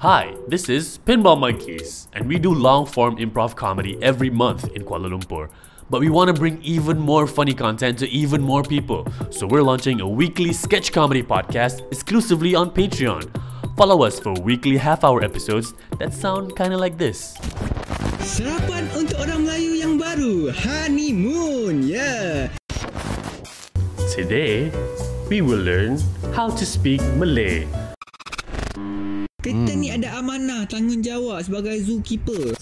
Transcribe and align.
Hi, 0.00 0.34
this 0.48 0.70
is 0.70 0.98
Pinball 1.04 1.38
Monkeys, 1.38 2.08
and 2.14 2.26
we 2.26 2.38
do 2.38 2.54
long 2.54 2.86
form 2.86 3.18
improv 3.18 3.54
comedy 3.54 4.02
every 4.02 4.30
month 4.30 4.64
in 4.74 4.82
Kuala 4.82 5.12
Lumpur. 5.12 5.50
But 5.90 6.00
we 6.00 6.08
want 6.08 6.28
to 6.28 6.32
bring 6.32 6.56
even 6.62 6.98
more 6.98 7.26
funny 7.26 7.52
content 7.52 7.98
to 7.98 8.08
even 8.08 8.40
more 8.40 8.62
people, 8.62 9.06
so 9.28 9.46
we're 9.46 9.60
launching 9.60 10.00
a 10.00 10.08
weekly 10.08 10.54
sketch 10.54 10.90
comedy 10.90 11.22
podcast 11.22 11.84
exclusively 11.92 12.54
on 12.54 12.70
Patreon. 12.70 13.28
Follow 13.76 14.02
us 14.02 14.18
for 14.18 14.32
weekly 14.40 14.78
half 14.78 15.04
hour 15.04 15.22
episodes 15.22 15.74
that 15.98 16.14
sound 16.14 16.56
kinda 16.56 16.78
like 16.78 16.96
this. 16.96 17.36
Sarapan 18.24 18.88
untuk 18.96 19.20
orang 19.20 19.44
Melayu 19.44 19.84
yang 19.84 20.00
baru 20.00 20.48
Honeymoon 20.48 21.84
yeah. 21.84 22.48
Today, 24.16 24.72
we 25.28 25.44
will 25.44 25.60
learn 25.60 26.00
how 26.32 26.48
to 26.48 26.64
speak 26.64 27.04
Malay. 27.20 27.68
Kita 29.40 29.72
ni 29.72 29.88
hmm. 29.88 29.96
ada 29.96 30.20
amanah 30.20 30.68
Tanggungjawab 30.68 31.40
sebagai 31.40 31.80
zookeeper 31.80 32.52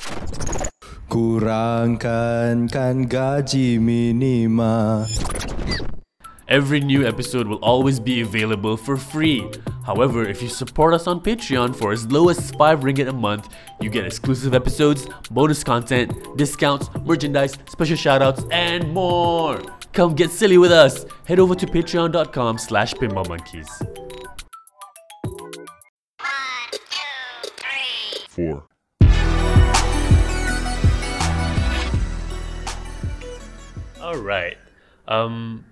Kurangkan 1.11 2.71
kan 2.71 3.11
gaji 3.11 3.83
minima 3.83 5.03
Every 6.49 6.81
new 6.81 7.05
episode 7.05 7.47
will 7.47 7.61
always 7.61 8.01
be 8.01 8.23
available 8.23 8.79
for 8.79 8.97
free. 8.97 9.45
However, 9.85 10.25
if 10.25 10.41
you 10.41 10.49
support 10.49 10.95
us 10.95 11.07
on 11.07 11.21
Patreon 11.21 11.77
for 11.77 11.93
as 11.93 12.07
low 12.11 12.31
as 12.31 12.51
5 12.53 12.81
ringgit 12.81 13.07
a 13.07 13.13
month, 13.13 13.53
you 13.83 13.91
get 13.91 14.07
exclusive 14.07 14.55
episodes, 14.55 15.07
bonus 15.31 15.63
content, 15.63 16.17
discounts, 16.39 16.89
merchandise, 17.05 17.53
special 17.69 17.97
shoutouts, 17.97 18.49
and 18.51 18.91
more. 18.95 19.61
Come 19.93 20.15
get 20.15 20.31
silly 20.31 20.57
with 20.57 20.73
us. 20.73 21.05
Head 21.27 21.39
over 21.39 21.55
to 21.55 21.67
patreon.com 21.67 22.57
slash 22.57 22.95
pinballmonkeys. 22.95 24.08
Four. 28.39 28.63
All 34.01 34.15
right. 34.23 34.57
Um, 35.09 35.65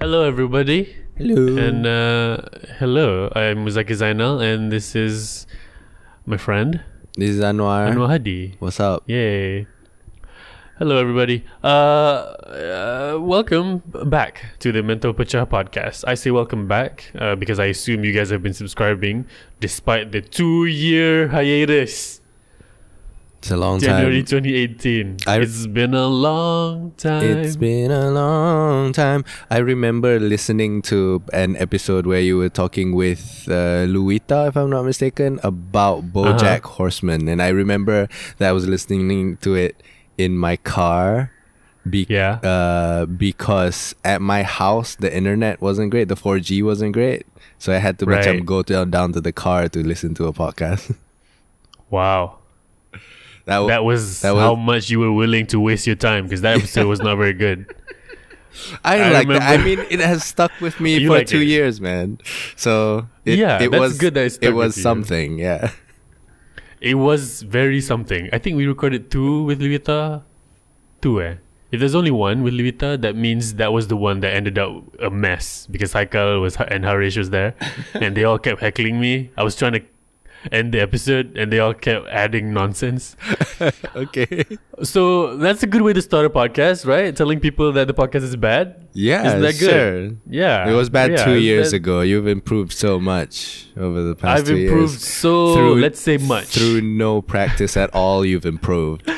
hello 0.00 0.26
everybody. 0.26 0.96
Hello 1.14 1.46
And 1.56 1.86
uh, 1.86 2.38
hello, 2.82 3.30
I'm 3.36 3.62
Muzaki 3.64 3.94
Zainal, 3.94 4.42
and 4.42 4.72
this 4.72 4.96
is 4.96 5.46
my 6.26 6.36
friend 6.36 6.82
This 7.14 7.30
is 7.30 7.40
Anwar 7.40 7.86
Anwar 7.86 8.08
Hadi. 8.08 8.56
What's 8.58 8.80
up? 8.80 9.04
Yay. 9.06 9.68
Hello, 10.78 10.98
everybody. 10.98 11.42
Uh, 11.64 11.66
uh, 11.66 13.18
welcome 13.20 13.82
back 14.04 14.44
to 14.58 14.72
the 14.72 14.82
Mental 14.82 15.14
Pecah 15.14 15.46
podcast. 15.48 16.04
I 16.06 16.14
say 16.14 16.30
welcome 16.30 16.68
back 16.68 17.10
uh, 17.18 17.34
because 17.34 17.58
I 17.58 17.66
assume 17.66 18.04
you 18.04 18.12
guys 18.12 18.28
have 18.30 18.42
been 18.42 18.52
subscribing 18.52 19.26
despite 19.58 20.12
the 20.12 20.20
two 20.20 20.66
year 20.66 21.28
hiatus. 21.28 22.20
It's 23.38 23.50
a 23.50 23.56
long 23.56 23.80
time. 23.80 23.88
January 24.04 24.22
2018. 24.22 25.18
I- 25.26 25.40
it's 25.40 25.66
been 25.66 25.94
a 25.94 26.08
long 26.08 26.92
time. 26.98 27.22
It's 27.24 27.56
been 27.56 27.90
a 27.90 28.10
long 28.10 28.92
time 28.92 29.24
I 29.50 29.58
remember 29.58 30.18
listening 30.20 30.82
to 30.92 31.22
an 31.32 31.56
episode 31.56 32.06
where 32.06 32.20
you 32.20 32.36
were 32.36 32.48
talking 32.50 32.94
with 32.94 33.46
uh, 33.48 33.86
Luita 33.88 34.48
if 34.48 34.56
I'm 34.56 34.68
not 34.70 34.84
mistaken 34.84 35.40
about 35.42 36.12
Bojack 36.12 36.64
Uh-huh. 36.64 36.68
Horseman 36.84 37.28
and 37.28 37.40
I 37.40 37.48
remember 37.48 38.08
that 38.38 38.48
I 38.50 38.52
was 38.52 38.66
listening 38.66 39.36
to 39.38 39.54
it 39.54 39.82
in 40.18 40.36
my 40.38 40.56
car 40.56 41.30
be- 41.88 42.06
Yeah. 42.08 42.32
uh, 42.42 43.06
because 43.06 43.94
at 44.04 44.20
my 44.20 44.42
house 44.42 44.96
the 44.96 45.14
internet 45.14 45.60
wasn't 45.60 45.90
great 45.90 46.08
the 46.08 46.16
4G 46.16 46.62
wasn't 46.64 46.92
great 46.92 47.26
so 47.58 47.72
I 47.72 47.78
had 47.78 47.98
to 48.00 48.06
Right. 48.06 48.44
go 48.44 48.62
down, 48.62 48.90
down 48.90 49.12
to 49.12 49.20
the 49.20 49.32
car 49.32 49.68
to 49.68 49.78
listen 49.86 50.14
to 50.14 50.26
a 50.26 50.32
podcast 50.32 50.94
wow. 51.90 52.38
that, 53.46 53.58
wa- 53.60 53.66
That 53.68 53.84
was, 53.84 54.20
that 54.22 54.34
was- 54.34 54.42
how 54.42 54.54
much 54.56 54.90
you 54.90 54.98
were 55.00 55.12
willing 55.12 55.46
to 55.48 55.60
waste 55.60 55.86
your 55.86 55.96
time 55.96 56.24
because 56.24 56.40
that 56.42 56.56
episode 56.58 56.86
was 56.86 57.00
not 57.00 57.16
very 57.16 57.32
good. 57.32 57.66
I, 58.82 59.00
I 59.00 59.10
like 59.10 59.28
that. 59.28 59.42
I 59.42 59.62
mean, 59.62 59.80
it 59.90 60.00
has 60.00 60.24
stuck 60.24 60.50
with 60.62 60.80
me 60.80 60.96
You 60.98 61.08
for 61.08 61.18
liked 61.18 61.28
two 61.28 61.40
it. 61.42 61.46
years, 61.46 61.78
man. 61.80 62.18
So 62.56 63.06
it, 63.24 63.38
Yeah, 63.38 63.62
it 63.62 63.70
was 63.70 63.98
good 63.98 64.14
that 64.14 64.38
it 64.40 64.50
was 64.52 64.68
with 64.70 64.76
you. 64.78 64.82
something. 64.82 65.38
Yeah, 65.38 65.70
It 66.86 66.94
was 66.94 67.42
very 67.42 67.80
something. 67.80 68.30
I 68.32 68.38
think 68.38 68.56
we 68.56 68.64
recorded 68.64 69.10
two 69.10 69.42
with 69.42 69.60
Luita. 69.60 70.22
Two, 71.02 71.20
eh? 71.20 71.34
If 71.72 71.80
there's 71.80 71.96
only 71.96 72.12
one 72.12 72.44
with 72.44 72.54
Luita, 72.54 73.00
that 73.00 73.16
means 73.16 73.54
that 73.54 73.72
was 73.72 73.88
the 73.88 73.96
one 73.96 74.20
that 74.20 74.32
ended 74.32 74.56
up 74.56 74.84
a 75.02 75.10
mess 75.10 75.66
because 75.68 75.94
Haikal 75.94 76.40
was 76.40 76.54
and 76.56 76.84
Harish 76.84 77.16
was 77.16 77.30
there, 77.30 77.56
and 77.94 78.16
they 78.16 78.22
all 78.22 78.38
kept 78.38 78.60
heckling 78.60 79.00
me. 79.00 79.30
I 79.36 79.42
was 79.42 79.56
trying 79.56 79.72
to 79.72 79.82
end 80.52 80.72
the 80.74 80.80
episode, 80.80 81.36
and 81.36 81.52
they 81.52 81.58
all 81.58 81.74
kept 81.74 82.06
adding 82.08 82.52
nonsense. 82.52 83.16
okay. 83.96 84.44
So 84.82 85.36
that's 85.36 85.62
a 85.62 85.66
good 85.66 85.82
way 85.82 85.92
to 85.92 86.02
start 86.02 86.26
a 86.26 86.30
podcast, 86.30 86.86
right? 86.86 87.14
Telling 87.16 87.40
people 87.40 87.72
that 87.72 87.86
the 87.86 87.94
podcast 87.94 88.22
is 88.22 88.36
bad. 88.36 88.88
Yeah, 88.92 89.26
Isn't 89.26 89.40
that 89.42 89.58
good? 89.58 89.70
sure. 89.70 90.18
Yeah, 90.28 90.68
It 90.68 90.72
was 90.74 90.88
bad 90.90 91.10
Yeah, 91.12 91.24
two 91.24 91.38
years 91.38 91.70
bad. 91.72 91.76
ago. 91.76 92.00
You've 92.00 92.26
improved 92.26 92.72
so 92.72 92.98
much 92.98 93.68
over 93.76 94.02
the 94.02 94.14
past 94.14 94.40
I've 94.40 94.46
two 94.46 94.56
improved 94.56 95.00
so. 95.00 95.54
Through- 95.54 95.80
let's 95.80 96.00
say 96.00 96.16
much. 96.18 96.46
Through 96.46 96.80
no 96.82 97.20
practice 97.22 97.76
at 97.76 97.94
all, 97.94 98.24
you've 98.24 98.46
improved. 98.46 99.10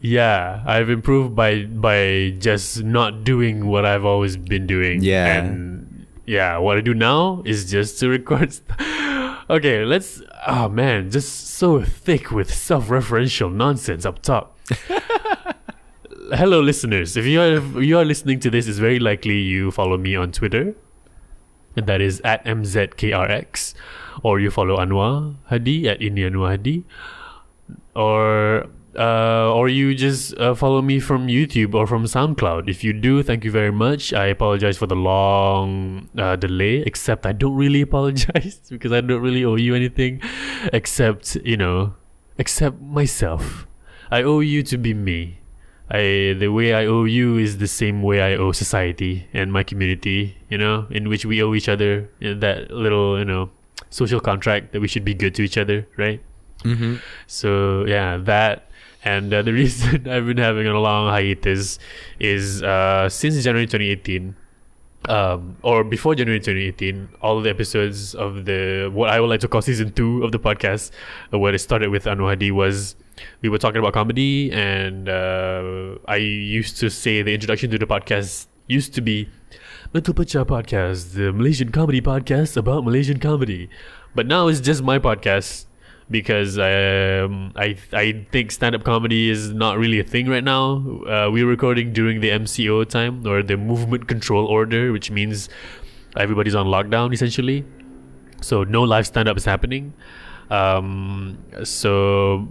Yeah, 0.00 0.62
I've 0.66 0.90
improved 0.90 1.34
by 1.34 1.64
by 1.64 2.34
just 2.38 2.84
not 2.84 3.24
doing 3.24 3.66
what 3.66 3.84
I've 3.86 4.04
always 4.04 4.36
been 4.36 4.66
doing. 4.66 5.02
Yeah. 5.02 5.26
And 5.42 6.06
yeah, 6.26 6.58
what 6.58 6.76
I 6.76 6.80
do 6.80 6.94
now 6.94 7.42
is 7.44 7.70
just 7.70 7.98
to 8.00 8.08
record. 8.08 8.52
St- 8.52 8.78
okay, 9.50 9.84
let's. 9.84 10.22
Oh 10.46 10.68
man, 10.68 11.10
just 11.10 11.48
so 11.48 11.82
thick 11.82 12.30
with 12.30 12.52
self-referential 12.52 13.52
nonsense 13.52 14.04
up 14.04 14.22
top. 14.22 14.58
Hello, 16.32 16.60
listeners. 16.60 17.16
If 17.16 17.24
you 17.24 17.40
are 17.40 17.54
if 17.54 17.76
you 17.76 17.98
are 17.98 18.04
listening 18.04 18.40
to 18.40 18.50
this, 18.50 18.66
it's 18.66 18.78
very 18.78 18.98
likely 18.98 19.38
you 19.38 19.70
follow 19.70 19.96
me 19.96 20.16
on 20.16 20.32
Twitter, 20.32 20.74
and 21.76 21.86
that 21.86 22.00
is 22.00 22.20
at 22.22 22.44
mzkrx, 22.44 23.74
or 24.22 24.40
you 24.40 24.50
follow 24.50 24.76
Anwar 24.76 25.36
Hadi 25.46 25.88
at 25.88 26.00
Ini 26.00 26.30
Anwar 26.30 26.50
Hadi, 26.50 26.84
or 27.94 28.66
uh, 28.96 29.52
or 29.52 29.68
you 29.68 29.94
just 29.94 30.36
uh, 30.38 30.54
follow 30.54 30.82
me 30.82 31.00
from 31.00 31.28
YouTube 31.28 31.74
or 31.74 31.86
from 31.86 32.04
SoundCloud. 32.04 32.68
If 32.68 32.82
you 32.82 32.92
do, 32.92 33.22
thank 33.22 33.44
you 33.44 33.50
very 33.50 33.72
much. 33.72 34.12
I 34.12 34.26
apologize 34.26 34.76
for 34.76 34.86
the 34.86 34.96
long 34.96 36.08
uh, 36.18 36.36
delay, 36.36 36.82
except 36.86 37.26
I 37.26 37.32
don't 37.32 37.54
really 37.54 37.82
apologize 37.88 38.60
because 38.68 38.92
I 38.92 39.00
don't 39.00 39.20
really 39.20 39.44
owe 39.44 39.56
you 39.56 39.74
anything, 39.74 40.20
except 40.72 41.36
you 41.36 41.56
know, 41.56 41.94
except 42.38 42.80
myself. 42.80 43.66
I 44.10 44.22
owe 44.22 44.40
you 44.40 44.62
to 44.64 44.78
be 44.78 44.94
me. 44.94 45.40
I 45.90 46.34
the 46.38 46.48
way 46.48 46.74
I 46.74 46.86
owe 46.86 47.04
you 47.04 47.38
is 47.38 47.58
the 47.58 47.68
same 47.68 48.02
way 48.02 48.20
I 48.20 48.36
owe 48.36 48.52
society 48.52 49.28
and 49.32 49.52
my 49.52 49.62
community. 49.62 50.36
You 50.48 50.58
know, 50.58 50.86
in 50.90 51.08
which 51.08 51.24
we 51.24 51.42
owe 51.42 51.54
each 51.54 51.68
other 51.68 52.10
in 52.20 52.40
that 52.40 52.70
little 52.70 53.18
you 53.18 53.24
know 53.24 53.50
social 53.90 54.20
contract 54.20 54.72
that 54.72 54.80
we 54.80 54.88
should 54.88 55.04
be 55.04 55.14
good 55.14 55.34
to 55.36 55.42
each 55.42 55.56
other, 55.56 55.86
right? 55.96 56.20
mm-hmm. 56.66 56.96
So 57.26 57.84
yeah, 57.86 58.16
that 58.18 58.70
and 59.06 59.32
uh, 59.32 59.40
the 59.40 59.52
reason 59.52 60.08
I've 60.14 60.26
been 60.26 60.36
having 60.36 60.66
a 60.66 60.78
long 60.78 61.08
hiatus 61.08 61.78
is 62.18 62.62
uh, 62.62 63.08
since 63.08 63.42
January 63.42 63.66
2018, 63.66 64.34
um, 65.08 65.56
or 65.62 65.84
before 65.84 66.16
January 66.16 66.40
2018, 66.40 67.10
all 67.22 67.40
the 67.40 67.48
episodes 67.48 68.16
of 68.16 68.46
the 68.46 68.90
what 68.92 69.08
I 69.08 69.20
would 69.20 69.30
like 69.30 69.40
to 69.40 69.48
call 69.48 69.62
season 69.62 69.92
two 69.92 70.24
of 70.24 70.32
the 70.32 70.40
podcast, 70.40 70.90
uh, 71.32 71.38
where 71.38 71.54
it 71.54 71.60
started 71.60 71.90
with 71.90 72.04
Anwar 72.06 72.30
Hadi 72.30 72.50
was 72.50 72.96
we 73.42 73.48
were 73.48 73.58
talking 73.58 73.78
about 73.78 73.92
comedy, 73.92 74.50
and 74.50 75.08
uh, 75.08 75.94
I 76.08 76.16
used 76.16 76.76
to 76.78 76.90
say 76.90 77.22
the 77.22 77.32
introduction 77.32 77.70
to 77.70 77.78
the 77.78 77.86
podcast 77.86 78.48
used 78.66 78.92
to 78.94 79.00
be 79.00 79.28
Mental 79.94 80.14
Pecah 80.14 80.44
Podcast, 80.44 81.14
the 81.14 81.32
Malaysian 81.32 81.70
comedy 81.70 82.00
podcast 82.00 82.56
about 82.56 82.84
Malaysian 82.84 83.20
comedy. 83.20 83.70
But 84.16 84.26
now 84.26 84.48
it's 84.48 84.60
just 84.60 84.82
my 84.82 84.98
podcast 84.98 85.66
because 86.10 86.58
um, 86.58 87.52
I 87.56 87.76
I 87.92 88.26
think 88.30 88.52
stand 88.52 88.74
up 88.74 88.84
comedy 88.84 89.30
is 89.30 89.52
not 89.52 89.78
really 89.78 90.00
a 90.00 90.04
thing 90.04 90.28
right 90.28 90.44
now. 90.44 90.76
Uh, 91.06 91.30
we're 91.30 91.46
recording 91.46 91.92
during 91.92 92.20
the 92.20 92.30
MCO 92.30 92.88
time 92.88 93.26
or 93.26 93.42
the 93.42 93.56
Movement 93.56 94.06
Control 94.06 94.46
Order, 94.46 94.92
which 94.92 95.10
means 95.10 95.48
everybody's 96.16 96.54
on 96.54 96.66
lockdown 96.66 97.12
essentially. 97.12 97.64
So 98.40 98.64
no 98.64 98.82
live 98.82 99.06
stand 99.06 99.28
up 99.28 99.36
is 99.36 99.44
happening. 99.44 99.92
Um, 100.50 101.38
so 101.64 102.48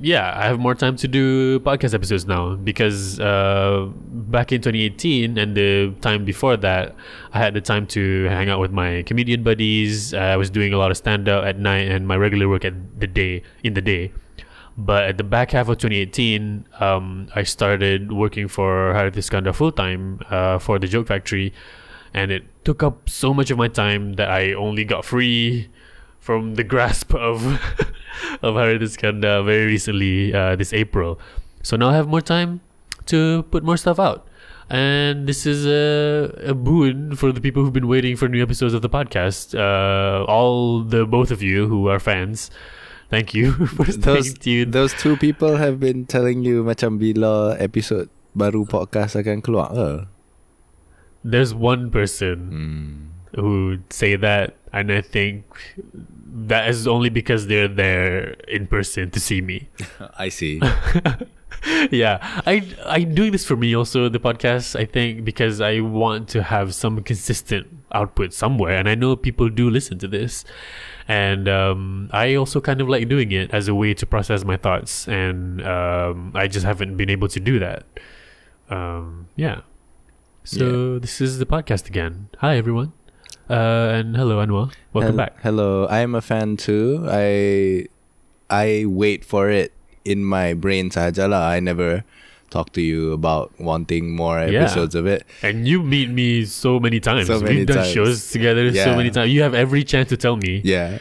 yeah, 0.00 0.32
I 0.36 0.46
have 0.46 0.58
more 0.58 0.74
time 0.74 0.96
to 0.96 1.08
do 1.08 1.58
podcast 1.60 1.94
episodes 1.94 2.26
now 2.26 2.54
because 2.54 3.18
uh, 3.18 3.88
back 3.96 4.52
in 4.52 4.60
2018 4.60 5.38
and 5.38 5.56
the 5.56 5.94
time 6.00 6.24
before 6.24 6.56
that, 6.58 6.94
I 7.32 7.38
had 7.38 7.54
the 7.54 7.60
time 7.60 7.86
to 7.88 8.24
hang 8.24 8.50
out 8.50 8.60
with 8.60 8.72
my 8.72 9.02
comedian 9.04 9.42
buddies. 9.42 10.12
I 10.12 10.36
was 10.36 10.50
doing 10.50 10.72
a 10.72 10.78
lot 10.78 10.90
of 10.90 10.96
stand 10.96 11.28
up 11.28 11.44
at 11.44 11.58
night 11.58 11.88
and 11.88 12.06
my 12.06 12.16
regular 12.16 12.48
work 12.48 12.64
at 12.64 12.74
the 13.00 13.06
day 13.06 13.42
in 13.62 13.74
the 13.74 13.80
day. 13.80 14.12
But 14.78 15.04
at 15.04 15.16
the 15.16 15.24
back 15.24 15.52
half 15.52 15.68
of 15.68 15.78
2018, 15.78 16.66
um, 16.80 17.28
I 17.34 17.44
started 17.44 18.12
working 18.12 18.46
for 18.46 18.92
Harith 18.92 19.14
Iskandar 19.14 19.54
full 19.54 19.72
time 19.72 20.20
uh, 20.28 20.58
for 20.58 20.78
the 20.78 20.86
Joke 20.86 21.06
Factory, 21.06 21.54
and 22.12 22.30
it 22.30 22.44
took 22.64 22.82
up 22.82 23.08
so 23.08 23.32
much 23.32 23.50
of 23.50 23.56
my 23.56 23.68
time 23.68 24.14
that 24.14 24.28
I 24.30 24.52
only 24.52 24.84
got 24.84 25.06
free 25.06 25.70
from 26.20 26.56
the 26.56 26.64
grasp 26.72 27.14
of 27.14 27.58
of 28.42 28.54
Harith 28.56 28.82
Iskandar 28.82 29.44
very 29.44 29.66
recently 29.66 30.34
uh, 30.34 30.56
this 30.56 30.72
April. 30.72 31.18
So 31.62 31.76
now 31.76 31.90
I 31.90 31.94
have 31.94 32.08
more 32.08 32.20
time 32.20 32.60
to 33.06 33.44
put 33.50 33.62
more 33.62 33.76
stuff 33.76 33.98
out. 33.98 34.26
And 34.68 35.28
this 35.30 35.46
is 35.46 35.62
a, 35.64 36.50
a 36.50 36.54
boon 36.54 37.14
for 37.14 37.30
the 37.30 37.40
people 37.40 37.62
who've 37.62 37.72
been 37.72 37.86
waiting 37.86 38.16
for 38.16 38.26
new 38.26 38.42
episodes 38.42 38.74
of 38.74 38.82
the 38.82 38.90
podcast. 38.90 39.54
Uh, 39.54 40.24
all 40.26 40.82
the 40.82 41.06
both 41.06 41.30
of 41.30 41.40
you 41.40 41.68
who 41.70 41.86
are 41.86 42.00
fans, 42.02 42.50
thank 43.08 43.30
you 43.32 43.52
for 43.78 43.86
Those 43.86 44.34
tuned. 44.34 44.72
those 44.74 44.90
two 44.98 45.16
people 45.16 45.56
have 45.56 45.78
been 45.78 46.02
telling 46.06 46.42
you 46.42 46.66
macam 46.66 46.98
bila 46.98 47.54
episode 47.62 48.10
baru 48.34 48.66
podcast 48.66 49.14
akan 49.14 49.38
keluar 49.38 49.70
ke? 49.70 49.90
There's 51.22 51.54
one 51.54 51.90
person 51.94 52.36
Hmm. 52.50 52.92
who 53.38 53.78
say 53.90 54.14
that, 54.18 54.58
and 54.74 54.90
I 54.90 54.98
think 55.02 55.46
that 56.36 56.68
is 56.68 56.86
only 56.86 57.08
because 57.08 57.46
they're 57.46 57.68
there 57.68 58.32
in 58.46 58.66
person 58.66 59.10
to 59.10 59.20
see 59.20 59.40
me. 59.40 59.68
I 60.18 60.28
see. 60.28 60.60
yeah, 61.90 62.18
I 62.46 62.62
I'm 62.84 63.14
doing 63.14 63.32
this 63.32 63.44
for 63.44 63.56
me 63.56 63.74
also 63.74 64.08
the 64.08 64.20
podcast. 64.20 64.78
I 64.78 64.84
think 64.84 65.24
because 65.24 65.60
I 65.60 65.80
want 65.80 66.28
to 66.30 66.42
have 66.42 66.74
some 66.74 67.02
consistent 67.02 67.66
output 67.92 68.34
somewhere, 68.34 68.76
and 68.76 68.88
I 68.88 68.94
know 68.94 69.16
people 69.16 69.48
do 69.48 69.70
listen 69.70 69.98
to 70.00 70.08
this, 70.08 70.44
and 71.08 71.48
um, 71.48 72.10
I 72.12 72.34
also 72.34 72.60
kind 72.60 72.80
of 72.82 72.88
like 72.88 73.08
doing 73.08 73.32
it 73.32 73.52
as 73.54 73.68
a 73.68 73.74
way 73.74 73.94
to 73.94 74.04
process 74.04 74.44
my 74.44 74.58
thoughts, 74.58 75.08
and 75.08 75.64
um, 75.66 76.32
I 76.34 76.48
just 76.48 76.66
haven't 76.66 76.96
been 76.96 77.08
able 77.08 77.28
to 77.28 77.40
do 77.40 77.58
that. 77.60 77.86
Um, 78.68 79.28
yeah. 79.36 79.62
So 80.44 81.00
this 81.00 81.20
is 81.20 81.40
the 81.40 81.46
podcast 81.46 81.88
again. 81.88 82.28
Hi 82.38 82.56
everyone, 82.56 82.92
uh, 83.50 84.00
and 84.02 84.16
hello 84.16 84.44
Anwar. 84.44 84.72
Welcome 84.92 85.16
Hel- 85.16 85.26
back. 85.26 85.42
Hello, 85.42 85.86
I 85.86 86.00
am 86.00 86.14
a 86.14 86.22
fan 86.22 86.56
too. 86.56 87.04
I 87.08 87.86
I 88.50 88.84
wait 88.86 89.24
for 89.24 89.50
it 89.50 89.72
in 90.04 90.24
my 90.24 90.54
brain 90.54 90.90
saja 90.90 91.28
lah. 91.28 91.50
I 91.50 91.60
never 91.60 92.04
talk 92.56 92.72
to 92.78 92.82
you 92.90 93.12
about 93.12 93.52
wanting 93.70 94.14
more 94.22 94.36
Yeah. 94.40 94.64
episodes 94.64 94.94
of 95.00 95.04
it. 95.14 95.24
And 95.42 95.68
you 95.68 95.82
meet 95.94 96.08
me 96.20 96.28
so 96.48 96.78
many 96.80 97.00
times. 97.08 97.26
So 97.32 97.38
many 97.40 97.56
We've 97.62 97.66
done 97.72 97.82
times. 97.84 97.92
shows 97.98 98.30
together 98.36 98.72
so 98.72 98.96
many 98.96 99.10
times. 99.18 99.28
You 99.36 99.42
have 99.46 99.52
every 99.66 99.84
chance 99.84 100.08
to 100.14 100.16
tell 100.16 100.36
me. 100.46 100.54
Yeah, 100.64 100.98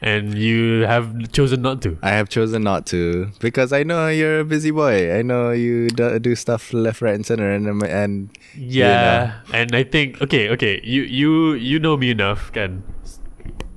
and 0.00 0.38
you 0.38 0.86
have 0.86 1.10
chosen 1.36 1.62
not 1.66 1.82
to. 1.82 1.98
I 2.00 2.10
have 2.18 2.28
chosen 2.28 2.62
not 2.62 2.86
to 2.94 3.00
because 3.40 3.72
I 3.72 3.82
know 3.82 4.06
you're 4.08 4.40
a 4.40 4.48
busy 4.54 4.70
boy. 4.70 5.12
I 5.18 5.22
know 5.22 5.50
you 5.50 5.88
do, 5.90 6.18
do 6.18 6.32
stuff 6.38 6.72
left, 6.72 7.02
right, 7.02 7.14
and 7.14 7.26
center, 7.26 7.50
and 7.50 7.66
and 7.82 8.30
Yeah, 8.56 9.40
and 9.52 9.74
I 9.74 9.82
think 9.82 10.22
okay, 10.22 10.48
okay, 10.56 10.80
you 10.84 11.02
you 11.02 11.52
you 11.54 11.78
know 11.78 11.96
me 11.96 12.10
enough, 12.14 12.52
can. 12.52 12.82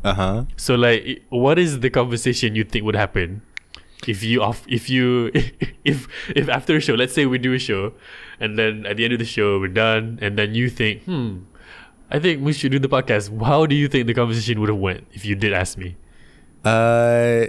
uh 0.04 0.14
huh. 0.14 0.46
So 0.56 0.76
like, 0.76 1.26
what 1.30 1.58
is 1.60 1.80
the 1.82 1.90
conversation 1.90 2.56
you 2.56 2.64
think 2.64 2.86
would 2.86 2.96
happen 2.96 3.42
if 4.08 4.24
you 4.24 4.42
off 4.42 4.66
if 4.68 4.90
you 4.90 5.32
if 5.84 6.08
if 6.36 6.50
after 6.50 6.76
a 6.78 6.80
show, 6.80 6.96
let's 6.96 7.14
say 7.14 7.26
we 7.26 7.38
do 7.38 7.54
a 7.54 7.60
show, 7.60 7.94
and 8.40 8.58
then 8.58 8.86
at 8.86 8.98
the 8.98 9.04
end 9.06 9.14
of 9.14 9.20
the 9.20 9.26
show 9.26 9.60
we're 9.60 9.68
done, 9.68 10.20
and 10.22 10.38
then 10.38 10.54
you 10.56 10.70
think, 10.70 11.04
hmm, 11.04 11.40
I 12.10 12.20
think 12.20 12.44
we 12.44 12.54
should 12.54 12.72
do 12.72 12.80
the 12.80 12.90
podcast. 12.90 13.32
How 13.44 13.66
do 13.66 13.76
you 13.76 13.88
think 13.88 14.08
the 14.08 14.14
conversation 14.14 14.60
would 14.60 14.70
have 14.70 14.78
went 14.80 15.08
if 15.14 15.26
you 15.26 15.36
did 15.36 15.54
ask 15.54 15.78
me? 15.78 15.96
Uh, 16.64 17.46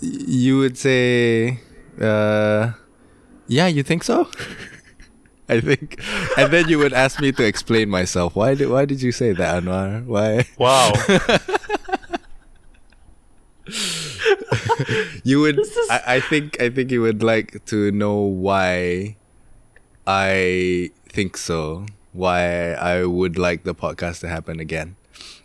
you 0.00 0.58
would 0.58 0.78
say, 0.78 1.60
uh, 2.00 2.72
yeah, 3.48 3.66
you 3.66 3.82
think 3.82 4.02
so? 4.04 4.28
I 5.48 5.60
think, 5.60 6.00
and 6.38 6.52
then 6.52 6.68
you 6.68 6.78
would 6.78 6.94
ask 6.94 7.20
me 7.20 7.32
to 7.32 7.44
explain 7.44 7.90
myself. 7.90 8.34
Why 8.34 8.54
did 8.54 8.70
Why 8.70 8.86
did 8.86 9.02
you 9.02 9.12
say 9.12 9.32
that, 9.32 9.62
Anwar? 9.62 10.06
Why 10.06 10.46
Wow. 10.56 10.92
you 15.24 15.40
would? 15.40 15.58
Is- 15.58 15.76
I, 15.90 16.16
I 16.16 16.20
think 16.20 16.60
I 16.60 16.70
think 16.70 16.90
you 16.90 17.02
would 17.02 17.22
like 17.22 17.64
to 17.66 17.90
know 17.92 18.16
why 18.18 19.16
I 20.06 20.90
think 21.08 21.36
so. 21.36 21.86
Why 22.12 22.72
I 22.74 23.04
would 23.04 23.38
like 23.38 23.64
the 23.64 23.74
podcast 23.74 24.20
to 24.20 24.28
happen 24.28 24.60
again, 24.60 24.96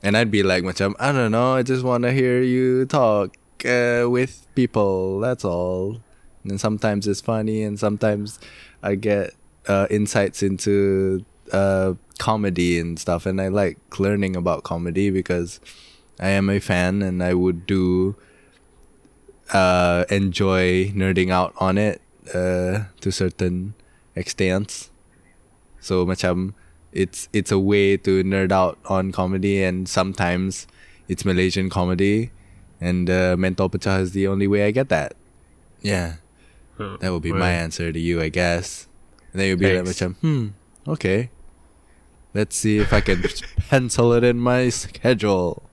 and 0.03 0.17
I'd 0.17 0.31
be 0.31 0.43
like, 0.43 0.63
macam 0.63 0.95
I 0.99 1.11
don't 1.11 1.31
know. 1.31 1.53
I 1.55 1.63
just 1.63 1.83
want 1.83 2.03
to 2.03 2.11
hear 2.11 2.41
you 2.41 2.85
talk 2.85 3.37
uh, 3.65 4.05
with 4.09 4.45
people. 4.55 5.19
That's 5.19 5.45
all. 5.45 6.01
And 6.43 6.59
sometimes 6.59 7.07
it's 7.07 7.21
funny, 7.21 7.63
and 7.63 7.79
sometimes 7.79 8.39
I 8.83 8.95
get 8.95 9.33
uh, 9.67 9.87
insights 9.89 10.43
into 10.43 11.23
uh, 11.51 11.93
comedy 12.19 12.79
and 12.79 12.99
stuff. 12.99 13.25
And 13.25 13.39
I 13.39 13.47
like 13.47 13.77
learning 13.99 14.35
about 14.35 14.63
comedy 14.63 15.09
because 15.09 15.59
I 16.19 16.29
am 16.29 16.49
a 16.49 16.59
fan, 16.59 17.01
and 17.01 17.23
I 17.23 17.33
would 17.33 17.65
do 17.65 18.15
uh, 19.53 20.05
enjoy 20.09 20.91
nerding 20.91 21.31
out 21.31 21.53
on 21.57 21.77
it 21.77 22.01
uh, 22.33 22.91
to 23.01 23.11
certain 23.11 23.73
extents. 24.15 24.89
So 25.79 26.05
macam 26.05 26.53
it's 26.91 27.29
it's 27.31 27.51
a 27.51 27.59
way 27.59 27.97
to 27.97 28.23
nerd 28.23 28.51
out 28.51 28.77
on 28.85 29.11
comedy, 29.11 29.63
and 29.63 29.87
sometimes 29.87 30.67
it's 31.07 31.23
Malaysian 31.23 31.69
comedy, 31.69 32.31
and 32.81 33.09
uh, 33.09 33.35
Mental 33.37 33.69
Pecah 33.69 34.01
is 34.01 34.11
the 34.11 34.27
only 34.27 34.47
way 34.47 34.65
I 34.65 34.71
get 34.71 34.89
that. 34.89 35.15
Yeah, 35.81 36.19
that 36.99 37.13
would 37.13 37.21
be 37.23 37.31
my 37.31 37.51
answer 37.51 37.91
to 37.91 37.99
you, 37.99 38.21
I 38.21 38.29
guess. 38.29 38.87
And 39.31 39.41
then 39.41 39.49
you'd 39.49 39.59
be 39.59 39.69
like, 39.77 39.85
macam, 39.85 40.15
hmm, 40.17 40.47
okay. 40.87 41.29
Let's 42.33 42.55
see 42.55 42.79
if 42.79 42.93
I 42.93 43.01
can 43.01 43.23
pencil 43.69 44.13
it 44.13 44.23
in 44.23 44.37
my 44.39 44.69
schedule. 44.69 45.63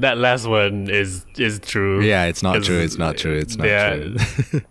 That 0.00 0.18
last 0.18 0.46
one 0.46 0.90
is 0.90 1.24
is 1.38 1.60
true. 1.60 2.02
Yeah, 2.02 2.24
it's 2.24 2.42
not 2.42 2.62
true. 2.64 2.80
It's 2.80 2.98
not 2.98 3.16
true. 3.16 3.36
It's 3.36 3.56
not 3.56 3.66
yeah. 3.68 3.94
true. 3.94 4.16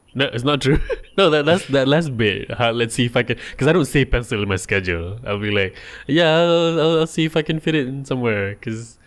no, 0.15 0.25
it's 0.25 0.43
not 0.43 0.61
true. 0.61 0.79
no, 1.17 1.29
that 1.29 1.45
that's 1.45 1.65
that 1.67 1.87
last 1.87 2.17
bit. 2.17 2.49
Let's 2.59 2.93
see 2.95 3.05
if 3.05 3.15
I 3.15 3.23
can, 3.23 3.37
because 3.51 3.67
I 3.67 3.71
don't 3.71 3.85
say 3.85 4.03
pencil 4.03 4.43
in 4.43 4.49
my 4.49 4.57
schedule. 4.57 5.19
I'll 5.25 5.39
be 5.39 5.51
like, 5.51 5.77
yeah, 6.07 6.35
I'll, 6.39 6.79
I'll, 6.79 6.99
I'll 6.99 7.07
see 7.07 7.23
if 7.23 7.37
I 7.37 7.41
can 7.41 7.59
fit 7.61 7.73
it 7.73 7.87
in 7.87 8.03
somewhere. 8.03 8.55
Because 8.55 8.99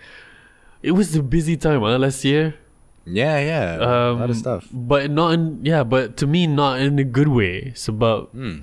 it 0.83 0.93
was 0.93 1.15
a 1.15 1.23
busy 1.23 1.57
time 1.57 1.81
huh, 1.81 1.99
last 1.99 2.25
year. 2.25 2.55
Yeah, 3.05 3.39
yeah. 3.39 3.75
Um, 3.85 4.17
a 4.17 4.21
lot 4.21 4.31
of 4.31 4.37
stuff. 4.37 4.67
but 4.73 5.11
not 5.11 5.33
in 5.35 5.61
yeah, 5.65 5.85
but 5.85 6.17
to 6.17 6.27
me 6.27 6.47
not 6.47 6.81
in 6.81 6.99
a 6.99 7.05
good 7.05 7.29
way. 7.29 7.73
So, 7.75 7.93
but 7.93 8.31
Hmm. 8.33 8.61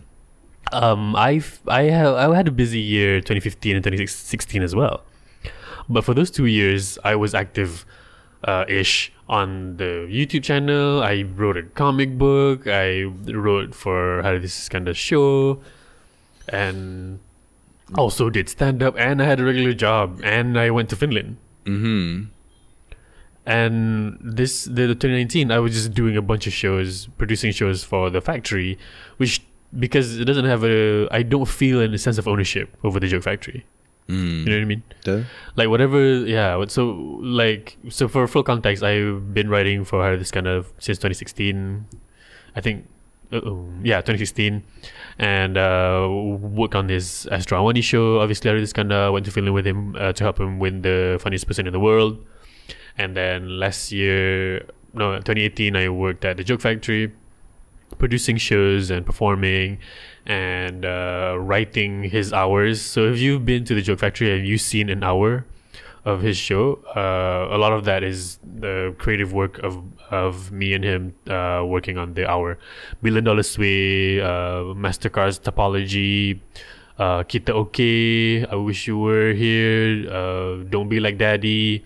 um, 0.71 1.15
I've 1.15 1.61
I 1.67 1.83
have 1.83 2.15
I 2.15 2.35
had 2.35 2.47
a 2.47 2.51
busy 2.51 2.79
year, 2.79 3.21
2015 3.21 3.75
and 3.75 3.83
2016 3.83 4.63
as 4.63 4.73
well. 4.75 5.03
But 5.89 6.03
for 6.03 6.13
those 6.13 6.31
two 6.31 6.45
years, 6.45 6.97
I 7.03 7.15
was 7.15 7.33
active, 7.33 7.85
uh, 8.43 8.65
ish 8.67 9.11
on 9.29 9.77
the 9.77 10.07
YouTube 10.09 10.43
channel. 10.43 11.01
I 11.01 11.23
wrote 11.23 11.57
a 11.57 11.63
comic 11.63 12.17
book. 12.17 12.67
I 12.67 13.03
wrote 13.03 13.75
for 13.75 14.21
Harith 14.21 14.43
Iskandar 14.43 14.95
show, 14.95 15.61
and 16.49 17.19
also 17.95 18.29
did 18.29 18.49
stand 18.49 18.81
up. 18.83 18.95
And 18.97 19.21
I 19.21 19.25
had 19.25 19.39
a 19.39 19.43
regular 19.45 19.73
job. 19.73 20.21
And 20.23 20.59
I 20.59 20.71
went 20.71 20.89
to 20.89 20.95
Finland. 20.95 21.37
Mm-hmm. 21.65 22.25
And 23.45 24.17
this 24.21 24.65
the, 24.65 24.87
the 24.87 24.95
2019, 24.95 25.51
I 25.51 25.59
was 25.59 25.73
just 25.73 25.93
doing 25.93 26.15
a 26.15 26.21
bunch 26.21 26.47
of 26.47 26.53
shows, 26.53 27.07
producing 27.17 27.51
shows 27.51 27.83
for 27.83 28.09
the 28.09 28.21
factory, 28.21 28.77
which 29.17 29.41
because 29.77 30.19
it 30.19 30.25
doesn't 30.25 30.45
have 30.45 30.63
a, 30.63 31.07
I 31.11 31.23
don't 31.23 31.47
feel 31.47 31.81
any 31.81 31.97
sense 31.97 32.17
of 32.17 32.27
ownership 32.27 32.77
over 32.83 32.99
the 32.99 33.07
joke 33.07 33.23
factory. 33.23 33.65
Mm. 34.09 34.39
You 34.39 34.45
know 34.45 34.55
what 34.55 34.61
I 34.61 34.65
mean? 34.65 34.83
Duh. 35.03 35.21
Like 35.55 35.69
whatever, 35.69 35.99
yeah. 36.25 36.63
So 36.67 36.91
like, 37.21 37.77
so 37.89 38.07
for 38.07 38.27
full 38.27 38.43
context, 38.43 38.83
I've 38.83 39.33
been 39.33 39.49
writing 39.49 39.85
for 39.85 40.03
Harith 40.03 40.21
Iskandar 40.21 40.65
since 40.79 40.97
2016. 40.97 41.85
I 42.55 42.61
think, 42.61 42.87
uh, 43.31 43.39
yeah, 43.81 43.97
2016, 44.01 44.63
and 45.17 45.57
uh, 45.57 46.07
worked 46.09 46.75
on 46.75 46.87
this 46.87 47.25
Astro 47.27 47.63
Awani 47.63 47.81
show. 47.81 48.19
Obviously, 48.19 48.51
I 48.51 48.53
this 48.55 48.73
kind 48.73 48.91
of 48.91 49.13
went 49.13 49.25
to 49.25 49.31
Finland 49.31 49.55
with 49.55 49.65
him 49.65 49.95
uh, 49.95 50.13
to 50.13 50.23
help 50.23 50.39
him 50.39 50.59
win 50.59 50.81
the 50.81 51.17
funniest 51.21 51.47
person 51.47 51.65
in 51.65 51.73
the 51.73 51.79
world. 51.79 52.23
And 52.97 53.17
then 53.17 53.59
last 53.59 53.91
year, 53.91 54.67
no, 54.93 55.15
2018, 55.15 55.75
I 55.75 55.89
worked 55.89 56.25
at 56.25 56.37
the 56.37 56.43
Joke 56.43 56.61
Factory, 56.61 57.11
producing 57.97 58.37
shows 58.37 58.91
and 58.91 59.05
performing 59.05 59.79
and 60.25 60.85
uh, 60.85 61.35
writing 61.37 62.03
his 62.03 62.31
hours. 62.31 62.81
So 62.81 63.11
if 63.11 63.19
you've 63.19 63.45
been 63.45 63.65
to 63.65 63.75
the 63.75 63.81
Joke 63.81 63.99
Factory 63.99 64.35
and 64.35 64.47
you've 64.47 64.61
seen 64.61 64.89
an 64.89 65.03
hour 65.03 65.45
of 66.05 66.21
his 66.21 66.37
show, 66.37 66.79
uh, 66.95 67.55
a 67.55 67.57
lot 67.57 67.73
of 67.73 67.85
that 67.85 68.03
is 68.03 68.39
the 68.43 68.95
creative 68.97 69.33
work 69.33 69.59
of 69.59 69.81
of 70.11 70.51
me 70.51 70.73
and 70.73 70.83
him 70.83 71.15
uh, 71.27 71.63
working 71.65 71.97
on 71.97 72.13
the 72.13 72.29
hour. 72.29 72.57
Billion 73.01 73.23
Dollar 73.23 73.43
Sway, 73.43 74.21
uh, 74.21 74.75
Mastercard's 74.77 75.39
Topology, 75.39 76.39
uh, 76.99 77.23
Kita 77.23 77.49
Okay, 77.49 78.45
I 78.45 78.55
Wish 78.55 78.87
You 78.87 78.99
Were 78.99 79.33
Here, 79.33 80.05
uh, 80.11 80.63
Don't 80.69 80.87
Be 80.87 80.99
Like 80.99 81.17
Daddy. 81.17 81.83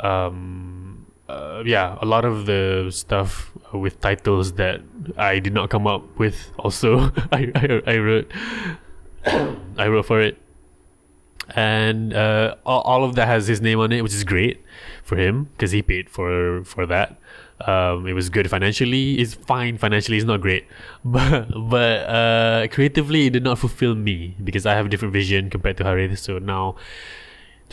Um, 0.00 1.03
uh, 1.34 1.62
yeah, 1.66 1.98
a 2.00 2.06
lot 2.06 2.24
of 2.24 2.46
the 2.46 2.88
stuff 2.90 3.52
with 3.72 4.00
titles 4.00 4.52
that 4.54 4.80
I 5.16 5.38
did 5.38 5.52
not 5.52 5.70
come 5.70 5.86
up 5.86 6.18
with. 6.18 6.50
Also, 6.58 7.10
I, 7.32 7.50
I 7.54 7.82
I 7.86 7.96
wrote 7.98 8.30
I 9.78 9.88
wrote 9.88 10.06
for 10.06 10.20
it, 10.20 10.38
and 11.54 12.14
uh, 12.14 12.56
all, 12.64 12.82
all 12.82 13.04
of 13.04 13.14
that 13.16 13.26
has 13.26 13.46
his 13.46 13.60
name 13.60 13.80
on 13.80 13.92
it, 13.92 14.02
which 14.02 14.14
is 14.14 14.24
great 14.24 14.62
for 15.02 15.16
him 15.16 15.44
because 15.52 15.72
he 15.72 15.82
paid 15.82 16.08
for 16.08 16.64
for 16.64 16.86
that. 16.86 17.18
Um, 17.60 18.06
it 18.06 18.14
was 18.14 18.30
good 18.30 18.50
financially. 18.50 19.20
It's 19.20 19.34
fine 19.34 19.78
financially. 19.78 20.18
It's 20.18 20.26
not 20.26 20.40
great, 20.40 20.66
but 21.04 21.48
but 21.70 21.98
uh, 22.08 22.68
creatively, 22.70 23.26
it 23.26 23.30
did 23.30 23.44
not 23.44 23.58
fulfill 23.58 23.94
me 23.94 24.36
because 24.42 24.66
I 24.66 24.74
have 24.74 24.86
a 24.86 24.88
different 24.88 25.12
vision 25.12 25.50
compared 25.50 25.76
to 25.78 25.84
Harith. 25.84 26.18
So 26.18 26.38
now 26.38 26.76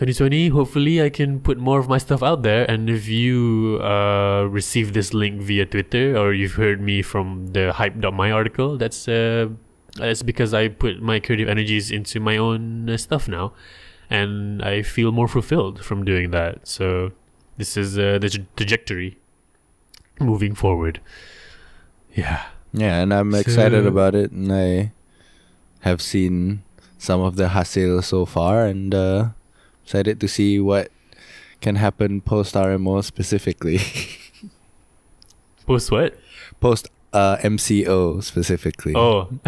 2020 0.01 0.50
hopefully 0.50 1.00
i 1.00 1.10
can 1.12 1.39
put 1.39 1.60
more 1.60 1.77
of 1.79 1.88
my 1.88 2.00
stuff 2.00 2.24
out 2.24 2.41
there. 2.41 2.65
And 2.70 2.89
if 2.89 3.08
you 3.08 3.79
uh, 3.84 4.48
receive 4.50 4.93
this 4.93 5.13
link 5.13 5.41
via 5.41 5.65
twitter 5.67 6.17
or 6.17 6.34
you've 6.34 6.53
heard 6.53 6.81
me 6.81 7.03
from 7.03 7.48
the 7.53 7.72
hype.my 7.74 8.31
article 8.31 8.77
that's 8.77 9.08
uh, 9.08 9.50
that's 9.96 10.24
because 10.24 10.55
i 10.55 10.70
put 10.70 11.01
my 11.03 11.20
creative 11.20 11.48
energies 11.48 11.91
into 11.91 12.20
my 12.20 12.36
own 12.38 12.89
uh, 12.89 12.98
stuff 12.98 13.27
now. 13.27 13.53
And 14.10 14.63
i 14.63 14.81
feel 14.81 15.12
more 15.12 15.27
fulfilled 15.27 15.86
from 15.86 16.03
doing 16.03 16.31
that. 16.31 16.67
So 16.67 17.12
this 17.58 17.77
is 17.77 17.98
uh, 18.00 18.17
the 18.20 18.29
trajectory 18.55 19.17
moving 20.20 20.55
forward. 20.55 21.00
Yeah. 22.15 22.41
Yeah, 22.74 23.01
and 23.01 23.13
I'm 23.13 23.36
excited 23.36 23.84
So- 23.84 23.88
about 23.89 24.15
it, 24.15 24.31
and 24.31 24.51
I 24.51 24.91
have 25.81 26.01
seen 26.01 26.63
some 26.98 27.22
of 27.22 27.36
the 27.36 27.50
hasil 27.50 28.03
so 28.03 28.25
far, 28.25 28.65
and 28.65 28.96
uh, 28.96 29.29
excited 29.84 30.20
to 30.20 30.28
see 30.28 30.60
what 30.60 30.92
can 31.62 31.76
happen 31.76 32.22
post 32.22 32.56
RMO 32.56 33.04
specifically, 33.04 33.80
post 35.66 35.92
what 35.92 36.18
post 36.60 36.90
uh, 37.14 37.38
MCO 37.38 38.24
specifically. 38.24 38.94
Oh. 38.96 39.30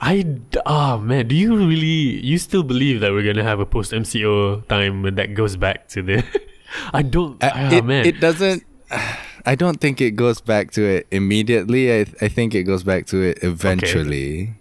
I 0.00 0.24
oh 0.66 0.98
man, 0.98 1.28
do 1.28 1.34
you 1.34 1.56
really 1.56 2.20
you 2.22 2.38
still 2.38 2.62
believe 2.62 3.00
that 3.00 3.12
we're 3.12 3.24
gonna 3.24 3.42
have 3.42 3.58
a 3.58 3.66
post 3.66 3.92
MCO 3.92 4.66
time 4.68 5.02
when 5.02 5.14
that 5.16 5.34
goes 5.34 5.56
back 5.56 5.88
to 5.88 6.02
the? 6.02 6.24
I 6.92 7.02
don't. 7.02 7.42
Uh, 7.42 7.50
ah, 7.52 7.72
it, 7.72 7.84
man, 7.84 8.06
it 8.06 8.20
doesn't. 8.20 8.64
I 9.46 9.54
don't 9.54 9.80
think 9.80 10.00
it 10.00 10.12
goes 10.12 10.40
back 10.40 10.72
to 10.72 10.82
it 10.84 11.06
immediately. 11.10 11.92
I 11.92 12.00
I 12.20 12.28
think 12.28 12.54
it 12.54 12.64
goes 12.64 12.82
back 12.82 13.06
to 13.06 13.22
it 13.22 13.42
eventually. 13.42 14.54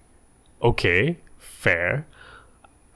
okay, 0.61 1.17
fair. 1.37 2.07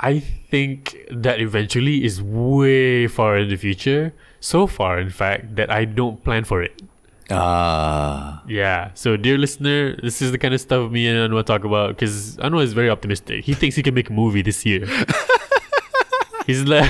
I 0.02 0.20
think 0.20 0.98
that 1.12 1.40
eventually 1.40 2.04
is 2.04 2.22
way 2.22 3.08
far 3.08 3.38
in 3.38 3.50
the 3.50 3.56
future. 3.56 4.14
So 4.40 4.66
far, 4.66 5.00
in 5.00 5.12
fact, 5.12 5.56
that 5.56 5.70
I 5.72 5.86
don't 5.86 6.24
plan 6.24 6.44
for 6.44 6.64
it. 6.64 6.82
Ah, 7.30 8.42
Yeah. 8.48 8.90
So, 8.96 9.16
dear 9.16 9.38
listener, 9.38 9.96
this 10.02 10.22
is 10.22 10.32
the 10.32 10.38
kind 10.38 10.54
of 10.54 10.60
stuff 10.62 10.92
me 10.92 11.08
and 11.08 11.18
Anwar 11.32 11.46
talk 11.46 11.64
about 11.64 11.90
because 11.96 12.36
Anwar 12.38 12.64
is 12.64 12.74
very 12.74 12.90
optimistic. 12.90 13.46
He 13.46 13.54
thinks 13.54 13.76
he 13.76 13.84
can 13.84 13.94
make 13.94 14.10
a 14.10 14.14
movie 14.14 14.42
this 14.42 14.66
year. 14.66 14.86
He's 16.48 16.64
like, 16.64 16.90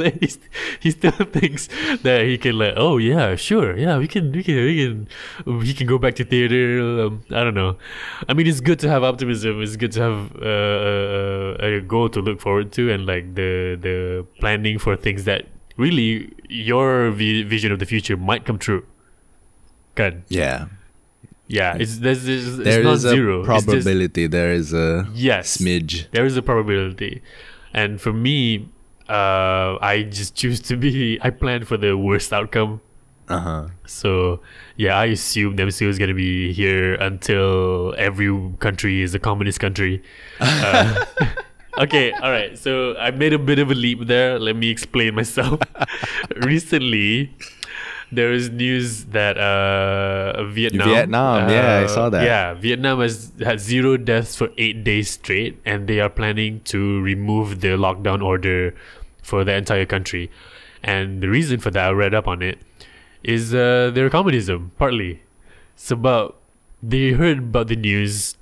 he's, 0.20 0.38
he 0.80 0.90
still 0.90 1.10
thinks 1.32 1.68
that 2.02 2.22
he 2.24 2.38
can 2.38 2.58
like, 2.58 2.74
oh 2.76 2.98
yeah, 2.98 3.34
sure, 3.36 3.76
yeah, 3.76 3.98
we 3.98 4.08
can, 4.08 4.32
we 4.32 4.42
can, 4.42 4.56
we 4.56 4.76
can, 5.46 5.62
he 5.62 5.74
can 5.74 5.86
go 5.86 5.98
back 5.98 6.14
to 6.16 6.24
theater. 6.24 6.80
Um, 7.06 7.22
I 7.30 7.44
don't 7.44 7.54
know. 7.54 7.76
I 8.28 8.34
mean, 8.34 8.46
it's 8.46 8.60
good 8.60 8.78
to 8.80 8.88
have 8.88 9.02
optimism. 9.02 9.62
It's 9.62 9.76
good 9.76 9.92
to 9.92 10.00
have 10.02 10.36
uh, 10.42 11.64
a, 11.64 11.76
a 11.76 11.80
goal 11.80 12.08
to 12.10 12.20
look 12.20 12.40
forward 12.40 12.72
to, 12.72 12.90
and 12.92 13.06
like 13.06 13.34
the 13.34 13.76
the 13.80 14.26
planning 14.40 14.78
for 14.78 14.96
things 14.96 15.24
that 15.24 15.46
really 15.76 16.32
your 16.48 17.10
vi- 17.10 17.42
vision 17.44 17.70
of 17.72 17.78
the 17.78 17.86
future 17.86 18.16
might 18.16 18.44
come 18.44 18.58
true. 18.58 18.84
Good. 19.94 20.22
yeah. 20.28 20.66
Yeah, 21.50 21.76
it's 21.80 21.96
there's, 21.98 22.24
there's 22.24 22.46
it's 22.46 22.64
There 22.64 22.82
not 22.84 22.92
is 22.96 23.04
a 23.06 23.10
zero. 23.10 23.40
It's 23.40 23.48
just- 23.48 23.66
probability. 23.66 24.26
there 24.26 24.52
is 24.52 24.74
a 24.74 25.08
yes, 25.14 25.56
smidge. 25.56 26.10
there 26.10 26.26
is 26.26 26.36
a 26.36 26.42
probability, 26.42 27.22
and 27.72 27.98
for 27.98 28.12
me, 28.12 28.68
uh, 29.08 29.78
I 29.80 30.06
just 30.10 30.34
choose 30.34 30.60
to 30.60 30.76
be. 30.76 31.18
I 31.22 31.30
plan 31.30 31.64
for 31.64 31.76
the 31.76 31.96
worst 31.96 32.32
outcome. 32.32 32.80
Uh 33.28 33.40
huh. 33.40 33.68
So 33.86 34.40
yeah, 34.76 34.98
I 34.98 35.06
assume 35.06 35.56
MCO 35.56 35.88
is 35.88 35.98
gonna 35.98 36.14
be 36.14 36.52
here 36.52 36.94
until 36.94 37.94
every 37.98 38.28
country 38.58 39.02
is 39.02 39.14
a 39.14 39.18
communist 39.18 39.60
country. 39.60 40.02
Uh, 40.40 41.04
okay, 41.78 42.12
all 42.12 42.30
right. 42.30 42.56
So 42.56 42.96
I 42.96 43.10
made 43.10 43.32
a 43.32 43.38
bit 43.38 43.58
of 43.58 43.70
a 43.70 43.74
leap 43.74 44.06
there. 44.06 44.38
Let 44.38 44.56
me 44.56 44.70
explain 44.70 45.14
myself. 45.14 45.60
Recently, 46.36 47.34
there 48.10 48.32
is 48.32 48.48
news 48.50 49.04
that 49.06 49.36
uh, 49.36 50.44
Vietnam. 50.44 50.88
Vietnam, 50.88 51.50
yeah, 51.50 51.80
I 51.80 51.84
uh, 51.84 51.88
saw 51.88 52.08
that. 52.08 52.24
Yeah, 52.24 52.54
Vietnam 52.54 53.00
has 53.00 53.32
had 53.40 53.60
zero 53.60 53.96
deaths 53.96 54.36
for 54.36 54.48
eight 54.56 54.84
days 54.84 55.10
straight, 55.10 55.60
and 55.66 55.86
they 55.86 56.00
are 56.00 56.08
planning 56.08 56.60
to 56.72 57.00
remove 57.02 57.60
the 57.60 57.76
lockdown 57.76 58.22
order 58.22 58.74
for 59.28 59.44
the 59.44 59.54
entire 59.54 59.84
country. 59.84 60.30
And 60.82 61.20
the 61.22 61.28
reason 61.28 61.60
for 61.60 61.70
that, 61.70 61.88
I 61.88 61.92
read 61.92 62.14
up 62.14 62.26
on 62.26 62.40
it, 62.42 62.58
is 63.22 63.54
uh, 63.54 63.90
their 63.92 64.08
communism 64.08 64.72
partly. 64.78 65.22
It's 65.74 65.90
about 65.90 66.36
they 66.82 67.12
heard 67.12 67.38
about 67.38 67.66
the 67.68 67.76
news 67.76 68.36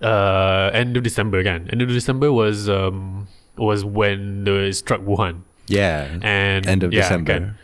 uh 0.00 0.70
end 0.72 0.96
of 0.96 1.02
December 1.02 1.38
again. 1.38 1.68
End 1.72 1.82
of 1.82 1.88
December 1.88 2.32
was 2.32 2.68
um 2.68 3.26
was 3.56 3.84
when 3.84 4.44
the 4.44 4.72
struck 4.72 5.00
Wuhan. 5.00 5.42
Yeah. 5.66 6.18
And 6.22 6.66
End 6.66 6.82
of 6.82 6.92
yeah, 6.92 7.02
December. 7.02 7.32
again. 7.32 7.58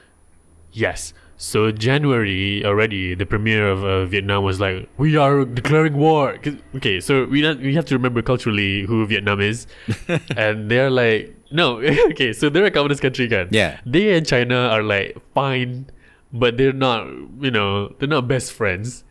Yes. 0.72 1.14
So 1.36 1.70
January 1.70 2.64
already, 2.64 3.14
the 3.14 3.26
premier 3.26 3.68
of 3.68 3.84
uh, 3.84 4.06
Vietnam 4.06 4.44
was 4.44 4.60
like, 4.60 4.88
"We 4.98 5.16
are 5.16 5.44
declaring 5.44 5.94
war." 5.96 6.38
okay, 6.76 7.00
so 7.00 7.24
we 7.26 7.42
not, 7.42 7.58
we 7.58 7.74
have 7.74 7.84
to 7.86 7.94
remember 7.94 8.22
culturally 8.22 8.82
who 8.82 9.04
Vietnam 9.06 9.40
is, 9.40 9.66
and 10.36 10.70
they're 10.70 10.90
like, 10.90 11.34
"No, 11.54 11.78
okay." 12.10 12.34
So 12.34 12.50
they're 12.50 12.66
a 12.66 12.70
communist 12.70 13.00
country, 13.00 13.28
kan? 13.28 13.48
Yeah. 13.50 13.78
They 13.86 14.16
and 14.16 14.26
China 14.26 14.74
are 14.74 14.82
like 14.82 15.16
fine, 15.32 15.86
but 16.32 16.58
they're 16.58 16.74
not. 16.74 17.06
You 17.40 17.50
know, 17.54 17.94
they're 17.98 18.10
not 18.10 18.26
best 18.26 18.52
friends. 18.52 19.04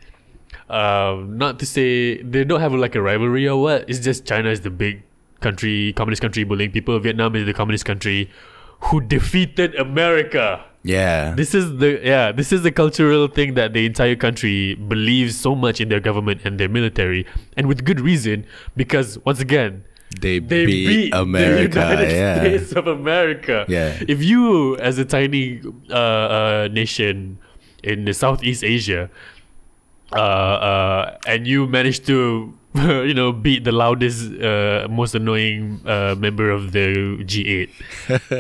Um, 0.70 1.38
not 1.38 1.60
to 1.60 1.66
say 1.66 2.22
they 2.22 2.44
don't 2.44 2.60
have 2.60 2.74
like 2.74 2.96
a 2.96 3.02
rivalry 3.02 3.48
or 3.48 3.62
what. 3.62 3.90
It's 3.90 4.00
just 4.00 4.26
China 4.26 4.50
is 4.50 4.62
the 4.62 4.70
big 4.70 5.04
country, 5.40 5.94
communist 5.94 6.22
country 6.22 6.44
bullying 6.44 6.72
people. 6.72 7.00
Vietnam 7.00 7.36
is 7.36 7.46
the 7.46 7.54
communist 7.54 7.86
country 7.86 8.30
who 8.92 9.02
defeated 9.02 9.76
America. 9.76 10.66
Yeah. 10.84 11.34
This 11.36 11.56
is 11.56 11.78
the 11.78 12.02
yeah, 12.04 12.32
this 12.32 12.52
is 12.52 12.64
the 12.64 12.72
cultural 12.72 13.28
thing 13.28 13.54
that 13.54 13.74
the 13.74 13.86
entire 13.86 14.16
country 14.16 14.76
believes 14.76 15.40
so 15.40 15.56
much 15.56 15.80
in 15.80 15.88
their 15.90 16.02
government 16.02 16.42
and 16.44 16.60
their 16.60 16.70
military, 16.70 17.26
and 17.56 17.68
with 17.68 17.86
good 17.86 18.02
reason, 18.02 18.46
because 18.76 19.18
once 19.24 19.40
again, 19.40 19.86
they, 20.20 20.40
they 20.40 20.66
beat, 20.66 20.88
beat, 20.88 21.14
America. 21.14 21.74
the 21.74 21.80
United 21.80 22.12
yeah. 22.12 22.40
States 22.40 22.72
of 22.74 22.88
America. 22.88 23.66
Yeah. 23.68 23.98
If 24.08 24.24
you, 24.24 24.78
as 24.78 24.98
a 24.98 25.06
tiny 25.06 25.62
uh, 25.90 25.94
uh, 25.94 26.70
nation 26.72 27.40
in 27.84 28.06
the 28.06 28.14
Southeast 28.14 28.64
Asia, 28.64 29.10
uh, 30.16 30.20
uh, 30.20 31.18
and 31.28 31.48
you 31.48 31.68
managed 31.68 32.06
to, 32.08 32.54
you 32.76 33.14
know, 33.14 33.32
beat 33.32 33.64
the 33.64 33.72
loudest, 33.72 34.34
uh, 34.42 34.88
most 34.90 35.16
annoying 35.16 35.80
uh, 35.86 36.16
member 36.18 36.50
of 36.50 36.72
the 36.72 37.18
G8, 37.22 37.70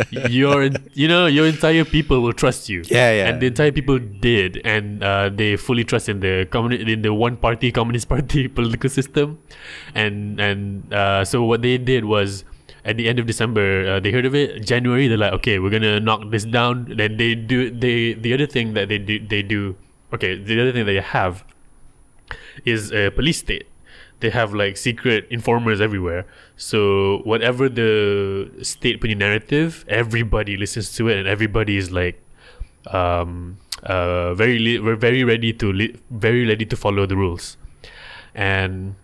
your, 0.31 0.69
you 0.93 1.07
know, 1.07 1.27
your 1.27 1.45
entire 1.45 1.85
people 1.85 2.21
will 2.21 2.33
trust 2.33 2.69
you. 2.69 2.83
Yeah, 2.85 3.11
yeah. 3.11 3.29
And 3.29 3.41
the 3.41 3.47
entire 3.47 3.71
people 3.71 3.99
did, 3.99 4.61
and 4.65 5.03
uh, 5.03 5.29
they 5.29 5.55
fully 5.55 5.83
trust 5.83 6.09
in 6.09 6.19
the 6.19 6.47
communi- 6.51 6.87
in 6.87 7.01
the 7.01 7.13
one 7.13 7.37
party 7.37 7.71
communist 7.71 8.09
party 8.13 8.47
political 8.47 8.89
system, 8.89 9.39
and 9.93 10.39
and 10.39 10.91
uh, 10.93 11.23
so 11.25 11.43
what 11.43 11.61
they 11.61 11.77
did 11.77 12.05
was 12.05 12.43
at 12.85 12.97
the 12.97 13.07
end 13.07 13.19
of 13.19 13.25
December 13.25 13.87
uh, 13.87 13.99
they 13.99 14.11
heard 14.11 14.25
of 14.25 14.35
it. 14.35 14.65
January 14.65 15.07
they're 15.07 15.17
like, 15.17 15.33
okay, 15.33 15.59
we're 15.59 15.69
gonna 15.69 15.99
knock 15.99 16.29
this 16.31 16.43
down. 16.43 16.85
Then 16.97 17.17
they 17.17 17.35
do 17.35 17.69
they 17.69 18.13
the 18.13 18.33
other 18.33 18.47
thing 18.47 18.73
that 18.73 18.89
they 18.89 18.97
do 18.97 19.19
they 19.19 19.41
do 19.41 19.75
okay 20.13 20.37
the 20.37 20.59
other 20.61 20.71
thing 20.71 20.85
they 20.85 20.99
have 21.01 21.43
is 22.65 22.91
a 22.91 23.09
police 23.11 23.39
state. 23.39 23.67
They 24.19 24.29
have 24.29 24.53
like 24.53 24.77
secret 24.77 25.27
informers 25.29 25.81
everywhere. 25.81 26.25
So 26.55 27.21
whatever 27.25 27.67
the 27.67 28.49
state 28.61 29.01
punya 29.01 29.17
narrative, 29.17 29.83
everybody 29.87 30.55
listens 30.55 30.95
to 30.95 31.09
it, 31.09 31.17
and 31.17 31.27
everybody 31.27 31.75
is 31.75 31.91
like, 31.91 32.21
um, 32.87 33.57
uh, 33.83 34.33
very 34.33 34.79
we're 34.79 34.95
very 34.95 35.23
ready 35.23 35.51
to 35.53 35.73
li- 35.73 35.95
very 36.09 36.47
ready 36.47 36.65
to 36.65 36.75
follow 36.77 37.05
the 37.05 37.17
rules, 37.17 37.57
and 38.33 38.95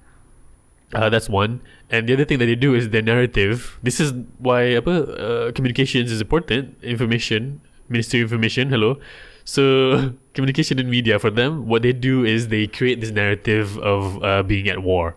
uh, 0.94 1.10
that's 1.10 1.28
one. 1.28 1.62
And 1.90 2.08
the 2.08 2.14
other 2.14 2.26
thing 2.26 2.40
that 2.40 2.46
they 2.46 2.56
do 2.56 2.76
is 2.76 2.90
their 2.90 3.02
narrative. 3.02 3.80
This 3.84 4.00
is 4.00 4.14
why 4.38 4.76
apa, 4.78 4.92
uh, 5.18 5.52
communications 5.52 6.12
is 6.12 6.22
important. 6.22 6.78
Information, 6.84 7.62
Ministry 7.90 8.22
of 8.22 8.32
Information. 8.32 8.70
Hello. 8.70 9.00
So 9.44 10.14
communication 10.40 10.80
and 10.80 10.90
media 10.90 11.20
for 11.20 11.30
them, 11.30 11.68
what 11.68 11.82
they 11.82 11.92
do 11.92 12.24
is 12.24 12.48
they 12.48 12.66
create 12.68 13.02
this 13.02 13.12
narrative 13.12 13.78
of 13.80 14.24
uh, 14.24 14.42
being 14.44 14.70
at 14.70 14.80
war. 14.80 15.16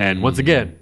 And 0.00 0.22
once 0.22 0.38
again, 0.38 0.78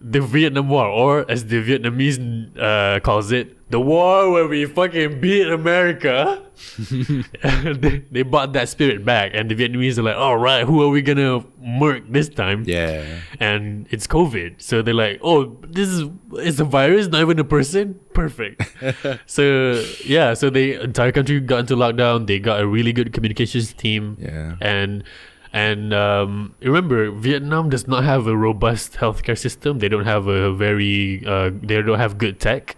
the 0.00 0.20
Vietnam 0.20 0.68
War, 0.68 0.86
or 0.86 1.30
as 1.30 1.46
the 1.46 1.60
Vietnamese 1.68 2.16
uh, 2.56 3.00
calls 3.00 3.32
it, 3.32 3.57
the 3.70 3.80
war 3.80 4.30
where 4.30 4.46
we 4.46 4.64
fucking 4.64 5.20
beat 5.20 5.48
America. 5.48 6.42
they, 6.90 8.02
they 8.10 8.22
brought 8.22 8.52
that 8.54 8.68
spirit 8.68 9.04
back, 9.04 9.32
and 9.34 9.50
the 9.50 9.54
Vietnamese 9.54 9.98
are 9.98 10.02
like, 10.02 10.16
all 10.16 10.38
right, 10.38 10.64
who 10.64 10.82
are 10.82 10.88
we 10.88 11.02
gonna 11.02 11.44
murk 11.60 12.02
this 12.10 12.28
time? 12.28 12.64
Yeah. 12.66 13.04
and 13.38 13.86
it's 13.90 14.06
COVID. 14.06 14.60
So 14.60 14.82
they're 14.82 14.94
like, 14.94 15.20
oh, 15.22 15.56
this 15.66 15.88
is 15.88 16.08
it's 16.32 16.60
a 16.60 16.64
virus, 16.64 17.08
not 17.08 17.20
even 17.20 17.38
a 17.38 17.44
person. 17.44 18.00
Perfect. 18.14 18.62
so 19.26 19.84
yeah, 20.04 20.34
so 20.34 20.50
the 20.50 20.82
entire 20.82 21.12
country 21.12 21.38
got 21.40 21.60
into 21.60 21.76
lockdown. 21.76 22.26
They 22.26 22.38
got 22.38 22.60
a 22.60 22.66
really 22.66 22.92
good 22.92 23.12
communications 23.12 23.72
team. 23.72 24.16
Yeah. 24.18 24.56
And 24.60 25.04
and 25.52 25.94
um, 25.94 26.54
remember, 26.60 27.10
Vietnam 27.10 27.70
does 27.70 27.86
not 27.86 28.04
have 28.04 28.26
a 28.26 28.36
robust 28.36 28.94
healthcare 28.94 29.38
system. 29.38 29.78
They 29.78 29.88
don't 29.88 30.04
have 30.04 30.26
a 30.26 30.52
very 30.52 31.22
uh, 31.26 31.50
they 31.62 31.80
don't 31.82 31.98
have 31.98 32.18
good 32.18 32.40
tech. 32.40 32.76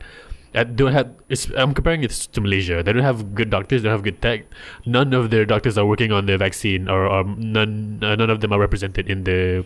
Uh, 0.54 0.64
don't 0.64 0.92
have. 0.92 1.10
It's, 1.28 1.48
I'm 1.56 1.74
comparing 1.74 2.02
it 2.02 2.10
to 2.10 2.40
Malaysia. 2.40 2.82
They 2.82 2.92
don't 2.92 3.04
have 3.04 3.34
good 3.34 3.50
doctors. 3.50 3.82
They 3.82 3.88
don't 3.88 3.94
have 3.94 4.02
good 4.02 4.20
tech. 4.20 4.46
None 4.84 5.14
of 5.14 5.30
their 5.30 5.44
doctors 5.44 5.78
are 5.78 5.86
working 5.86 6.10
on 6.10 6.26
the 6.26 6.36
vaccine, 6.36 6.88
or, 6.88 7.06
or 7.06 7.24
none 7.24 8.00
uh, 8.02 8.16
none 8.16 8.30
of 8.30 8.40
them 8.40 8.52
are 8.52 8.58
represented 8.58 9.08
in 9.08 9.24
the 9.24 9.64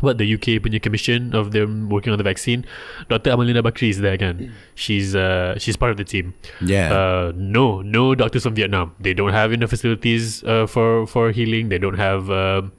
what 0.00 0.18
the 0.18 0.34
UK 0.34 0.60
punya 0.60 0.80
commission 0.80 1.34
of 1.34 1.52
them 1.52 1.88
working 1.88 2.12
on 2.12 2.18
the 2.18 2.24
vaccine. 2.24 2.64
Dr. 3.08 3.30
Amalina 3.30 3.62
Bakri 3.62 3.90
is 3.90 4.00
there 4.00 4.12
again. 4.12 4.52
She's 4.74 5.14
uh 5.14 5.58
she's 5.58 5.76
part 5.76 5.90
of 5.90 5.96
the 5.96 6.04
team. 6.04 6.34
Yeah. 6.60 6.92
Uh, 6.92 7.32
no, 7.34 7.82
no 7.82 8.14
doctors 8.14 8.42
from 8.42 8.54
Vietnam. 8.54 8.94
They 9.00 9.14
don't 9.14 9.32
have 9.32 9.52
enough 9.52 9.70
facilities 9.70 10.44
uh, 10.44 10.66
for 10.66 11.06
for 11.06 11.30
healing. 11.30 11.68
They 11.68 11.78
don't 11.78 11.98
have 11.98 12.30
um, 12.30 12.72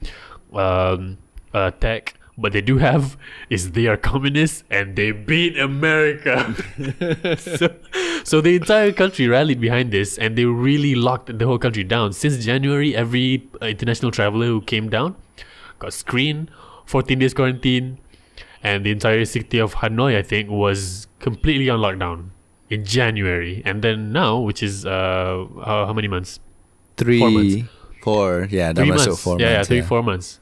um, 0.53 1.17
uh, 1.53 1.71
tech. 1.71 2.16
But 2.37 2.53
they 2.53 2.61
do 2.61 2.77
have 2.77 3.17
is 3.49 3.71
they 3.71 3.87
are 3.87 3.97
communists 3.97 4.63
and 4.69 4.95
they 4.95 5.11
beat 5.11 5.57
America. 5.57 6.53
so, 7.37 7.75
so 8.23 8.41
the 8.41 8.55
entire 8.55 8.91
country 8.91 9.27
rallied 9.27 9.59
behind 9.59 9.91
this 9.91 10.19
and 10.19 10.37
they 10.37 10.45
really 10.45 10.93
locked 10.93 11.35
the 11.39 11.45
whole 11.45 11.57
country 11.57 11.83
down. 11.83 12.13
Since 12.13 12.45
January, 12.45 12.95
every 12.95 13.49
uh, 13.61 13.65
international 13.65 14.11
traveler 14.11 14.45
who 14.45 14.61
came 14.61 14.87
down 14.87 15.15
got 15.79 15.93
screened, 15.93 16.51
14 16.85 17.19
days 17.19 17.33
quarantine, 17.33 17.97
and 18.63 18.85
the 18.85 18.91
entire 18.91 19.25
city 19.25 19.59
of 19.59 19.75
Hanoi, 19.75 20.15
I 20.15 20.21
think, 20.21 20.49
was 20.49 21.07
completely 21.19 21.69
on 21.69 21.79
lockdown 21.79 22.29
in 22.69 22.85
January. 22.85 23.61
And 23.65 23.81
then 23.81 24.11
now, 24.11 24.39
which 24.39 24.61
is 24.61 24.85
uh, 24.85 25.45
how, 25.65 25.85
how 25.87 25.93
many 25.93 26.07
months? 26.07 26.39
Three, 26.97 27.19
four 27.19 27.31
months. 27.31 27.55
four, 28.01 28.47
yeah, 28.49 28.73
that 28.73 28.81
three 28.81 28.89
must 28.89 29.05
months. 29.05 29.05
have 29.05 29.19
four 29.19 29.39
yeah, 29.39 29.45
months. 29.45 29.57
yeah, 29.57 29.63
three, 29.63 29.87
four 29.87 30.03
months. 30.03 30.39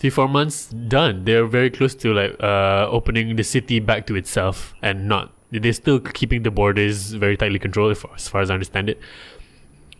Three, 0.00 0.08
four 0.10 0.28
months 0.28 0.68
done. 0.70 1.24
They're 1.26 1.44
very 1.46 1.68
close 1.70 1.94
to 1.96 2.14
like 2.14 2.34
uh, 2.42 2.88
opening 2.90 3.36
the 3.36 3.44
city 3.44 3.80
back 3.80 4.06
to 4.06 4.16
itself 4.16 4.72
and 4.82 5.06
not. 5.06 5.32
They're 5.52 5.74
still 5.74 6.00
keeping 6.00 6.42
the 6.42 6.50
borders 6.50 7.12
very 7.12 7.36
tightly 7.36 7.58
controlled, 7.58 7.92
if- 7.92 8.06
as 8.14 8.26
far 8.28 8.40
as 8.40 8.50
I 8.50 8.54
understand 8.54 8.88
it. 8.88 8.98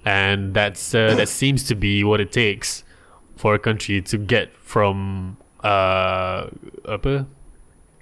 And 0.07 0.55
that's 0.55 0.95
uh, 0.95 1.15
that 1.17 1.29
seems 1.29 1.65
to 1.65 1.75
be 1.75 2.03
what 2.03 2.21
it 2.21 2.33
takes 2.33 2.83
for 3.37 3.55
a 3.55 3.59
country 3.59 4.01
to 4.01 4.17
get 4.17 4.57
from 4.57 5.37
uh, 5.63 6.49
apa, 6.89 7.27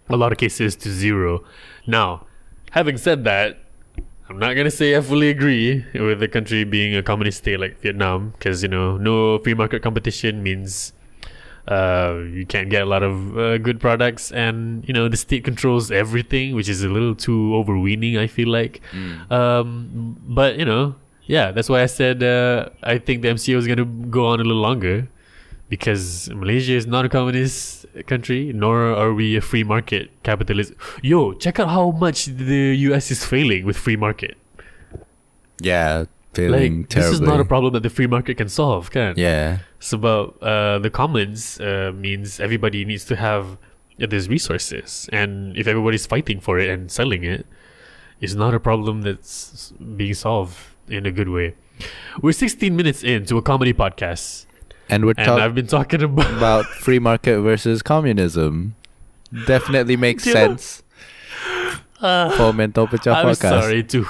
a 0.08 0.16
lot 0.16 0.30
of 0.30 0.38
cases 0.38 0.76
to 0.76 0.90
zero. 0.90 1.42
Now, 1.86 2.26
having 2.70 2.96
said 2.96 3.24
that, 3.24 3.58
I'm 4.28 4.38
not 4.38 4.54
gonna 4.54 4.70
say 4.70 4.94
I 4.96 5.00
fully 5.00 5.30
agree 5.30 5.84
with 5.94 6.20
the 6.20 6.28
country 6.28 6.62
being 6.62 6.94
a 6.94 7.02
communist 7.02 7.38
state 7.38 7.58
like 7.58 7.80
Vietnam, 7.80 8.30
because 8.38 8.62
you 8.62 8.68
know, 8.68 8.96
no 8.96 9.38
free 9.40 9.54
market 9.54 9.82
competition 9.82 10.44
means 10.44 10.92
uh, 11.68 12.24
you 12.32 12.46
can't 12.46 12.70
get 12.70 12.82
a 12.82 12.86
lot 12.86 13.02
of 13.02 13.36
uh, 13.38 13.58
good 13.58 13.78
products, 13.78 14.32
and 14.32 14.86
you 14.88 14.94
know 14.94 15.08
the 15.08 15.16
state 15.16 15.44
controls 15.44 15.90
everything, 15.90 16.54
which 16.54 16.68
is 16.68 16.82
a 16.82 16.88
little 16.88 17.14
too 17.14 17.54
overweening. 17.54 18.16
I 18.16 18.26
feel 18.26 18.48
like, 18.48 18.80
um, 19.30 20.16
but 20.26 20.58
you 20.58 20.64
know, 20.64 20.94
yeah, 21.26 21.52
that's 21.52 21.68
why 21.68 21.82
I 21.82 21.86
said 21.86 22.22
uh, 22.22 22.70
I 22.82 22.98
think 22.98 23.22
the 23.22 23.28
MCO 23.28 23.56
is 23.56 23.66
gonna 23.66 23.84
go 23.84 24.26
on 24.26 24.40
a 24.40 24.44
little 24.44 24.62
longer 24.62 25.08
because 25.68 26.30
Malaysia 26.30 26.72
is 26.72 26.86
not 26.86 27.04
a 27.04 27.08
communist 27.08 27.84
country, 28.06 28.52
nor 28.54 28.94
are 28.94 29.12
we 29.12 29.36
a 29.36 29.40
free 29.40 29.64
market 29.64 30.10
capitalist. 30.22 30.72
Yo, 31.02 31.34
check 31.34 31.60
out 31.60 31.68
how 31.68 31.90
much 31.90 32.26
the 32.26 32.74
US 32.88 33.10
is 33.10 33.24
failing 33.24 33.66
with 33.66 33.76
free 33.76 33.96
market. 33.96 34.36
Yeah, 35.60 36.04
failing 36.38 36.74
Like 36.80 36.88
terribly. 36.88 37.10
this 37.10 37.20
is 37.20 37.26
not 37.32 37.40
a 37.40 37.44
problem 37.44 37.72
that 37.74 37.82
the 37.82 37.90
free 37.90 38.06
market 38.06 38.36
can 38.36 38.48
solve, 38.48 38.90
can? 38.90 39.14
Yeah. 39.16 39.58
It's 39.78 39.92
about 39.92 40.36
uh, 40.42 40.78
the 40.78 40.90
commons 40.90 41.60
uh, 41.60 41.92
means 41.94 42.40
everybody 42.40 42.84
needs 42.84 43.04
to 43.06 43.16
have 43.16 43.44
these 43.98 44.28
resources, 44.28 45.08
and 45.12 45.56
if 45.56 45.66
everybody's 45.66 46.06
fighting 46.06 46.38
for 46.40 46.58
it 46.62 46.68
and 46.70 46.90
selling 46.90 47.24
it, 47.24 47.44
it's 48.20 48.34
not 48.34 48.54
a 48.54 48.60
problem 48.60 49.02
that's 49.02 49.72
being 49.96 50.14
solved 50.14 50.56
in 50.88 51.04
a 51.06 51.10
good 51.10 51.28
way. 51.28 51.54
We're 52.22 52.32
16 52.32 52.74
minutes 52.74 53.02
into 53.02 53.38
a 53.38 53.42
comedy 53.42 53.72
podcast, 53.72 54.46
And 54.90 55.04
we're 55.04 55.14
and 55.16 55.26
talking 55.26 55.42
I've 55.44 55.54
been 55.54 55.66
talking 55.66 56.02
about 56.08 56.30
about 56.36 56.64
free 56.66 56.98
market 57.00 57.40
versus 57.40 57.82
communism. 57.82 58.74
Definitely 59.46 59.96
makes 59.96 60.24
sense. 60.38 60.78
know- 60.80 60.84
sense 62.00 62.34
for 62.36 62.52
Mental 62.52 62.86
Pecah 62.86 63.12
I'm 63.18 63.26
podcast. 63.34 63.62
sorry 63.62 63.82
to 63.84 64.06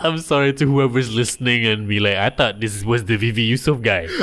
I'm 0.00 0.18
sorry 0.18 0.52
to 0.54 0.64
whoever's 0.66 1.14
listening 1.14 1.66
and 1.66 1.88
be 1.88 2.00
like, 2.00 2.16
I 2.16 2.30
thought 2.30 2.60
this 2.60 2.84
was 2.84 3.04
the 3.04 3.16
Vivy 3.16 3.50
Yusof 3.52 3.82
guy. 3.82 4.08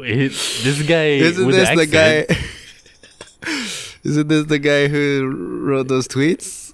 It- 0.00 0.32
this 0.64 0.82
guy 0.82 1.20
Isn't 1.20 1.48
this 1.50 1.68
the, 1.70 1.76
the 1.76 1.86
guy? 1.86 2.26
Isn't 4.04 4.28
this 4.28 4.44
the 4.46 4.58
guy 4.58 4.88
who 4.88 5.28
wrote 5.64 5.88
those 5.88 6.08
tweets? 6.08 6.72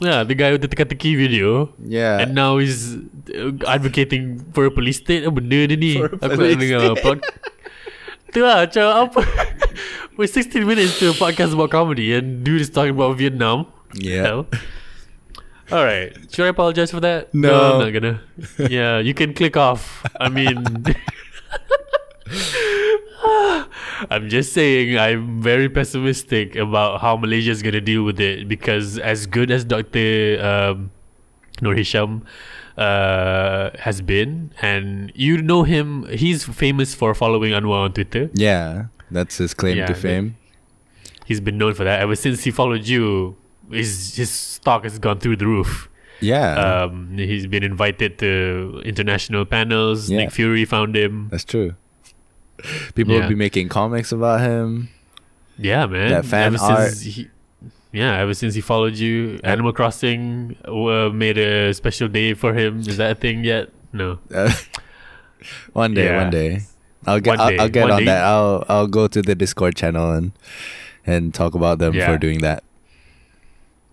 Yeah, 0.00 0.22
the 0.24 0.34
guy 0.34 0.52
with 0.52 0.62
the 0.62 0.68
teka-teki 0.68 1.16
video. 1.16 1.74
Yeah. 1.84 2.20
And 2.20 2.34
now 2.34 2.58
he's 2.58 2.94
uh, 3.34 3.52
advocating 3.66 4.44
for 4.54 4.64
a 4.64 4.70
police 4.70 4.96
state. 5.02 5.24
Apa 5.26 5.34
benda 5.42 5.66
dia 5.66 5.76
ni? 5.76 5.98
For 5.98 6.06
a 6.06 6.16
Aku 6.24 6.36
nak 6.36 6.38
police 6.38 6.60
dengar 6.62 6.80
pod- 7.02 7.24
Tu 8.32 8.44
lah 8.44 8.68
macam 8.68 8.84
apa 9.08 9.20
We're 10.20 10.28
16 10.28 10.60
minutes 10.68 11.00
to 11.00 11.10
a 11.10 11.16
podcast 11.16 11.56
about 11.56 11.72
comedy 11.72 12.12
And 12.12 12.44
dude 12.44 12.60
is 12.60 12.68
talking 12.68 12.92
about 12.92 13.16
Vietnam 13.16 13.72
yeah. 13.94 14.22
Hell. 14.22 14.46
Alright 15.70 16.16
Should 16.32 16.46
I 16.46 16.48
apologize 16.48 16.90
for 16.90 17.00
that? 17.00 17.34
No. 17.34 17.74
I'm 17.74 17.80
not 17.80 17.92
gonna 17.92 18.22
Yeah, 18.70 19.00
you 19.00 19.12
can 19.12 19.34
click 19.34 19.54
off 19.56 20.02
I 20.18 20.30
mean 20.30 20.64
I'm 24.10 24.28
just 24.28 24.52
saying 24.52 24.98
I'm 24.98 25.42
very 25.42 25.68
pessimistic 25.68 26.56
about 26.56 27.00
how 27.00 27.16
Malaysia 27.16 27.50
is 27.50 27.62
gonna 27.62 27.80
deal 27.80 28.02
with 28.04 28.20
it 28.20 28.48
because 28.48 28.98
as 28.98 29.26
good 29.26 29.50
as 29.50 29.64
Dr. 29.64 30.38
Um, 30.42 30.90
Noor 31.60 31.74
Hisham 31.74 32.24
uh, 32.76 33.70
has 33.80 34.00
been, 34.00 34.52
and 34.62 35.10
you 35.14 35.42
know 35.42 35.64
him, 35.64 36.06
he's 36.08 36.44
famous 36.44 36.94
for 36.94 37.12
following 37.14 37.52
Anwar 37.52 37.84
on 37.84 37.92
Twitter. 37.92 38.30
Yeah. 38.34 38.86
That's 39.10 39.38
his 39.38 39.52
claim 39.52 39.78
Yeah, 39.78 39.86
to 39.86 39.94
fame. 39.94 40.36
He's 41.26 41.40
been 41.40 41.58
known 41.58 41.74
for 41.74 41.84
that 41.84 42.00
ever 42.00 42.14
since 42.14 42.44
he 42.44 42.50
followed 42.50 42.86
you. 42.86 43.36
His 43.70 44.16
his 44.16 44.30
stock 44.30 44.84
has 44.84 44.98
gone 44.98 45.18
through 45.20 45.36
the 45.36 45.46
roof. 45.46 45.88
Yeah. 46.20 46.84
Um, 46.84 47.16
he's 47.16 47.46
been 47.46 47.62
invited 47.62 48.18
to 48.18 48.82
international 48.84 49.44
panels. 49.44 50.10
Yeah. 50.10 50.18
Nick 50.18 50.30
Fury 50.32 50.64
found 50.64 50.96
him. 50.96 51.28
That's 51.30 51.44
true. 51.44 51.74
People 52.94 53.14
Yeah. 53.14 53.20
will 53.22 53.28
be 53.28 53.34
making 53.36 53.68
comics 53.68 54.10
about 54.10 54.40
him. 54.40 54.88
Yeah, 55.58 55.86
man. 55.86 56.10
That 56.10 56.24
fan 56.26 56.54
ever 56.54 56.64
art. 56.64 56.90
Since 56.90 57.02
he, 57.02 57.28
yeah, 57.92 58.18
ever 58.18 58.34
since 58.34 58.54
he 58.54 58.60
followed 58.60 58.96
you, 58.96 59.38
Animal 59.44 59.72
Crossing 59.72 60.56
uh, 60.66 61.10
made 61.14 61.38
a 61.38 61.72
special 61.74 62.08
day 62.08 62.34
for 62.34 62.52
him. 62.54 62.80
Is 62.80 62.96
that 62.96 63.12
a 63.12 63.14
thing 63.14 63.44
yet? 63.44 63.70
No. 63.92 64.18
One 65.72 65.94
day, 65.94 66.04
Yeah. 66.06 66.22
one 66.22 66.30
day. 66.30 66.60
I'll 67.06 67.20
get 67.20 67.38
I'll, 67.38 67.60
I'll 67.60 67.68
get 67.68 67.82
one 67.82 67.90
on 67.92 67.98
day. 68.00 68.04
that. 68.06 68.24
I'll 68.24 68.64
I'll 68.68 68.86
go 68.88 69.06
to 69.06 69.22
the 69.22 69.34
Discord 69.34 69.76
channel 69.76 70.10
and 70.10 70.32
and 71.06 71.32
talk 71.32 71.54
about 71.54 71.78
them 71.78 71.94
for 71.94 72.18
doing 72.18 72.40
that. 72.40 72.64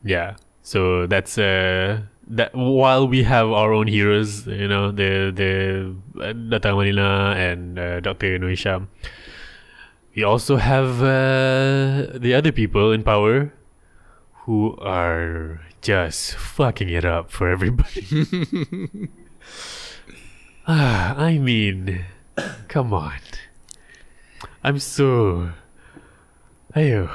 Yeah. 0.05 0.37
So 0.61 1.07
that's 1.07 1.37
uh 1.37 2.01
that 2.27 2.55
while 2.55 3.07
we 3.07 3.23
have 3.23 3.49
our 3.49 3.73
own 3.73 3.87
heroes, 3.87 4.47
you 4.47 4.67
know, 4.67 4.91
the 4.91 5.33
the 5.33 5.95
uh, 6.21 6.33
Datang 6.33 6.77
Manila 6.77 7.33
and 7.33 7.77
uh, 7.77 7.99
Dr. 7.99 8.37
Noor 8.39 8.49
Hisham, 8.49 8.87
we 10.15 10.23
also 10.23 10.57
have 10.57 11.01
uh, 11.01 12.17
the 12.17 12.33
other 12.33 12.51
people 12.51 12.91
in 12.91 13.03
power 13.03 13.51
who 14.45 14.77
are 14.77 15.61
just 15.81 16.35
fucking 16.35 16.89
it 16.89 17.05
up 17.05 17.29
for 17.29 17.49
everybody. 17.49 18.05
ah, 20.67 21.17
I 21.17 21.37
mean, 21.37 22.05
come 22.67 22.93
on. 22.93 23.21
I'm 24.63 24.79
so. 24.79 25.49
Ayo. 26.75 27.09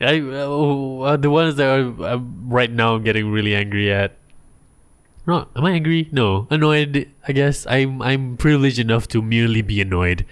I 0.00 0.20
uh, 0.20 1.00
uh, 1.02 1.16
the 1.16 1.30
ones 1.30 1.56
that 1.56 1.66
are, 1.68 2.04
I'm 2.14 2.48
right 2.48 2.70
now 2.70 2.98
getting 2.98 3.30
really 3.30 3.54
angry 3.54 3.92
at. 3.92 4.14
No, 5.26 5.46
am 5.56 5.64
I 5.64 5.72
angry? 5.72 6.08
No, 6.12 6.46
annoyed. 6.50 7.10
I 7.26 7.32
guess 7.32 7.66
I'm 7.66 8.00
I'm 8.00 8.36
privileged 8.36 8.78
enough 8.78 9.08
to 9.08 9.20
merely 9.22 9.62
be 9.62 9.80
annoyed 9.80 10.24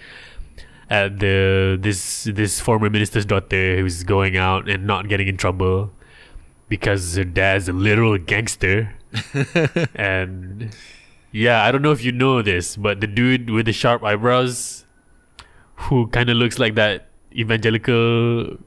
at 0.89 1.19
the 1.19 1.77
this 1.79 2.23
this 2.25 2.59
former 2.59 2.89
minister's 2.89 3.25
daughter 3.25 3.77
who's 3.77 4.03
going 4.03 4.37
out 4.37 4.69
and 4.69 4.87
not 4.87 5.07
getting 5.07 5.27
in 5.27 5.37
trouble. 5.37 5.91
because 6.69 7.15
her 7.15 7.23
dad's 7.23 7.69
a 7.69 7.73
literal 7.73 8.17
gangster. 8.17 8.93
and 9.95 10.75
yeah, 11.31 11.63
I 11.63 11.71
don't 11.71 11.81
know 11.81 11.91
if 11.91 12.03
you 12.03 12.11
know 12.11 12.41
this, 12.41 12.75
but 12.75 12.99
the 13.01 13.07
dude 13.07 13.49
with 13.49 13.65
the 13.65 13.73
sharp 13.73 14.03
eyebrows, 14.03 14.85
who 15.87 16.07
kind 16.07 16.29
of 16.29 16.37
looks 16.37 16.59
like 16.59 16.75
that 16.75 17.07
evangelical 17.31 18.57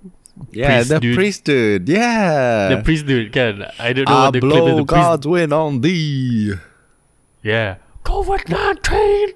Yeah, 0.52 0.76
priest 0.78 0.88
the 0.88 1.00
dude. 1.00 1.16
priest 1.16 1.44
dude. 1.44 1.88
Yeah. 1.88 2.68
the 2.76 2.82
priest 2.82 3.06
dude, 3.06 3.32
can 3.32 3.66
I 3.78 3.92
don't 3.92 4.08
know 4.08 4.14
I 4.16 4.24
what 4.24 4.32
the 4.32 4.40
clip 4.40 4.52
is. 4.52 4.58
blow 4.58 4.66
The 4.76 4.84
priest, 4.84 4.86
God's 4.88 5.26
wind 5.26 5.52
on 5.52 5.80
thee. 5.80 6.54
yeah, 7.42 7.76
COVID 8.04 8.48
nineteen. 8.48 9.28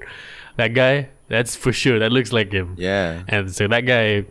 That 0.57 0.69
guy, 0.75 1.09
that's 1.29 1.57
for 1.57 1.73
sure. 1.73 1.99
That 1.99 2.13
looks 2.13 2.33
like 2.33 2.53
him. 2.53 2.75
Yeah. 2.79 3.23
And 3.29 3.53
so 3.55 3.67
that 3.69 3.83
guy, 3.83 4.25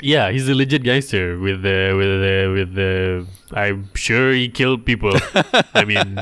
yeah, 0.00 0.30
he's 0.30 0.48
a 0.48 0.54
legit 0.54 0.82
gangster 0.82 1.38
with 1.38 1.62
the 1.62 1.92
with 1.96 2.20
the 2.22 2.52
with 2.54 2.74
the. 2.74 3.26
I'm 3.52 3.88
sure 3.94 4.32
he 4.32 4.48
killed 4.48 4.84
people. 4.84 5.12
I 5.74 5.84
mean, 5.84 6.18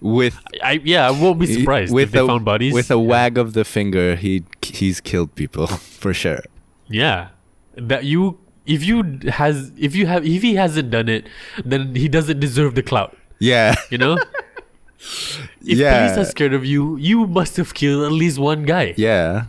With 0.00 0.38
I 0.62 0.80
yeah, 0.84 1.06
I 1.08 1.10
won't 1.10 1.38
be 1.38 1.46
surprised 1.46 1.92
with 1.92 2.08
if 2.08 2.12
they 2.12 2.20
a, 2.20 2.26
found 2.26 2.44
bodies. 2.44 2.72
With 2.72 2.90
a 2.90 2.98
wag 2.98 3.38
of 3.38 3.52
the 3.54 3.64
finger, 3.64 4.14
he 4.16 4.44
he's 4.62 5.00
killed 5.00 5.34
people 5.34 5.66
for 6.00 6.12
sure. 6.14 6.42
yeah, 6.88 7.28
that 7.76 8.04
you 8.04 8.38
if 8.66 8.84
you 8.84 9.18
has 9.28 9.72
if 9.78 9.94
you 9.96 10.06
have 10.06 10.24
if 10.26 10.42
he 10.42 10.54
hasn't 10.54 10.90
done 10.90 11.08
it, 11.08 11.26
then 11.64 11.94
he 11.94 12.08
doesn't 12.08 12.40
deserve 12.40 12.74
the 12.74 12.82
clout. 12.82 13.16
Yeah. 13.38 13.74
You 13.90 13.98
know. 13.98 14.18
if 15.00 15.78
Yeah. 15.78 16.12
police 16.12 16.18
are 16.26 16.30
scared 16.30 16.52
of 16.54 16.64
you, 16.64 16.96
you 16.96 17.26
must 17.26 17.56
have 17.56 17.72
killed 17.74 18.04
at 18.04 18.12
least 18.12 18.38
one 18.38 18.64
guy. 18.64 18.94
Yeah. 18.96 19.44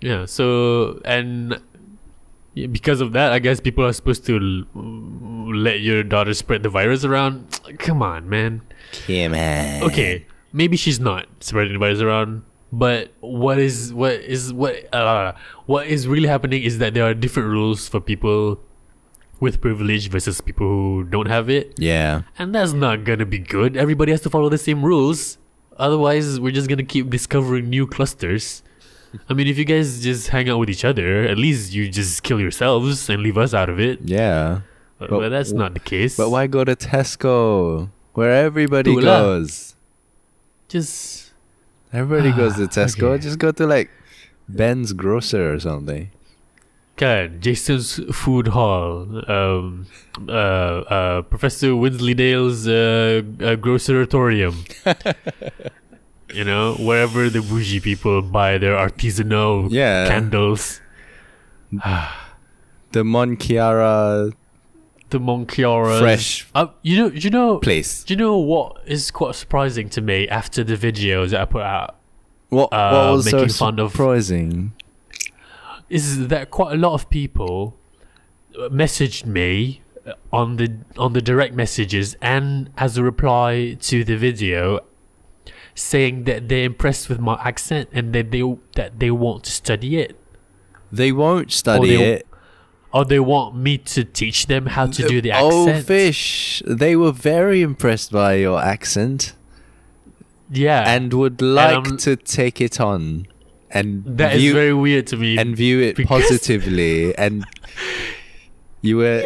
Yeah. 0.00 0.24
So 0.26 1.00
and 1.04 1.60
because 2.54 3.00
of 3.00 3.12
that, 3.12 3.32
I 3.32 3.38
guess 3.38 3.60
people 3.60 3.84
are 3.84 3.92
supposed 3.92 4.24
to 4.26 4.36
l- 4.36 5.54
let 5.54 5.80
your 5.80 6.02
daughter 6.02 6.32
spread 6.32 6.62
the 6.62 6.68
virus 6.70 7.04
around. 7.04 7.60
Come 7.78 8.02
on, 8.02 8.28
man. 8.30 8.62
Come 9.06 9.34
on. 9.34 9.82
Okay, 9.90 10.24
maybe 10.52 10.76
she's 10.76 10.98
not 11.00 11.26
spreading 11.40 11.74
the 11.74 11.78
virus 11.78 12.00
around, 12.00 12.44
but 12.82 13.12
what 13.20 13.58
is 13.58 13.92
what 14.00 14.12
is 14.36 14.52
what 14.52 14.74
uh, 14.94 15.32
what 15.72 15.86
is 15.86 16.06
really 16.12 16.28
happening 16.28 16.62
is 16.62 16.78
that 16.82 16.92
there 16.94 17.04
are 17.08 17.14
different 17.14 17.48
rules 17.48 17.88
for 17.88 18.00
people 18.00 18.60
with 19.40 19.60
privilege 19.60 20.08
versus 20.08 20.40
people 20.40 20.66
who 20.66 21.04
don't 21.04 21.28
have 21.28 21.48
it, 21.50 21.74
Yeah. 21.78 22.22
and 22.38 22.54
that's 22.54 22.72
not 22.72 23.04
gonna 23.04 23.26
be 23.26 23.38
good. 23.38 23.76
Everybody 23.76 24.12
has 24.12 24.20
to 24.22 24.30
follow 24.30 24.48
the 24.48 24.58
same 24.68 24.84
rules. 24.84 25.38
Otherwise, 25.78 26.40
we're 26.40 26.52
just 26.60 26.68
gonna 26.68 26.88
keep 26.94 27.10
discovering 27.10 27.68
new 27.68 27.86
clusters. 27.86 28.62
I 29.28 29.34
mean, 29.36 29.46
if 29.46 29.56
you 29.56 29.64
guys 29.64 30.02
just 30.02 30.28
hang 30.28 30.48
out 30.48 30.58
with 30.58 30.68
each 30.70 30.84
other, 30.84 31.24
at 31.24 31.38
least 31.38 31.72
you 31.72 31.88
just 31.88 32.22
kill 32.22 32.40
yourselves 32.40 33.08
and 33.08 33.22
leave 33.22 33.38
us 33.38 33.52
out 33.54 33.68
of 33.68 33.78
it. 33.80 34.00
Yeah. 34.04 34.60
But, 34.98 35.10
But 35.10 35.18
but 35.20 35.28
that's 35.28 35.52
not 35.52 35.74
the 35.74 35.80
case. 35.80 36.16
But 36.16 36.28
why 36.30 36.46
go 36.48 36.64
to 36.64 36.74
Tesco 36.76 37.90
where 38.16 38.32
everybody 38.32 38.92
goes? 38.96 39.76
Just 40.68 41.15
Everybody 41.92 42.32
goes 42.32 42.54
to 42.56 42.62
Tesco. 42.62 43.04
Okay. 43.14 43.22
Just 43.22 43.38
go 43.38 43.52
to 43.52 43.66
like 43.66 43.90
Ben's 44.48 44.92
grocer 44.92 45.52
or 45.54 45.60
something. 45.60 46.10
Kan, 46.96 47.40
Jason's 47.42 48.00
Food 48.16 48.48
Hall, 48.48 49.02
um, 49.30 49.86
uh, 50.28 50.32
uh, 50.32 51.22
Professor 51.22 51.68
Winsleydale's 51.74 52.66
uh, 52.66 53.20
uh, 53.44 53.56
Groceratorium. 53.56 54.54
you 56.34 56.42
know, 56.44 56.72
wherever 56.74 57.28
the 57.28 57.42
bougie 57.42 57.80
people 57.80 58.22
buy 58.22 58.56
their 58.56 58.74
artisanal 58.76 59.68
Yeah. 59.70 60.08
candles. 60.08 60.80
The 62.92 63.04
Mont 63.04 63.38
Kiara 63.40 64.32
The 65.10 65.20
Mont 65.20 65.48
Kiara. 65.48 66.00
fresh 66.00 66.46
Uh, 66.54 66.66
you 66.82 66.96
know, 66.98 67.08
you 67.14 67.30
know, 67.30 67.58
place. 67.58 68.02
do 68.04 68.14
you 68.14 68.18
know 68.18 68.36
what 68.38 68.82
is 68.86 69.10
quite 69.10 69.34
surprising 69.36 69.88
to 69.90 70.00
me 70.00 70.28
after 70.28 70.64
the 70.64 70.76
videos 70.76 71.30
that 71.30 71.40
I 71.42 71.44
put 71.44 71.62
out? 71.62 71.96
What, 72.48 72.72
uh, 72.72 72.90
what 72.90 73.12
was 73.12 73.30
so 73.30 73.36
making 73.38 73.52
fun 73.54 73.78
of- 73.78 73.92
surprising? 73.92 74.72
is 75.88 76.26
that 76.28 76.50
quite 76.50 76.72
a 76.72 76.76
lot 76.76 76.94
of 76.94 77.08
people 77.10 77.76
messaged 78.72 79.24
me 79.24 79.82
on 80.32 80.56
the 80.56 80.72
on 80.96 81.12
the 81.12 81.20
direct 81.22 81.54
messages 81.54 82.16
and 82.20 82.70
as 82.76 82.96
a 82.96 83.02
reply 83.04 83.76
to 83.80 84.02
the 84.02 84.16
video 84.16 84.80
saying 85.74 86.24
that 86.24 86.48
they're 86.48 86.64
impressed 86.64 87.08
with 87.08 87.20
my 87.20 87.34
accent 87.44 87.88
and 87.92 88.12
that 88.12 88.30
they 88.32 88.42
that 88.74 88.98
they 88.98 89.10
want 89.10 89.44
to 89.44 89.50
study 89.52 89.98
it 89.98 90.18
They 90.90 91.12
won't 91.12 91.52
study 91.52 91.96
they- 91.96 92.12
it. 92.14 92.26
Or 92.92 93.04
they 93.04 93.20
want 93.20 93.56
me 93.56 93.78
to 93.78 94.04
teach 94.04 94.46
them 94.46 94.66
how 94.66 94.86
to 94.86 95.06
do 95.06 95.20
the 95.20 95.32
oh, 95.32 95.68
accent. 95.68 95.78
Oh, 95.78 95.86
fish! 95.86 96.62
They 96.66 96.96
were 96.96 97.12
very 97.12 97.62
impressed 97.62 98.12
by 98.12 98.34
your 98.34 98.60
accent 98.60 99.34
Yeah, 100.50 100.84
and 100.88 101.12
would 101.12 101.42
like 101.42 101.86
I'm- 101.86 101.96
to 101.98 102.16
take 102.16 102.60
it 102.60 102.80
on 102.80 103.26
and 103.70 104.04
that 104.18 104.34
is 104.36 104.42
view 104.42 104.54
very 104.54 104.72
weird 104.74 105.06
to 105.08 105.16
me. 105.16 105.36
and 105.38 105.56
view 105.56 105.80
it 105.80 105.96
positively. 106.06 107.16
And 107.16 107.44
you 108.80 108.96
were 108.98 109.22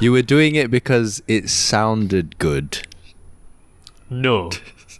you 0.00 0.12
were 0.12 0.22
doing 0.22 0.54
it 0.54 0.70
because 0.70 1.22
it 1.28 1.48
sounded 1.48 2.38
good. 2.38 2.86
no, 4.10 4.50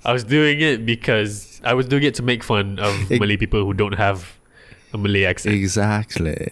I 0.04 0.12
was 0.12 0.24
doing 0.24 0.60
it 0.60 0.86
because 0.86 1.60
I 1.64 1.74
was 1.74 1.86
doing 1.86 2.02
it 2.04 2.14
to 2.16 2.22
make 2.22 2.42
fun 2.44 2.78
of 2.78 3.10
Ex- 3.10 3.20
Malay 3.20 3.36
people 3.36 3.64
who 3.64 3.74
don't 3.74 3.94
have 3.94 4.36
a 4.92 4.98
Malay 4.98 5.24
accent. 5.24 5.54
Exactly. 5.54 6.48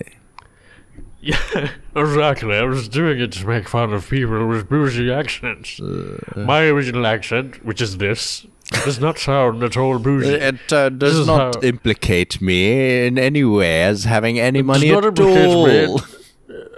Yeah, 1.25 1.71
exactly. 1.97 2.55
I 2.55 2.65
was 2.65 2.87
doing 2.89 3.19
it 3.19 3.33
to 3.33 3.47
make 3.47 3.67
fun 3.67 3.95
of 3.95 4.11
people 4.11 4.47
with 4.47 4.69
bougie 4.69 5.11
accents. 5.11 5.81
Uh, 5.81 6.19
My 6.37 6.65
original 6.65 7.07
accent, 7.07 7.65
which 7.65 7.81
is 7.81 7.97
this, 7.97 8.47
does 8.85 9.01
not 9.01 9.19
sound 9.19 9.63
at 9.63 9.77
all 9.77 9.99
bougie. 9.99 10.29
It 10.35 10.71
uh, 10.71 10.91
does 10.91 11.21
is 11.21 11.27
not 11.27 11.65
implicate 11.65 12.43
me 12.43 13.07
in 13.07 13.19
any 13.19 13.43
way 13.43 13.85
as 13.85 14.05
having 14.05 14.39
any 14.39 14.61
money 14.61 14.91
at 14.93 15.19
all. 15.19 16.01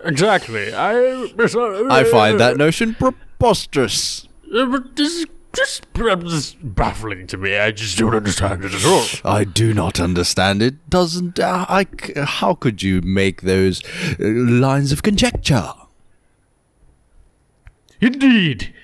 exactly. 0.05 0.73
I. 0.73 1.33
I 1.91 2.05
find 2.05 2.39
that 2.39 2.57
notion 2.57 2.95
preposterous. 2.95 4.29
Uh, 4.55 4.67
but 4.67 4.95
This 4.95 5.13
is 5.13 5.27
just, 5.57 5.87
just 5.95 6.75
baffling 6.75 7.27
to 7.29 7.37
me. 7.37 7.57
I 7.57 7.71
just 7.71 7.99
don't 7.99 8.15
understand 8.15 8.65
it 8.65 8.75
at 8.75 8.85
all. 8.85 9.05
I 9.25 9.45
do 9.45 9.73
not 9.73 9.99
understand 9.99 10.63
it. 10.63 10.89
Doesn't 10.91 11.41
uh, 11.41 11.67
I? 11.69 11.87
How 12.17 12.55
could 12.55 12.83
you 12.83 13.01
make 13.01 13.43
those 13.43 13.83
uh, 14.21 14.25
lines 14.27 14.93
of 14.93 15.03
conjecture? 15.03 15.73
Indeed. 18.01 18.75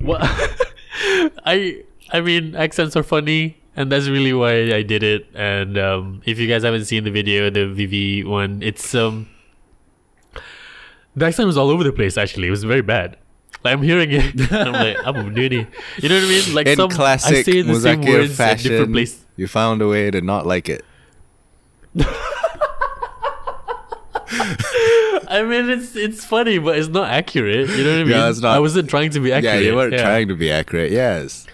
What? 0.00 0.20
I 1.44 1.82
I 2.12 2.20
mean 2.20 2.54
accents 2.54 2.96
are 2.96 3.02
funny, 3.02 3.58
and 3.76 3.90
that's 3.90 4.08
really 4.08 4.32
why 4.32 4.74
I 4.74 4.82
did 4.82 5.02
it. 5.02 5.26
And 5.34 5.76
um, 5.76 6.22
if 6.24 6.38
you 6.38 6.46
guys 6.46 6.62
haven't 6.62 6.84
seen 6.84 7.04
the 7.04 7.10
video, 7.10 7.50
the 7.50 7.60
VV 7.60 8.24
one, 8.24 8.62
it's 8.62 8.94
um 8.94 9.28
the 11.16 11.26
accent 11.26 11.46
was 11.46 11.56
all 11.56 11.70
over 11.70 11.82
the 11.82 11.92
place. 11.92 12.16
Actually, 12.16 12.48
it 12.48 12.52
was 12.52 12.64
very 12.64 12.82
bad. 12.82 13.16
Like 13.64 13.74
I'm 13.74 13.82
hearing 13.82 14.10
it, 14.12 14.52
I'm 14.52 14.72
like 14.72 14.96
I'm 15.04 15.34
doing 15.34 15.52
You 15.98 16.08
know 16.08 16.14
what 16.14 16.24
I 16.24 16.28
mean? 16.28 16.54
Like 16.54 16.66
In 16.68 16.76
some 16.76 16.90
I 16.90 16.94
classic 16.94 17.44
say 17.44 17.62
the 17.62 17.74
same 17.80 18.00
words 18.02 18.06
at 18.06 18.06
different 18.06 18.32
fashion, 18.32 18.92
places. 18.92 19.26
you 19.36 19.46
found 19.48 19.82
a 19.82 19.88
way 19.88 20.10
to 20.10 20.20
not 20.20 20.46
like 20.46 20.68
it. 20.68 20.84
I 25.30 25.42
mean, 25.42 25.68
it's 25.70 25.94
it's 25.96 26.24
funny, 26.24 26.58
but 26.58 26.78
it's 26.78 26.88
not 26.88 27.10
accurate. 27.10 27.68
You 27.70 27.84
know 27.84 27.90
what 27.92 28.00
I 28.00 28.04
mean? 28.04 28.08
Yeah, 28.12 28.28
it's 28.30 28.40
not- 28.40 28.56
I 28.56 28.58
wasn't 28.60 28.88
trying 28.88 29.10
to 29.10 29.20
be 29.20 29.32
accurate. 29.32 29.62
Yeah, 29.62 29.70
you 29.70 29.76
weren't 29.76 29.92
Yeah. 29.92 30.02
trying 30.02 30.28
to 30.28 30.34
be 30.36 30.50
accurate. 30.50 30.90
Yes. 30.92 31.46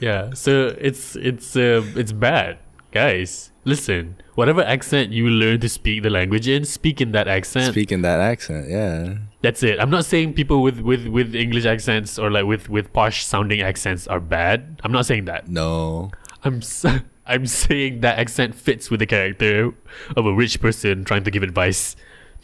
Yeah, 0.00 0.32
so 0.34 0.74
it's 0.80 1.16
it's 1.16 1.56
uh, 1.56 1.82
it's 1.96 2.12
bad, 2.12 2.58
guys. 2.92 3.50
Listen, 3.64 4.16
whatever 4.36 4.62
accent 4.62 5.12
you 5.12 5.28
learn 5.28 5.58
to 5.60 5.68
speak 5.68 6.02
the 6.04 6.10
language 6.10 6.46
in, 6.48 6.64
speak 6.64 7.00
in 7.00 7.10
that 7.12 7.26
accent. 7.28 7.72
Speaking 7.72 8.02
that 8.02 8.20
accent, 8.20 8.70
yeah. 8.70 9.14
That's 9.46 9.62
it. 9.62 9.78
I'm 9.78 9.90
not 9.94 10.04
saying 10.04 10.34
people 10.34 10.58
with 10.66 10.80
with 10.82 11.06
with 11.06 11.34
English 11.38 11.66
accents 11.70 12.18
or 12.18 12.30
like 12.34 12.46
with 12.50 12.66
with 12.68 12.90
posh 12.92 13.22
sounding 13.24 13.62
accents 13.62 14.08
are 14.10 14.18
bad. 14.18 14.80
I'm 14.82 14.90
not 14.90 15.06
saying 15.06 15.26
that. 15.30 15.46
No. 15.46 16.10
I'm 16.42 16.58
s- 16.58 16.82
I'm 17.30 17.46
saying 17.46 18.00
that 18.02 18.18
accent 18.18 18.54
fits 18.58 18.90
with 18.90 18.98
the 18.98 19.06
character 19.06 19.70
of 20.18 20.26
a 20.26 20.34
rich 20.34 20.58
person 20.60 21.04
trying 21.06 21.22
to 21.22 21.30
give 21.30 21.42
advice 21.46 21.94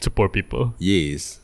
to 0.02 0.10
poor 0.10 0.28
people. 0.28 0.74
Yes. 0.78 1.41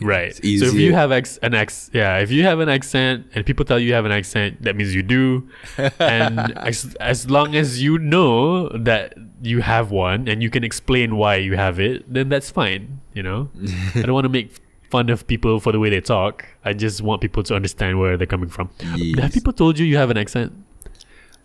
Right. 0.00 0.34
So 0.34 0.42
if 0.42 0.74
you 0.74 0.94
have 0.94 1.12
ex- 1.12 1.38
an 1.42 1.54
ex, 1.54 1.90
yeah, 1.92 2.18
if 2.18 2.30
you 2.30 2.44
have 2.44 2.60
an 2.60 2.68
accent 2.68 3.26
and 3.34 3.44
people 3.44 3.64
tell 3.64 3.78
you 3.78 3.88
you 3.88 3.94
have 3.94 4.06
an 4.06 4.12
accent, 4.12 4.62
that 4.62 4.76
means 4.76 4.94
you 4.94 5.02
do. 5.02 5.48
and 5.98 6.56
as, 6.58 6.94
as 7.00 7.28
long 7.30 7.54
as 7.54 7.82
you 7.82 7.98
know 7.98 8.68
that 8.70 9.14
you 9.42 9.60
have 9.60 9.90
one 9.90 10.28
and 10.28 10.42
you 10.42 10.50
can 10.50 10.64
explain 10.64 11.16
why 11.16 11.36
you 11.36 11.56
have 11.56 11.78
it, 11.80 12.12
then 12.12 12.28
that's 12.28 12.50
fine. 12.50 13.00
You 13.14 13.22
know, 13.22 13.50
I 13.94 14.02
don't 14.02 14.14
want 14.14 14.24
to 14.24 14.30
make 14.30 14.56
fun 14.90 15.08
of 15.08 15.26
people 15.26 15.60
for 15.60 15.72
the 15.72 15.78
way 15.78 15.90
they 15.90 16.00
talk. 16.00 16.46
I 16.64 16.72
just 16.72 17.00
want 17.02 17.20
people 17.20 17.42
to 17.44 17.54
understand 17.54 17.98
where 18.00 18.16
they're 18.16 18.26
coming 18.26 18.48
from. 18.48 18.70
Have 19.18 19.32
people 19.32 19.52
told 19.52 19.78
you 19.78 19.86
you 19.86 19.96
have 19.96 20.10
an 20.10 20.16
accent? 20.16 20.52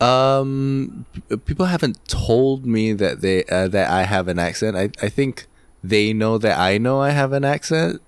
Um, 0.01 1.05
people 1.45 1.65
haven't 1.67 2.05
told 2.07 2.65
me 2.65 2.91
that 2.93 3.21
they 3.21 3.45
uh, 3.45 3.69
that 3.69 3.89
I 3.89 4.03
have 4.03 4.27
an 4.27 4.39
accent. 4.39 4.75
I 4.75 4.89
I 5.01 5.09
think 5.09 5.47
they 5.83 6.11
know 6.11 6.37
that 6.37 6.59
I 6.59 6.77
know 6.77 6.99
I 7.01 7.11
have 7.11 7.31
an 7.31 7.45
accent. 7.45 8.01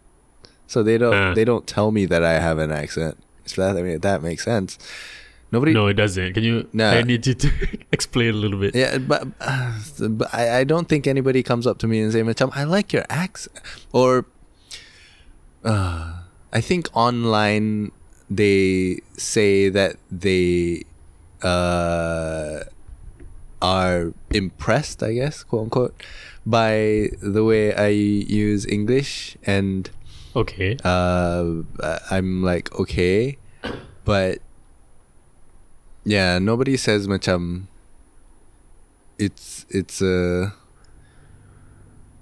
So 0.68 0.84
they 0.84 0.98
don't 0.98 1.14
Uh. 1.14 1.34
they 1.34 1.44
don't 1.46 1.66
tell 1.66 1.92
me 1.92 2.06
that 2.06 2.24
I 2.24 2.40
have 2.40 2.58
an 2.60 2.72
accent. 2.72 3.18
So 3.46 3.62
that 3.64 3.78
I 3.78 3.82
mean 3.82 4.00
that 4.00 4.22
makes 4.22 4.44
sense. 4.46 4.78
Nobody. 5.50 5.72
No, 5.72 5.88
it 5.88 5.94
doesn't. 5.94 6.34
Can 6.34 6.44
you? 6.44 6.68
No. 6.74 6.90
I 6.90 7.04
need 7.04 7.26
you 7.26 7.34
to 7.34 7.50
explain 7.94 8.32
a 8.32 8.38
little 8.38 8.60
bit. 8.60 8.76
Yeah, 8.76 8.98
but, 8.98 9.28
uh, 9.40 9.80
but 10.10 10.28
I, 10.34 10.60
I 10.60 10.64
don't 10.66 10.90
think 10.90 11.08
anybody 11.08 11.42
comes 11.42 11.66
up 11.66 11.78
to 11.80 11.88
me 11.88 12.02
and 12.02 12.12
say, 12.12 12.22
"Macham, 12.22 12.52
I 12.54 12.66
like 12.66 12.92
your 12.92 13.06
accent," 13.10 13.56
or 13.94 14.26
uh, 15.64 16.20
I 16.52 16.60
think 16.62 16.90
online 16.94 17.92
they 18.30 19.00
say 19.16 19.70
that 19.70 19.96
they 20.12 20.84
uh, 21.42 22.60
are 23.62 24.14
impressed, 24.32 25.02
I 25.02 25.14
guess, 25.14 25.44
quote 25.44 25.64
unquote, 25.64 26.04
by 26.46 27.10
the 27.22 27.44
way 27.44 27.74
I 27.74 27.88
use 27.88 28.66
English, 28.66 29.38
and 29.46 29.90
Okay. 30.38 30.78
uh, 30.86 31.64
I'm 32.14 32.44
like, 32.44 32.70
okay, 32.78 33.38
but 34.06 34.38
yeah, 36.06 36.38
nobody 36.40 36.78
says 36.78 37.08
macam 37.10 37.68
it's 39.18 39.66
it's 39.74 40.02
a 40.02 40.54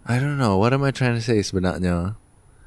I 0.07 0.19
don't 0.19 0.37
know 0.37 0.57
what 0.57 0.71
am 0.71 0.83
I 0.83 0.91
trying 0.91 1.15
to 1.15 1.21
say 1.21 1.43
sebenarnya. 1.43 2.15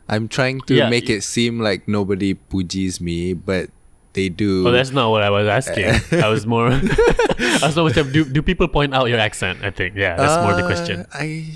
I'm 0.08 0.28
trying 0.28 0.60
to 0.68 0.74
Yeah, 0.74 0.88
make 0.88 1.08
it 1.08 1.22
seem 1.22 1.60
like 1.60 1.86
nobody 1.86 2.34
pujis 2.34 3.00
me, 3.00 3.32
but 3.32 3.70
they 4.12 4.28
do. 4.28 4.66
Oh, 4.66 4.72
that's 4.72 4.90
not 4.90 5.10
what 5.10 5.22
I 5.22 5.30
was 5.30 5.46
asking. 5.46 5.84
I 6.18 6.28
was 6.28 6.46
more. 6.46 6.68
I 6.72 7.60
was 7.62 7.76
more. 7.76 7.92
Do 7.92 8.24
do 8.24 8.40
people 8.42 8.66
point 8.68 8.94
out 8.96 9.08
your 9.12 9.20
accent? 9.20 9.60
I 9.62 9.70
think. 9.70 9.94
Yeah, 9.96 10.16
that's 10.16 10.40
more 10.42 10.56
the 10.56 10.64
question. 10.64 11.04
Uh, 11.12 11.24
I 11.24 11.52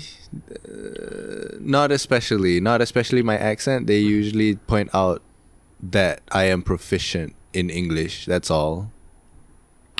uh, 0.67 1.57
not 1.59 1.91
especially, 1.91 2.59
not 2.59 2.81
especially 2.81 3.21
my 3.21 3.37
accent. 3.37 3.87
They 3.87 3.99
usually 3.99 4.55
point 4.55 4.89
out 4.93 5.21
that 5.81 6.21
I 6.31 6.45
am 6.45 6.61
proficient 6.61 7.35
in 7.53 7.69
English. 7.69 8.25
That's 8.25 8.49
all. 8.49 8.91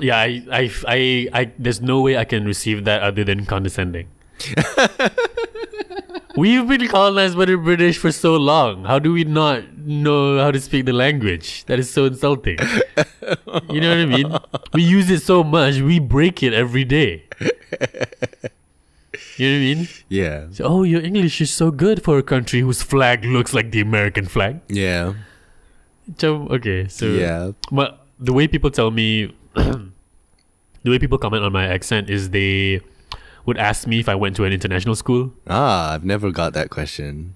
Yeah, 0.02 0.18
I, 0.18 0.44
I, 0.52 0.72
I, 0.88 1.28
I, 1.34 1.52
there's 1.58 1.82
no 1.82 2.02
way 2.02 2.18
I 2.18 2.26
can 2.26 2.46
receive 2.46 2.86
that 2.86 3.04
other 3.04 3.24
than 3.24 3.46
condescending. 3.46 4.08
We've 6.36 6.68
been 6.68 6.88
colonized 6.88 7.38
by 7.38 7.46
the 7.46 7.58
British 7.58 8.00
for 8.00 8.12
so 8.12 8.36
long. 8.38 8.86
How 8.86 8.98
do 8.98 9.14
we 9.14 9.24
not 9.24 9.78
know 9.78 10.40
how 10.40 10.50
to 10.50 10.60
speak 10.60 10.88
the 10.88 10.94
language? 10.94 11.64
That 11.66 11.78
is 11.78 11.92
so 11.92 12.06
insulting. 12.06 12.58
You 13.70 13.82
know 13.82 13.90
what 13.90 14.00
I 14.00 14.06
mean? 14.06 14.36
We 14.74 14.82
use 14.82 15.12
it 15.12 15.22
so 15.22 15.44
much, 15.44 15.80
we 15.80 16.00
break 16.00 16.42
it 16.42 16.54
every 16.54 16.86
day. 16.86 17.26
You 19.38 19.50
know 19.50 19.56
what 19.58 19.62
I 19.62 19.76
mean? 19.76 19.88
Yeah, 20.10 20.46
So, 20.52 20.64
oh, 20.66 20.84
your 20.84 21.02
English 21.02 21.42
is 21.42 21.50
so 21.52 21.72
good 21.72 22.04
for 22.04 22.18
a 22.18 22.24
country 22.24 22.60
whose 22.62 22.82
flag 22.84 23.26
looks 23.26 23.54
like 23.54 23.72
the 23.72 23.82
American 23.82 24.26
flag. 24.26 24.62
yeah, 24.70 25.14
So, 26.20 26.48
okay, 26.52 26.88
so 26.88 27.08
yeah. 27.08 27.52
but 27.72 28.06
the 28.20 28.34
way 28.34 28.48
people 28.48 28.70
tell 28.70 28.92
me, 28.92 29.34
the 29.56 29.90
way 30.86 31.00
people 31.00 31.18
comment 31.18 31.44
on 31.44 31.52
my 31.52 31.66
accent 31.66 32.10
is 32.10 32.30
they 32.30 32.82
would 33.46 33.58
ask 33.58 33.88
me 33.88 34.00
if 34.00 34.08
I 34.08 34.16
went 34.16 34.36
to 34.38 34.44
an 34.46 34.54
international 34.54 34.96
school. 34.96 35.34
Ah, 35.48 35.94
I've 35.94 36.06
never 36.06 36.32
got 36.32 36.54
that 36.54 36.70
question. 36.70 37.36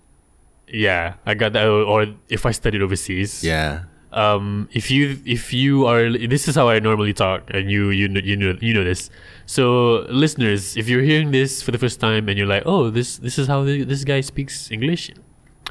Yeah, 0.68 1.16
I 1.26 1.34
got 1.34 1.54
that. 1.54 1.66
Or, 1.66 1.82
or 1.84 2.06
if 2.30 2.46
I 2.46 2.52
studied 2.52 2.82
overseas. 2.82 3.44
Yeah, 3.44 3.84
Um, 4.17 4.67
if 4.73 4.89
you 4.89 5.19
if 5.25 5.53
you 5.53 5.86
are 5.86 6.10
this 6.10 6.47
is 6.49 6.56
how 6.56 6.69
I 6.73 6.80
normally 6.80 7.13
talk, 7.13 7.41
and 7.53 7.69
you 7.69 7.89
you 7.93 8.08
know, 8.10 8.21
you 8.23 8.36
know 8.36 8.58
you 8.60 8.73
know 8.73 8.84
this. 8.84 9.10
So 9.45 10.06
listeners, 10.10 10.75
if 10.75 10.89
you're 10.89 11.03
hearing 11.06 11.30
this 11.32 11.62
for 11.62 11.69
the 11.69 11.77
first 11.77 11.99
time 12.01 12.27
and 12.27 12.38
you're 12.38 12.49
like, 12.49 12.63
oh, 12.65 12.89
this 12.89 13.17
this 13.21 13.38
is 13.38 13.45
how 13.47 13.63
the, 13.63 13.84
this 13.84 14.03
guy 14.03 14.21
speaks 14.21 14.71
English, 14.71 15.12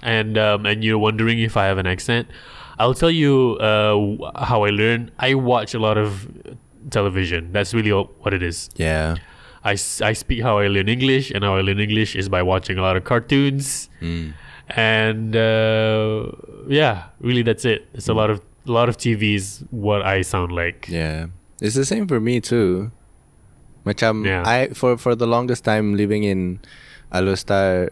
and 0.02 0.38
um, 0.38 0.64
and 0.64 0.84
you're 0.84 1.02
wondering 1.02 1.40
if 1.40 1.56
I 1.56 1.66
have 1.66 1.78
an 1.78 1.86
accent, 1.90 2.28
I'll 2.78 2.94
tell 2.94 3.10
you 3.10 3.58
uh, 3.58 4.44
how 4.46 4.62
I 4.62 4.70
learn. 4.70 5.10
I 5.18 5.34
watch 5.34 5.74
a 5.74 5.80
lot 5.82 5.98
of 5.98 6.30
television. 6.90 7.50
That's 7.52 7.74
really 7.74 7.90
all, 7.90 8.14
what 8.20 8.32
it 8.32 8.42
is. 8.42 8.70
yeah. 8.76 9.16
I, 9.66 9.72
I 9.72 10.12
speak 10.14 10.42
how 10.46 10.58
I 10.62 10.68
learn 10.68 10.88
English, 10.88 11.32
and 11.34 11.42
how 11.42 11.56
I 11.56 11.60
learn 11.60 11.80
English 11.80 12.14
is 12.14 12.28
by 12.28 12.40
watching 12.40 12.78
a 12.78 12.82
lot 12.82 12.96
of 12.96 13.02
cartoons, 13.02 13.90
Mm. 14.00 14.34
And 14.68 15.36
uh, 15.36 16.32
yeah, 16.66 17.14
really 17.20 17.42
that's 17.42 17.64
it. 17.64 17.86
It's 17.94 18.08
a 18.08 18.14
lot 18.14 18.30
of 18.30 18.40
a 18.66 18.72
lot 18.72 18.88
of 18.88 18.96
TVs. 18.98 19.62
What 19.70 20.02
I 20.02 20.22
sound 20.22 20.50
like. 20.50 20.88
Yeah, 20.90 21.26
it's 21.60 21.74
the 21.76 21.84
same 21.84 22.08
for 22.08 22.18
me 22.18 22.40
too. 22.40 22.90
Macam 23.86 24.26
Yeah. 24.26 24.42
I 24.42 24.74
for 24.74 24.98
for 24.98 25.14
the 25.14 25.26
longest 25.26 25.62
time 25.62 25.94
living 25.94 26.24
in 26.26 26.58
Alor 27.14 27.38
Star, 27.38 27.90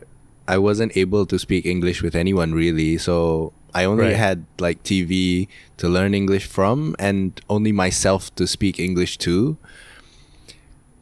I 0.51 0.59
wasn't 0.59 0.97
able 0.99 1.27
to 1.31 1.39
speak 1.39 1.63
English 1.65 2.03
with 2.03 2.19
anyone 2.19 2.51
really. 2.53 2.99
So 2.99 3.53
I 3.71 3.87
only 3.87 4.11
Right. 4.11 4.19
had 4.19 4.43
like 4.59 4.83
TV 4.83 5.47
to 5.79 5.87
learn 5.87 6.11
English 6.15 6.47
from, 6.51 6.99
and 6.99 7.39
only 7.51 7.71
myself 7.71 8.35
to 8.35 8.47
speak 8.51 8.79
English 8.83 9.19
to. 9.23 9.59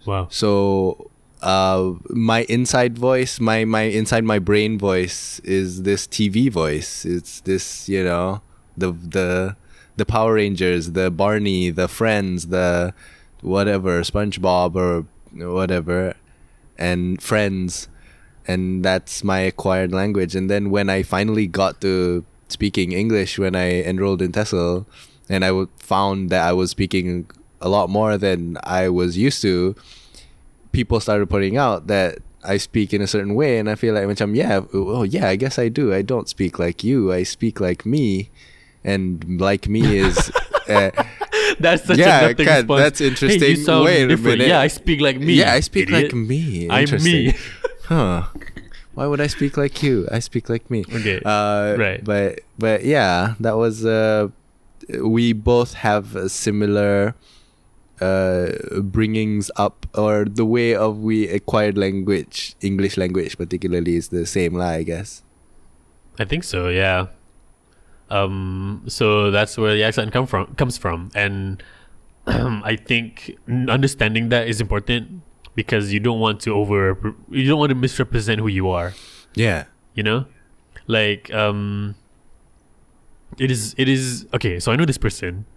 Wow. 0.05 0.29
So 0.29 1.09
uh, 1.43 1.95
my 2.09 2.43
inside 2.49 2.97
voice, 2.97 3.41
my 3.41 3.65
my 3.65 3.83
inside 3.83 4.25
my 4.25 4.39
brain 4.39 4.79
voice 4.79 5.41
is 5.41 5.83
this 5.83 6.07
TV 6.07 6.51
voice. 6.51 7.05
It's 7.05 7.41
this, 7.41 7.89
you 7.89 8.05
know, 8.05 8.43
the 8.77 8.93
the 8.93 9.57
the 9.97 10.07
Power 10.07 10.35
Rangers, 10.35 10.93
the 10.93 11.11
Barney, 11.11 11.71
the 11.71 11.89
Friends, 11.89 12.47
the 12.49 12.95
whatever, 13.41 14.03
SpongeBob 14.03 14.77
or 14.77 15.07
whatever, 15.53 16.15
and 16.79 17.21
Friends, 17.21 17.89
and 18.47 18.85
that's 18.85 19.25
my 19.25 19.41
acquired 19.41 19.93
language. 19.93 20.37
And 20.37 20.49
then 20.49 20.71
when 20.71 20.89
I 20.89 21.03
finally 21.03 21.49
got 21.49 21.81
to 21.81 22.25
speaking 22.49 22.93
English 22.93 23.39
when 23.39 23.57
I 23.57 23.83
enrolled 23.83 24.23
in 24.23 24.31
TESOL, 24.31 24.87
and 25.29 25.45
I 25.45 25.67
found 25.79 26.31
that 26.31 26.47
I 26.47 26.53
was 26.53 26.71
speaking 26.71 27.27
a 27.61 27.69
lot 27.69 27.91
more 27.91 28.17
than 28.17 28.59
I 28.63 28.89
was 28.89 29.19
used 29.19 29.43
to, 29.43 29.75
people 30.73 31.01
started 31.01 31.29
pointing 31.31 31.57
out 31.57 31.87
that 31.87 32.19
I 32.45 32.57
speak 32.57 32.93
in 32.93 33.01
a 33.01 33.07
certain 33.07 33.35
way, 33.35 33.59
and 33.59 33.71
I 33.71 33.77
feel 33.77 33.95
like, 33.95 34.05
macam, 34.05 34.35
yeah, 34.35 34.61
oh 34.75 35.05
yeah, 35.05 35.29
I 35.29 35.37
guess 35.37 35.59
I 35.59 35.69
do. 35.69 35.93
I 35.95 36.03
don't 36.03 36.29
speak 36.29 36.59
like 36.59 36.83
you. 36.83 37.13
I 37.13 37.23
speak 37.23 37.61
like 37.61 37.87
me, 37.87 38.31
and 38.85 39.41
like 39.41 39.69
me 39.69 39.97
is. 39.97 40.33
Uh, 40.63 40.93
That's 41.59 41.83
such 41.85 41.99
Yeah, 41.99 42.29
a 42.29 42.35
God, 42.35 42.47
response. 42.47 42.81
that's 42.81 42.99
Hey, 43.01 43.07
interesting. 43.09 43.51
you 43.51 43.57
sound 43.57 43.85
Wait 43.85 44.03
a 44.05 44.09
different. 44.15 44.39
minute. 44.39 44.49
Yeah, 44.55 44.61
I 44.61 44.69
speak 44.71 45.01
like 45.03 45.19
me. 45.19 45.35
yeah, 45.35 45.53
I 45.53 45.61
speak 45.61 45.91
like 45.91 46.15
me. 46.15 46.71
I'm 46.71 46.87
me. 47.03 47.35
huh? 47.91 48.31
Why 48.95 49.07
would 49.11 49.21
I 49.21 49.27
speak 49.27 49.57
like 49.59 49.83
you? 49.83 50.07
I 50.13 50.21
speak 50.21 50.49
like 50.49 50.71
me. 50.71 50.85
Okay, 50.87 51.19
Uh, 51.27 51.75
right. 51.77 51.99
But 52.05 52.47
but 52.63 52.85
yeah, 52.87 53.35
that 53.43 53.59
was. 53.59 53.85
Uh, 53.85 54.29
we 55.03 55.33
both 55.35 55.75
have 55.83 56.15
a 56.15 56.29
similar 56.31 57.17
uh, 58.03 58.83
bringings 58.83 59.47
up, 59.55 59.87
or 59.95 60.27
the 60.27 60.45
way 60.45 60.75
of 60.75 60.99
we 60.99 61.31
acquired 61.31 61.79
language, 61.79 62.59
English 62.61 62.99
language 62.99 63.39
particularly, 63.39 63.95
is 63.95 64.11
the 64.11 64.27
same 64.27 64.59
lah. 64.59 64.75
I 64.75 64.83
guess. 64.83 65.23
I 66.19 66.27
think 66.27 66.43
so. 66.43 66.67
Yeah. 66.67 67.15
Um. 68.11 68.83
So 68.91 69.31
that's 69.31 69.55
where 69.55 69.79
the 69.79 69.87
accent 69.87 70.11
come 70.11 70.27
from 70.27 70.51
comes 70.59 70.75
from, 70.77 71.15
and 71.15 71.63
I 72.27 72.75
think 72.75 73.39
understanding 73.49 74.29
that 74.35 74.51
is 74.51 74.61
important 74.61 75.23
because 75.55 75.95
you 75.95 76.01
don't 76.03 76.19
want 76.19 76.43
to 76.43 76.51
over 76.59 76.99
you 77.31 77.47
don't 77.47 77.63
want 77.63 77.71
to 77.71 77.79
misrepresent 77.79 78.43
who 78.43 78.49
you 78.49 78.69
are. 78.69 78.93
Yeah. 79.39 79.71
You 79.95 80.03
know, 80.03 80.27
like 80.91 81.33
um. 81.33 81.95
It 83.41 83.49
is. 83.49 83.73
It 83.81 83.89
is 83.89 84.29
okay. 84.37 84.61
So 84.61 84.73
I 84.73 84.77
know 84.77 84.85
this 84.85 85.01
person, 85.01 85.49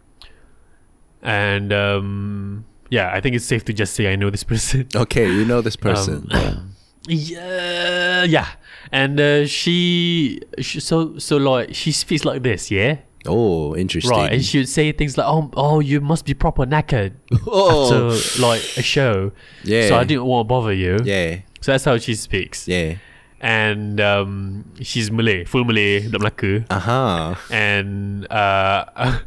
and 1.26 1.74
um. 1.74 2.66
Yeah, 2.92 3.10
I 3.12 3.20
think 3.20 3.36
it's 3.36 3.44
safe 3.44 3.66
to 3.66 3.74
just 3.74 3.96
say 3.96 4.14
I 4.14 4.16
know 4.16 4.30
this 4.30 4.44
person. 4.54 4.88
Okay, 4.96 5.26
you 5.28 5.44
know 5.44 5.60
this 5.62 5.76
person. 5.76 6.28
Um, 6.32 6.76
yeah, 7.10 8.24
yeah, 8.24 8.48
and 8.92 9.20
uh, 9.20 9.46
she, 9.48 10.40
she, 10.62 10.80
so 10.80 11.18
so 11.18 11.38
like 11.38 11.74
she 11.74 11.92
speaks 11.92 12.24
like 12.26 12.44
this, 12.44 12.70
yeah, 12.70 12.98
oh, 13.26 13.76
interesting. 13.76 14.12
right, 14.12 14.32
and 14.32 14.46
she 14.46 14.60
would 14.60 14.70
say 14.70 14.92
things 14.92 15.18
like, 15.18 15.26
"Oh, 15.28 15.50
oh, 15.58 15.80
you 15.82 16.00
must 16.00 16.26
be 16.26 16.34
proper 16.36 16.66
knackered 16.66 17.14
oh, 17.48 17.90
after 18.14 18.42
like 18.42 18.62
a 18.78 18.84
show." 18.84 19.32
yeah. 19.64 19.88
So 19.90 19.98
I 19.98 20.04
didn't 20.04 20.26
want 20.26 20.46
to 20.46 20.48
bother 20.48 20.72
you. 20.74 21.00
Yeah. 21.04 21.42
So 21.62 21.72
that's 21.74 21.86
how 21.86 21.98
she 21.98 22.14
speaks, 22.14 22.68
Yeah. 22.68 22.98
and 23.42 24.00
um, 24.00 24.66
she's 24.80 25.10
Malay, 25.10 25.44
full 25.46 25.66
Malay, 25.66 26.02
Melaka, 26.08 26.66
Uh 26.70 26.80
huh. 26.80 27.36
and 27.50 28.32
uh, 28.32 29.20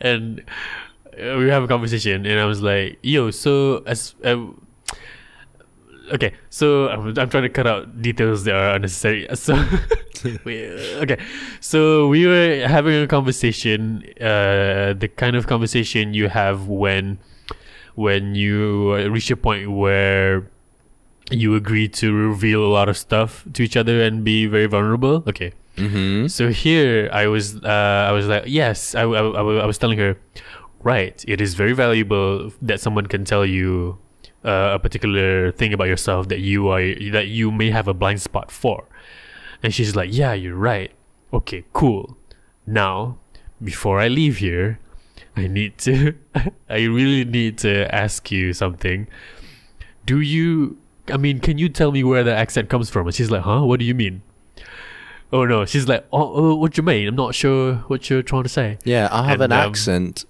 and 0.00 0.42
we 1.18 1.48
have 1.48 1.62
a 1.62 1.68
conversation, 1.68 2.26
and 2.26 2.40
I 2.40 2.44
was 2.44 2.62
like, 2.62 2.98
"Yo, 3.02 3.30
so 3.30 3.82
as." 3.86 4.14
Uh, 4.24 4.46
Okay, 6.12 6.34
so 6.50 6.88
I'm, 6.90 7.16
I'm 7.18 7.30
trying 7.30 7.44
to 7.44 7.48
cut 7.48 7.66
out 7.66 8.02
details 8.02 8.44
that 8.44 8.54
are 8.54 8.74
unnecessary. 8.76 9.26
So, 9.34 9.56
we, 10.44 10.68
okay, 11.00 11.18
so 11.60 12.08
we 12.08 12.26
were 12.26 12.66
having 12.68 13.02
a 13.02 13.06
conversation, 13.06 14.04
uh, 14.20 14.92
the 14.92 15.10
kind 15.16 15.34
of 15.34 15.46
conversation 15.46 16.12
you 16.12 16.28
have 16.28 16.68
when, 16.68 17.18
when 17.94 18.34
you 18.34 18.94
uh, 18.98 19.08
reach 19.08 19.30
a 19.30 19.36
point 19.36 19.70
where 19.72 20.50
you 21.30 21.54
agree 21.56 21.88
to 21.88 22.12
reveal 22.12 22.62
a 22.64 22.68
lot 22.68 22.90
of 22.90 22.98
stuff 22.98 23.44
to 23.54 23.62
each 23.62 23.76
other 23.76 24.02
and 24.02 24.24
be 24.24 24.44
very 24.46 24.66
vulnerable. 24.66 25.24
Okay, 25.26 25.52
Mm-hmm. 25.76 26.28
So 26.28 26.50
here 26.50 27.10
I 27.12 27.26
was 27.26 27.56
uh, 27.56 28.06
I 28.08 28.12
was 28.12 28.28
like 28.28 28.44
yes 28.46 28.94
I, 28.94 29.02
I, 29.02 29.20
I, 29.20 29.40
I 29.40 29.66
was 29.66 29.76
telling 29.76 29.98
her 29.98 30.16
right. 30.84 31.24
It 31.26 31.40
is 31.40 31.54
very 31.54 31.72
valuable 31.72 32.52
that 32.62 32.80
someone 32.80 33.06
can 33.06 33.24
tell 33.24 33.44
you 33.44 33.98
uh, 34.44 34.72
a 34.74 34.78
particular 34.78 35.50
thing 35.52 35.72
about 35.72 35.88
yourself 35.88 36.28
that 36.28 36.40
you 36.40 36.68
are 36.68 36.82
that 37.10 37.28
you 37.28 37.50
may 37.50 37.70
have 37.70 37.88
a 37.88 37.94
blind 37.94 38.20
spot 38.20 38.50
for. 38.50 38.84
And 39.62 39.72
she's 39.74 39.96
like 39.96 40.10
yeah 40.12 40.34
you're 40.34 40.54
right. 40.56 40.92
Okay 41.32 41.64
cool. 41.72 42.16
Now 42.66 43.18
before 43.62 43.98
I 43.98 44.08
leave 44.08 44.38
here 44.38 44.78
I 45.36 45.46
need 45.46 45.78
to 45.78 46.14
I 46.68 46.82
really 46.84 47.24
need 47.24 47.58
to 47.58 47.92
ask 47.94 48.30
you 48.30 48.52
something. 48.52 49.08
Do 50.04 50.20
you 50.20 50.76
I 51.08 51.16
mean 51.16 51.40
can 51.40 51.56
you 51.58 51.68
tell 51.68 51.90
me 51.92 52.04
where 52.04 52.22
the 52.22 52.34
accent 52.34 52.68
comes 52.68 52.90
from? 52.90 53.06
And 53.06 53.14
she's 53.14 53.30
like 53.30 53.42
huh? 53.42 53.64
What 53.64 53.80
do 53.80 53.86
you 53.86 53.94
mean? 53.94 54.22
Oh 55.32 55.44
no, 55.46 55.64
she's 55.64 55.88
like, 55.88 56.06
oh, 56.12 56.32
oh, 56.34 56.54
what 56.54 56.74
do 56.74 56.78
you 56.80 56.84
mean? 56.86 57.08
I'm 57.08 57.16
not 57.16 57.34
sure 57.34 57.76
what 57.88 58.08
you're 58.08 58.22
trying 58.22 58.44
to 58.44 58.48
say. 58.48 58.78
Yeah, 58.84 59.08
I 59.10 59.24
have 59.26 59.40
And, 59.40 59.52
an 59.52 59.58
um, 59.58 59.68
accent. 59.68 60.26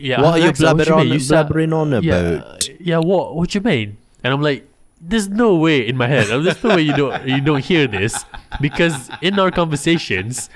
Yeah, 0.00 0.22
What 0.22 0.34
are 0.34 0.38
you 0.38 0.44
her, 0.44 0.52
"What 0.52 0.56
blabbering 0.78 0.96
on- 0.96 1.08
You 1.08 1.20
blabbering 1.20 1.72
on 1.76 1.92
about?" 1.92 2.68
Yeah, 2.80 2.98
what? 2.98 3.36
What 3.36 3.54
you 3.54 3.60
mean? 3.60 3.96
And 4.24 4.32
I'm 4.34 4.40
like, 4.42 4.66
there's 5.00 5.28
no 5.28 5.54
way 5.56 5.86
in 5.86 5.96
my 5.96 6.06
head. 6.08 6.26
There's 6.28 6.62
no 6.64 6.76
way 6.76 6.82
you 6.82 6.96
don't 6.96 7.26
you 7.28 7.40
don't 7.40 7.64
hear 7.64 7.86
this 7.86 8.24
because 8.60 9.10
in 9.22 9.38
our 9.38 9.50
conversations, 9.50 10.48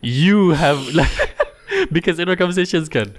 you 0.00 0.50
have 0.50 0.78
like 0.94 1.36
because 1.92 2.18
in 2.18 2.28
our 2.28 2.36
conversations, 2.36 2.88
can 2.88 3.14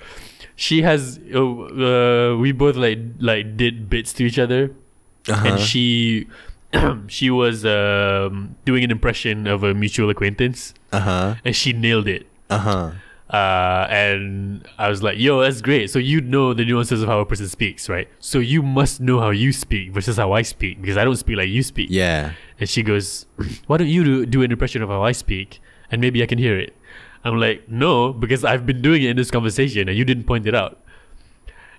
she 0.55 0.81
has 0.81 1.19
uh, 1.33 1.39
uh, 1.39 2.37
we 2.37 2.51
both 2.51 2.75
like 2.75 2.99
like 3.19 3.55
did 3.57 3.89
bits 3.89 4.11
to 4.13 4.23
each 4.25 4.39
other 4.39 4.71
Uh-huh. 5.29 5.43
and 5.47 5.59
she 5.59 6.27
she 7.07 7.29
was 7.29 7.65
um, 7.65 8.55
doing 8.65 8.83
an 8.83 8.91
impression 8.91 9.47
of 9.47 9.63
a 9.63 9.73
mutual 9.73 10.09
acquaintance 10.09 10.73
Uh 10.91 10.99
huh. 10.99 11.35
and 11.43 11.55
she 11.55 11.73
nailed 11.73 12.07
it 12.07 12.25
Uh 12.49 12.57
huh. 12.59 12.91
Uh, 13.29 13.87
and 13.89 14.67
I 14.77 14.89
was 14.89 15.03
like, 15.03 15.17
"Yo, 15.17 15.41
that's 15.41 15.61
great." 15.61 15.89
So 15.89 15.99
you 15.99 16.21
know 16.21 16.53
the 16.53 16.63
nuances 16.63 17.01
of 17.01 17.09
how 17.09 17.19
a 17.19 17.25
person 17.25 17.47
speaks, 17.47 17.89
right? 17.89 18.07
So 18.19 18.39
you 18.39 18.61
must 18.61 19.01
know 19.01 19.19
how 19.19 19.31
you 19.31 19.51
speak 19.51 19.91
versus 19.91 20.17
how 20.17 20.31
I 20.31 20.41
speak 20.43 20.81
because 20.81 20.97
I 20.97 21.03
don't 21.03 21.17
speak 21.17 21.37
like 21.37 21.49
you 21.49 21.63
speak. 21.63 21.89
Yeah. 21.91 22.33
And 22.59 22.69
she 22.69 22.83
goes, 22.83 23.25
"Why 23.67 23.77
don't 23.77 23.87
you 23.89 24.03
do, 24.03 24.25
do 24.25 24.43
an 24.43 24.51
impression 24.51 24.81
of 24.81 24.89
how 24.89 25.03
I 25.03 25.11
speak, 25.11 25.59
and 25.91 25.99
maybe 25.99 26.23
I 26.23 26.25
can 26.25 26.37
hear 26.37 26.57
it?" 26.57 26.73
I'm 27.25 27.39
like, 27.39 27.67
"No, 27.67 28.13
because 28.13 28.45
I've 28.45 28.65
been 28.65 28.81
doing 28.81 29.03
it 29.03 29.09
in 29.09 29.17
this 29.17 29.31
conversation, 29.31 29.89
and 29.89 29.97
you 29.97 30.05
didn't 30.05 30.23
point 30.23 30.47
it 30.47 30.55
out." 30.55 30.79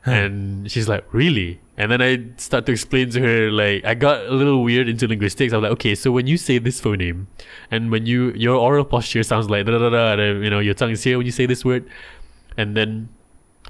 And 0.04 0.70
she's 0.70 0.88
like, 0.88 1.04
"Really?" 1.12 1.60
And 1.78 1.92
then 1.92 2.02
I 2.02 2.24
start 2.38 2.66
to 2.66 2.72
explain 2.72 3.10
to 3.10 3.20
her 3.20 3.50
like 3.52 3.84
I 3.84 3.94
got 3.94 4.26
a 4.26 4.32
little 4.32 4.64
weird 4.64 4.88
into 4.88 5.06
linguistics. 5.06 5.52
I'm 5.52 5.62
like, 5.62 5.72
okay, 5.72 5.94
so 5.94 6.10
when 6.10 6.26
you 6.26 6.36
say 6.36 6.58
this 6.58 6.80
phoneme, 6.80 7.26
and 7.70 7.90
when 7.92 8.04
you 8.04 8.32
your 8.32 8.56
oral 8.56 8.84
posture 8.84 9.22
sounds 9.22 9.48
like 9.48 9.66
da 9.66 9.78
da 9.78 9.88
da 9.88 10.16
da, 10.16 10.22
you 10.22 10.50
know, 10.50 10.58
your 10.58 10.74
tongue 10.74 10.90
is 10.90 11.04
here 11.04 11.16
when 11.18 11.26
you 11.26 11.32
say 11.32 11.46
this 11.46 11.64
word, 11.64 11.88
and 12.56 12.76
then 12.76 13.08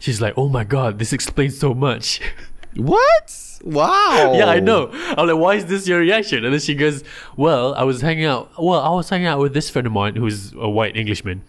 she's 0.00 0.22
like, 0.22 0.32
oh 0.38 0.48
my 0.48 0.64
god, 0.64 0.98
this 0.98 1.12
explains 1.12 1.58
so 1.58 1.74
much. 1.74 2.20
What? 2.76 3.58
Wow. 3.64 4.34
yeah, 4.36 4.46
I 4.46 4.60
know. 4.60 4.90
I'm 4.92 5.26
like, 5.26 5.36
why 5.36 5.54
is 5.54 5.66
this 5.66 5.88
your 5.88 5.98
reaction? 5.98 6.44
And 6.44 6.52
then 6.52 6.60
she 6.60 6.74
goes, 6.74 7.02
well, 7.36 7.74
I 7.74 7.82
was 7.82 8.02
hanging 8.02 8.26
out. 8.26 8.52
Well, 8.56 8.78
I 8.78 8.90
was 8.90 9.08
hanging 9.08 9.26
out 9.26 9.40
with 9.40 9.52
this 9.52 9.68
friend 9.68 9.86
of 9.86 9.92
mine 9.92 10.14
who's 10.14 10.52
a 10.52 10.68
white 10.68 10.94
Englishman, 10.96 11.42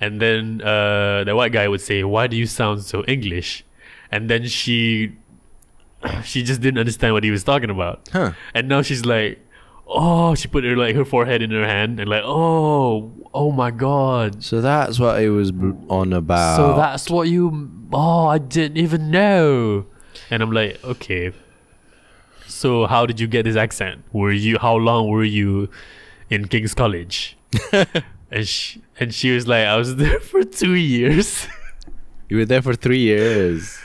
and 0.00 0.20
then 0.20 0.60
uh, 0.62 1.24
the 1.24 1.34
white 1.34 1.52
guy 1.52 1.66
would 1.66 1.80
say, 1.80 2.04
why 2.04 2.28
do 2.28 2.36
you 2.36 2.46
sound 2.46 2.84
so 2.84 3.02
English? 3.08 3.64
And 4.10 4.28
then 4.30 4.46
she 4.46 5.12
she 6.24 6.42
just 6.42 6.60
didn't 6.60 6.78
understand 6.78 7.14
what 7.14 7.24
he 7.24 7.30
was 7.30 7.44
talking 7.44 7.70
about. 7.70 8.08
Huh. 8.12 8.32
And 8.54 8.68
now 8.68 8.82
she's 8.82 9.04
like, 9.04 9.40
oh, 9.86 10.34
she 10.34 10.48
put 10.48 10.64
her 10.64 10.76
like 10.76 10.94
her 10.94 11.04
forehead 11.04 11.42
in 11.42 11.50
her 11.50 11.66
hand 11.66 11.98
and 11.98 12.08
like, 12.08 12.22
oh, 12.24 13.12
oh 13.34 13.50
my 13.50 13.70
god. 13.70 14.42
So 14.42 14.60
that's 14.60 14.98
what 14.98 15.22
it 15.22 15.30
was 15.30 15.52
on 15.88 16.12
about. 16.12 16.56
So 16.56 16.76
that's 16.76 17.10
what 17.10 17.28
you. 17.28 17.70
Oh, 17.92 18.26
I 18.26 18.38
didn't 18.38 18.76
even 18.76 19.10
know. 19.10 19.86
And 20.30 20.42
I'm 20.42 20.52
like, 20.52 20.82
okay. 20.84 21.32
So 22.46 22.86
how 22.86 23.06
did 23.06 23.20
you 23.20 23.26
get 23.26 23.44
this 23.44 23.56
accent? 23.56 24.04
Were 24.12 24.32
you? 24.32 24.58
How 24.58 24.76
long 24.76 25.08
were 25.08 25.24
you 25.24 25.68
in 26.30 26.48
King's 26.48 26.74
College? 26.74 27.36
and 28.30 28.46
she 28.46 28.82
and 28.98 29.14
she 29.14 29.32
was 29.34 29.46
like, 29.46 29.66
I 29.66 29.76
was 29.76 29.96
there 30.02 30.20
for 30.20 30.42
two 30.44 30.74
years. 30.74 31.46
you 32.28 32.36
were 32.38 32.44
there 32.44 32.62
for 32.62 32.74
three 32.74 32.98
years. 33.00 33.78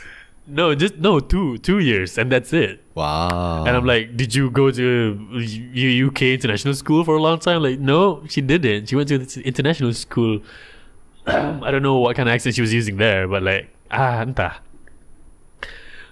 No, 0.46 0.74
just 0.74 0.96
no 0.96 1.20
two 1.20 1.58
two 1.58 1.78
years, 1.78 2.18
and 2.18 2.30
that's 2.30 2.52
it. 2.52 2.80
Wow. 2.94 3.64
And 3.66 3.76
I'm 3.76 3.84
like, 3.86 4.16
did 4.16 4.34
you 4.34 4.50
go 4.50 4.70
to 4.70 5.28
U- 5.72 6.06
UK 6.08 6.22
international 6.38 6.74
school 6.74 7.02
for 7.04 7.16
a 7.16 7.22
long 7.22 7.38
time? 7.38 7.62
Like, 7.62 7.80
no, 7.80 8.22
she 8.28 8.40
didn't. 8.40 8.88
She 8.88 8.96
went 8.96 9.08
to 9.08 9.42
international 9.42 9.92
school. 9.94 10.40
I 11.26 11.70
don't 11.70 11.82
know 11.82 11.98
what 11.98 12.14
kind 12.16 12.28
of 12.28 12.34
accent 12.34 12.54
she 12.54 12.60
was 12.60 12.72
using 12.72 12.98
there, 12.98 13.26
but 13.26 13.42
like, 13.42 13.68
ah, 13.90 14.22
entah. 14.24 14.54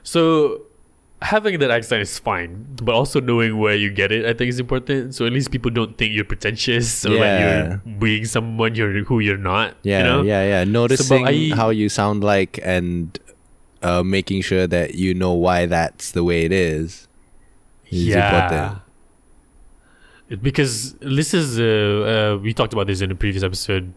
So 0.02 0.62
having 1.20 1.58
that 1.60 1.70
accent 1.70 2.02
is 2.02 2.18
fine, 2.18 2.66
but 2.82 2.94
also 2.94 3.20
knowing 3.20 3.58
where 3.58 3.76
you 3.76 3.90
get 3.90 4.10
it, 4.10 4.24
I 4.26 4.32
think 4.32 4.48
is 4.48 4.58
important. 4.58 5.14
So 5.14 5.26
at 5.26 5.32
least 5.32 5.50
people 5.52 5.70
don't 5.70 5.96
think 5.96 6.12
you're 6.14 6.24
pretentious 6.24 7.06
or 7.06 7.14
Yeah. 7.14 7.20
like 7.20 7.38
you're 7.86 7.94
being 7.98 8.24
someone 8.24 8.74
you're 8.74 9.04
who 9.04 9.20
you're 9.20 9.36
not. 9.38 9.76
yeah, 9.82 9.98
you 9.98 10.04
know? 10.04 10.22
yeah, 10.22 10.42
yeah. 10.44 10.64
Noticing 10.64 11.26
I- 11.28 11.54
how 11.54 11.70
you 11.70 11.88
sound 11.88 12.24
like 12.24 12.58
and 12.64 13.16
uh, 13.82 14.02
making 14.02 14.42
sure 14.42 14.66
that 14.66 14.94
you 14.94 15.14
know 15.14 15.32
why 15.32 15.66
that's 15.66 16.12
the 16.12 16.24
way 16.24 16.44
it 16.44 16.52
is. 16.52 17.08
is 17.90 18.14
important. 18.14 18.78
Because 20.40 20.94
this 21.00 21.34
is 21.34 21.60
uh, 21.60 21.64
uh, 22.38 22.42
we 22.42 22.54
talked 22.54 22.72
about 22.72 22.86
this 22.86 23.02
in 23.02 23.10
a 23.10 23.14
previous 23.14 23.42
episode, 23.42 23.92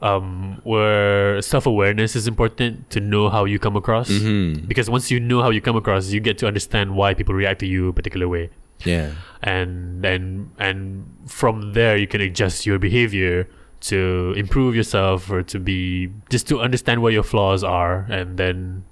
um, 0.00 0.60
where 0.62 1.42
self 1.42 1.66
awareness 1.66 2.14
is 2.14 2.28
important 2.28 2.90
to 2.90 3.00
know 3.00 3.28
how 3.28 3.44
you 3.44 3.58
come 3.58 3.74
across. 3.74 4.08
Mm-hmm. 4.08 4.66
Because 4.68 4.88
once 4.88 5.10
you 5.10 5.18
know 5.18 5.42
how 5.42 5.50
you 5.50 5.60
come 5.60 5.74
across, 5.74 6.10
you 6.10 6.20
get 6.20 6.38
to 6.38 6.46
understand 6.46 6.94
why 6.94 7.14
people 7.14 7.34
react 7.34 7.58
to 7.60 7.66
you 7.66 7.88
a 7.88 7.92
particular 7.92 8.28
way, 8.28 8.50
Yeah. 8.84 9.14
and 9.42 10.04
and 10.06 10.50
and 10.58 11.06
from 11.26 11.72
there 11.72 11.96
you 11.96 12.06
can 12.06 12.20
adjust 12.20 12.66
your 12.66 12.78
behavior 12.78 13.48
to 13.90 14.34
improve 14.36 14.76
yourself 14.76 15.28
or 15.30 15.42
to 15.42 15.58
be 15.58 16.10
just 16.28 16.46
to 16.48 16.60
understand 16.60 17.02
where 17.02 17.10
your 17.10 17.24
flaws 17.24 17.64
are, 17.64 18.06
and 18.10 18.36
then 18.38 18.84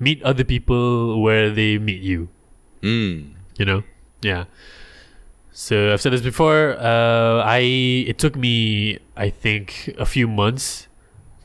meet 0.00 0.22
other 0.22 0.44
people 0.44 1.20
where 1.22 1.50
they 1.50 1.78
meet 1.78 2.00
you 2.02 2.28
Mm. 2.82 3.32
you 3.58 3.64
know 3.64 3.82
yeah 4.20 4.44
so 5.52 5.92
i've 5.92 6.00
said 6.02 6.12
this 6.12 6.20
before 6.20 6.76
uh 6.76 7.40
i 7.46 7.60
it 8.06 8.18
took 8.18 8.36
me 8.36 8.98
i 9.16 9.30
think 9.30 9.94
a 9.98 10.04
few 10.04 10.28
months 10.28 10.88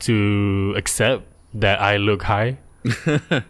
to 0.00 0.74
accept 0.76 1.24
that 1.54 1.80
i 1.80 1.96
look 1.96 2.24
high 2.28 2.58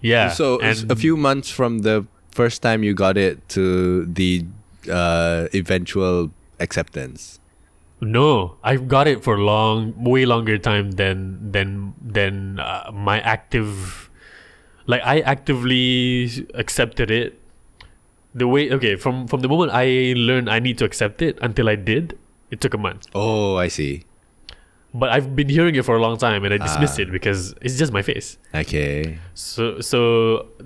yeah 0.00 0.28
So 0.28 0.58
a 0.62 0.96
few 0.96 1.16
months 1.16 1.50
from 1.50 1.80
the 1.80 2.06
first 2.30 2.62
time 2.62 2.82
you 2.84 2.94
got 2.94 3.16
it 3.16 3.48
to 3.56 4.04
the 4.06 4.44
uh, 4.90 5.48
eventual 5.54 6.30
acceptance. 6.60 7.40
No 8.06 8.56
i've 8.62 8.86
got 8.88 9.06
it 9.08 9.22
for 9.24 9.38
long 9.38 9.92
way 10.02 10.24
longer 10.24 10.56
time 10.58 10.92
than 10.92 11.50
than 11.52 11.94
than 12.00 12.60
uh, 12.60 12.90
my 12.94 13.20
active 13.20 14.08
like 14.86 15.02
i 15.04 15.20
actively 15.20 16.46
accepted 16.54 17.10
it 17.10 17.38
the 18.34 18.46
way 18.46 18.70
okay 18.70 18.94
from 18.96 19.26
from 19.26 19.40
the 19.40 19.48
moment 19.48 19.72
i 19.72 20.14
learned 20.16 20.48
i 20.48 20.58
need 20.58 20.78
to 20.78 20.84
accept 20.84 21.20
it 21.22 21.38
until 21.42 21.68
i 21.68 21.74
did 21.74 22.16
it 22.50 22.60
took 22.60 22.74
a 22.74 22.78
month 22.78 23.06
Oh, 23.14 23.56
I 23.56 23.66
see. 23.68 24.04
but 24.94 25.10
I've 25.10 25.34
been 25.36 25.48
hearing 25.50 25.74
it 25.74 25.84
for 25.84 25.96
a 25.96 26.00
long 26.00 26.16
time 26.16 26.44
and 26.46 26.54
I 26.54 26.58
dismissed 26.62 26.96
Ah. 26.98 27.02
it 27.04 27.10
because 27.12 27.52
it's 27.60 27.76
just 27.76 27.92
my 27.92 28.00
face. 28.00 28.38
Okay. 28.54 29.18
So 29.34 29.80
so 29.84 30.00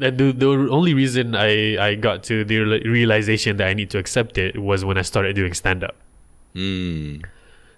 that 0.03 0.19
the 0.21 0.31
the 0.31 0.47
only 0.71 0.95
reason 0.95 1.35
I 1.35 1.75
I 1.81 1.91
got 1.99 2.23
to 2.31 2.45
the 2.45 2.59
realization 2.87 3.57
that 3.59 3.67
I 3.67 3.75
need 3.75 3.91
to 3.91 3.99
accept 3.99 4.39
it 4.39 4.61
was 4.61 4.85
when 4.87 4.99
I 5.03 5.03
started 5.03 5.35
doing 5.35 5.51
stand 5.57 5.83
up. 5.83 5.97
Mm. 6.55 7.25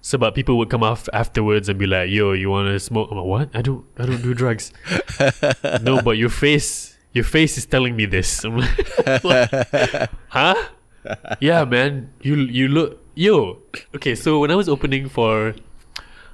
So 0.02 0.18
but 0.18 0.34
people 0.34 0.58
would 0.58 0.68
come 0.68 0.82
off 0.82 1.08
afterwards 1.12 1.68
and 1.68 1.78
be 1.78 1.86
like, 1.86 2.10
"Yo, 2.10 2.32
you 2.32 2.50
want 2.50 2.68
to 2.68 2.80
smoke?" 2.80 3.08
I'm 3.10 3.18
like, 3.18 3.26
"What? 3.26 3.48
I 3.54 3.62
don't 3.62 3.86
I 3.98 4.06
don't 4.06 4.22
do 4.22 4.34
drugs." 4.34 4.72
no, 5.82 6.02
but 6.02 6.18
your 6.18 6.30
face 6.30 6.98
your 7.12 7.24
face 7.24 7.56
is 7.56 7.66
telling 7.66 7.94
me 7.94 8.06
this. 8.06 8.42
I'm 8.42 8.58
like, 9.22 9.50
"Huh?" 10.28 10.58
yeah, 11.40 11.64
man. 11.64 12.10
You 12.22 12.34
you 12.50 12.66
look 12.66 12.98
yo. 13.14 13.62
Okay, 13.94 14.14
so 14.14 14.40
when 14.42 14.50
I 14.50 14.56
was 14.56 14.68
opening 14.68 15.08
for 15.08 15.54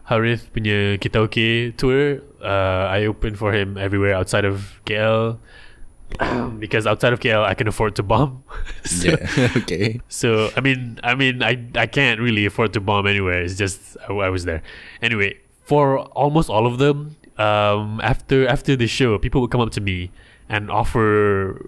Harith 0.08 0.48
punya 0.56 0.96
Kita 0.96 1.28
Okay 1.28 1.70
tour, 1.76 2.24
uh, 2.40 2.88
I 2.88 3.04
opened 3.04 3.36
for 3.36 3.52
him 3.52 3.76
everywhere 3.76 4.16
outside 4.16 4.48
of 4.48 4.80
KL 4.88 5.36
because 6.58 6.86
outside 6.86 7.12
of 7.12 7.20
KL 7.20 7.44
I 7.44 7.54
can 7.54 7.68
afford 7.68 7.96
to 7.96 8.02
bomb. 8.02 8.42
so, 8.84 9.08
Yeah. 9.10 9.48
okay. 9.56 10.00
so 10.08 10.50
I 10.56 10.60
mean, 10.60 10.98
I 11.02 11.14
mean, 11.14 11.42
I 11.42 11.58
I 11.74 11.86
can't 11.86 12.20
really 12.20 12.46
afford 12.46 12.72
to 12.74 12.80
bomb 12.80 13.06
anywhere. 13.06 13.42
It's 13.42 13.56
just 13.56 13.96
I, 14.08 14.12
I 14.12 14.28
was 14.28 14.44
there. 14.44 14.62
Anyway, 15.02 15.38
for 15.64 15.98
almost 16.18 16.48
all 16.50 16.66
of 16.66 16.78
them, 16.78 17.16
um, 17.38 18.00
after 18.02 18.46
after 18.48 18.74
the 18.76 18.86
show, 18.86 19.18
people 19.18 19.40
would 19.42 19.50
come 19.50 19.60
up 19.60 19.70
to 19.72 19.80
me 19.80 20.10
and 20.48 20.70
offer 20.70 21.64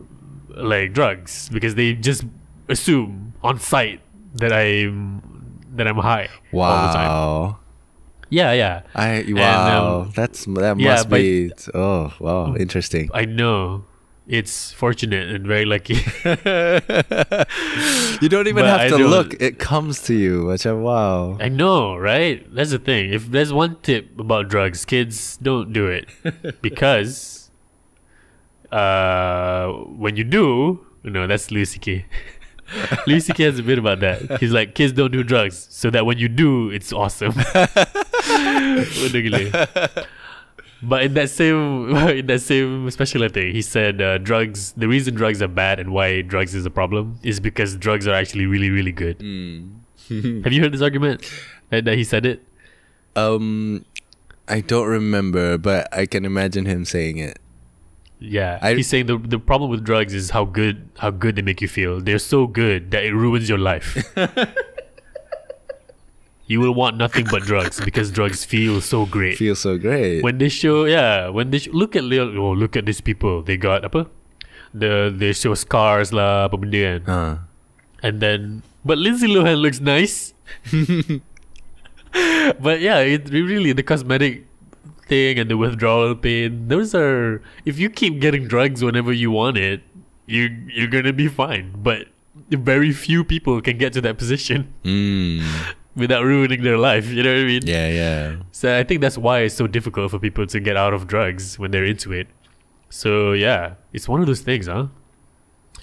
like 0.57 0.93
drugs 0.93 1.49
because 1.51 1.75
they 1.77 1.95
just 1.95 2.25
assume 2.69 3.35
on 3.43 3.59
sight 3.61 4.01
that 4.35 4.53
I'm 4.53 5.23
that 5.77 5.87
I'm 5.87 5.97
high 5.99 6.29
all 6.53 6.87
the 6.87 6.93
time. 6.93 7.09
Wow. 7.09 7.57
Yeah, 8.31 8.53
yeah. 8.53 8.83
I 8.95 9.23
um, 9.23 9.35
wow. 9.35 10.09
That's 10.15 10.45
that 10.47 10.79
yeah, 10.79 10.95
must 10.95 11.09
but- 11.11 11.17
be. 11.17 11.53
Oh 11.75 12.13
wow, 12.21 12.55
interesting. 12.57 13.11
I 13.13 13.25
know. 13.27 13.85
It's 14.31 14.71
fortunate 14.71 15.29
and 15.35 15.45
very 15.45 15.65
lucky. 15.65 15.95
you 18.23 18.29
don't 18.29 18.47
even 18.47 18.63
But 18.63 18.71
have 18.71 18.81
I 18.81 18.89
to 18.91 19.03
look; 19.03 19.35
it 19.43 19.59
comes 19.59 20.03
to 20.03 20.15
you. 20.15 20.45
Macam 20.45 20.83
wow. 20.87 21.37
I 21.43 21.49
know, 21.51 21.97
right? 21.99 22.47
That's 22.55 22.71
the 22.71 22.79
thing. 22.79 23.13
If 23.13 23.27
there's 23.35 23.53
one 23.53 23.83
tip 23.83 24.15
about 24.21 24.47
drugs, 24.47 24.85
kids 24.87 25.37
don't 25.43 25.73
do 25.73 25.91
it 25.91 26.07
because 26.63 27.51
uh, 28.71 29.67
when 29.99 30.15
you 30.15 30.23
do, 30.23 30.87
no, 31.03 31.27
that's 31.27 31.51
Louis 31.51 31.65
C.K. 31.67 32.07
Louis 33.11 33.19
C.K. 33.27 33.43
has 33.51 33.59
a 33.59 33.65
bit 33.65 33.83
about 33.83 33.99
that. 33.99 34.39
He's 34.39 34.53
like, 34.53 34.77
kids 34.79 34.93
don't 34.93 35.11
do 35.11 35.25
drugs, 35.25 35.67
so 35.75 35.91
that 35.91 36.07
when 36.07 36.19
you 36.19 36.29
do, 36.29 36.71
it's 36.71 36.93
awesome. 36.93 37.35
But 40.83 41.03
in 41.05 41.15
that 41.15 41.29
same 41.31 41.95
in 42.09 42.27
that 42.27 42.41
same 42.41 42.91
specialty, 42.91 43.53
he 43.53 43.63
said 43.63 44.01
uh, 44.01 44.19
drugs. 44.19 44.73
The 44.73 44.89
reason 44.89 45.15
drugs 45.15 45.43
are 45.43 45.49
bad 45.49 45.79
and 45.79 45.93
why 45.93 46.23
drugs 46.23 46.55
is 46.55 46.65
a 46.67 46.71
problem 46.71 47.19
is 47.23 47.39
because 47.41 47.77
drugs 47.77 48.07
are 48.09 48.15
actually 48.15 48.47
really 48.47 48.71
really 48.71 48.93
good. 48.93 49.17
Have 50.45 50.53
you 50.53 50.61
heard 50.63 50.73
this 50.73 50.83
argument 50.83 51.31
that, 51.71 51.85
that 51.85 51.97
he 51.97 52.03
said 52.05 52.27
it? 52.27 52.43
Um, 53.15 53.85
I 54.49 54.61
don't 54.61 54.89
remember, 54.89 55.59
but 55.59 55.87
I 55.93 56.07
can 56.07 56.25
imagine 56.25 56.65
him 56.67 56.85
saying 56.85 57.19
it. 57.19 57.39
Yeah, 58.19 58.59
I- 58.61 58.75
he's 58.75 58.89
saying 58.89 59.07
the 59.07 59.17
the 59.19 59.39
problem 59.39 59.71
with 59.71 59.85
drugs 59.85 60.13
is 60.15 60.31
how 60.31 60.45
good 60.45 60.89
how 60.99 61.11
good 61.11 61.37
they 61.37 61.43
make 61.43 61.61
you 61.61 61.69
feel. 61.69 62.01
They're 62.01 62.19
so 62.19 62.47
good 62.47 62.91
that 62.91 63.05
it 63.05 63.13
ruins 63.15 63.49
your 63.49 63.59
life. 63.59 63.97
you 66.51 66.59
will 66.59 66.75
want 66.75 66.99
nothing 66.99 67.27
but 67.31 67.47
drugs 67.47 67.79
because 67.89 68.11
drugs 68.11 68.43
feel 68.45 68.81
so 68.83 69.07
great. 69.07 69.39
Feel 69.39 69.55
so 69.55 69.79
great. 69.79 70.19
when 70.27 70.43
they 70.43 70.51
show, 70.51 70.83
yeah, 70.85 71.31
when 71.31 71.55
they 71.55 71.63
sh- 71.63 71.71
look 71.71 71.95
at 71.95 72.03
little, 72.03 72.35
oh 72.43 72.51
look 72.51 72.75
at 72.75 72.87
these 72.91 72.99
people, 73.01 73.39
they 73.47 73.55
got 73.57 73.87
apa? 73.87 74.11
The 74.75 75.15
they 75.15 75.31
show 75.33 75.55
scars 75.55 76.11
lah, 76.11 76.51
apa 76.51 76.59
benda 76.59 76.83
kan. 76.83 77.01
Huh. 77.07 77.35
And 78.03 78.19
then, 78.19 78.63
but 78.83 78.99
Lindsay 78.99 79.31
Lohan 79.31 79.63
looks 79.63 79.79
nice. 79.79 80.35
but 82.61 82.81
yeah, 82.81 82.99
it 82.99 83.31
really 83.31 83.73
the 83.73 83.83
cosmetic 83.83 84.47
thing 85.07 85.39
and 85.39 85.51
the 85.51 85.57
withdrawal 85.57 86.15
pain. 86.15 86.67
Those 86.69 86.95
are 86.95 87.43
if 87.65 87.79
you 87.79 87.91
keep 87.91 88.21
getting 88.21 88.49
drugs 88.49 88.83
whenever 88.83 89.13
you 89.13 89.31
want 89.31 89.57
it, 89.59 89.83
you 90.27 90.51
you're 90.67 90.91
gonna 90.91 91.13
be 91.13 91.29
fine. 91.29 91.75
But 91.79 92.09
very 92.51 92.91
few 92.91 93.23
people 93.23 93.61
can 93.63 93.79
get 93.79 93.93
to 93.95 94.01
that 94.03 94.19
position 94.19 94.75
Mm. 94.83 95.47
Without 95.97 96.25
ruining 96.25 96.63
their 96.63 96.79
life. 96.79 97.07
You 97.09 97.23
know 97.23 97.33
what 97.35 97.41
I 97.43 97.45
mean? 97.45 97.63
Yeah, 97.67 97.89
yeah. 97.89 98.37
So 98.53 98.77
I 98.79 98.85
think 98.85 99.01
that's 99.01 99.19
why 99.19 99.41
it's 99.41 99.55
so 99.55 99.67
difficult 99.67 100.11
for 100.11 100.19
people 100.19 100.47
to 100.47 100.61
get 100.61 100.77
out 100.77 100.95
of 100.95 101.07
drugs 101.07 101.59
when 101.59 101.71
they're 101.71 101.85
into 101.85 102.13
it. 102.13 102.29
So 102.89 103.33
yeah, 103.33 103.75
it's 103.93 104.09
one 104.09 104.21
of 104.21 104.27
those 104.27 104.41
things, 104.41 104.67
huh? 104.67 104.87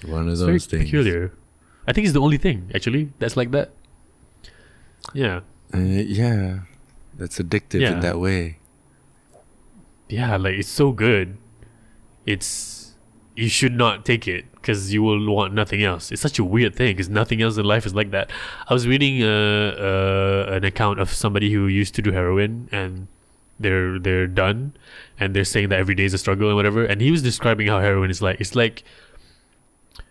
One 0.04 0.26
of 0.26 0.28
It's 0.32 0.40
those 0.40 0.46
very 0.46 0.58
things. 0.60 0.84
peculiar. 0.84 1.32
I 1.86 1.92
think 1.92 2.04
it's 2.06 2.12
the 2.14 2.20
only 2.20 2.36
thing 2.38 2.70
actually 2.74 3.12
that's 3.18 3.36
like 3.36 3.50
that. 3.52 3.70
Yeah. 5.14 5.40
Uh, 5.74 5.78
yeah, 5.78 6.60
that's 7.16 7.38
addictive 7.38 7.80
Yeah. 7.80 7.92
in 7.92 8.00
that 8.00 8.18
way. 8.20 8.58
yeah, 10.08 10.36
like 10.36 10.54
it's 10.54 10.68
so 10.68 10.92
good. 10.92 11.36
It's 12.24 12.77
you 13.42 13.48
should 13.58 13.74
not 13.84 14.04
take 14.04 14.26
it 14.36 14.44
because 14.54 14.92
you 14.94 15.00
will 15.06 15.20
want 15.38 15.54
nothing 15.54 15.82
else. 15.90 16.10
It's 16.12 16.20
such 16.28 16.38
a 16.38 16.44
weird 16.54 16.74
thing 16.74 16.90
because 16.96 17.08
nothing 17.08 17.40
else 17.40 17.56
in 17.56 17.64
life 17.74 17.84
is 17.86 17.94
like 17.94 18.10
that. 18.16 18.26
I 18.68 18.74
was 18.74 18.84
reading 18.92 19.22
uh, 19.22 19.28
uh, 19.88 20.56
an 20.56 20.64
account 20.70 20.98
of 21.00 21.08
somebody 21.22 21.48
who 21.54 21.66
used 21.66 21.94
to 21.98 22.02
do 22.02 22.10
heroin 22.12 22.68
and 22.72 23.06
they're 23.60 23.98
they're 24.06 24.26
done 24.26 24.60
and 25.20 25.34
they're 25.34 25.50
saying 25.54 25.68
that 25.70 25.78
every 25.84 25.94
day 26.00 26.04
is 26.10 26.14
a 26.14 26.18
struggle 26.18 26.48
and 26.48 26.56
whatever. 26.56 26.84
And 26.84 27.00
he 27.00 27.10
was 27.10 27.22
describing 27.22 27.66
how 27.68 27.78
heroin 27.80 28.10
is 28.10 28.20
like. 28.20 28.40
It's 28.40 28.54
like 28.56 28.82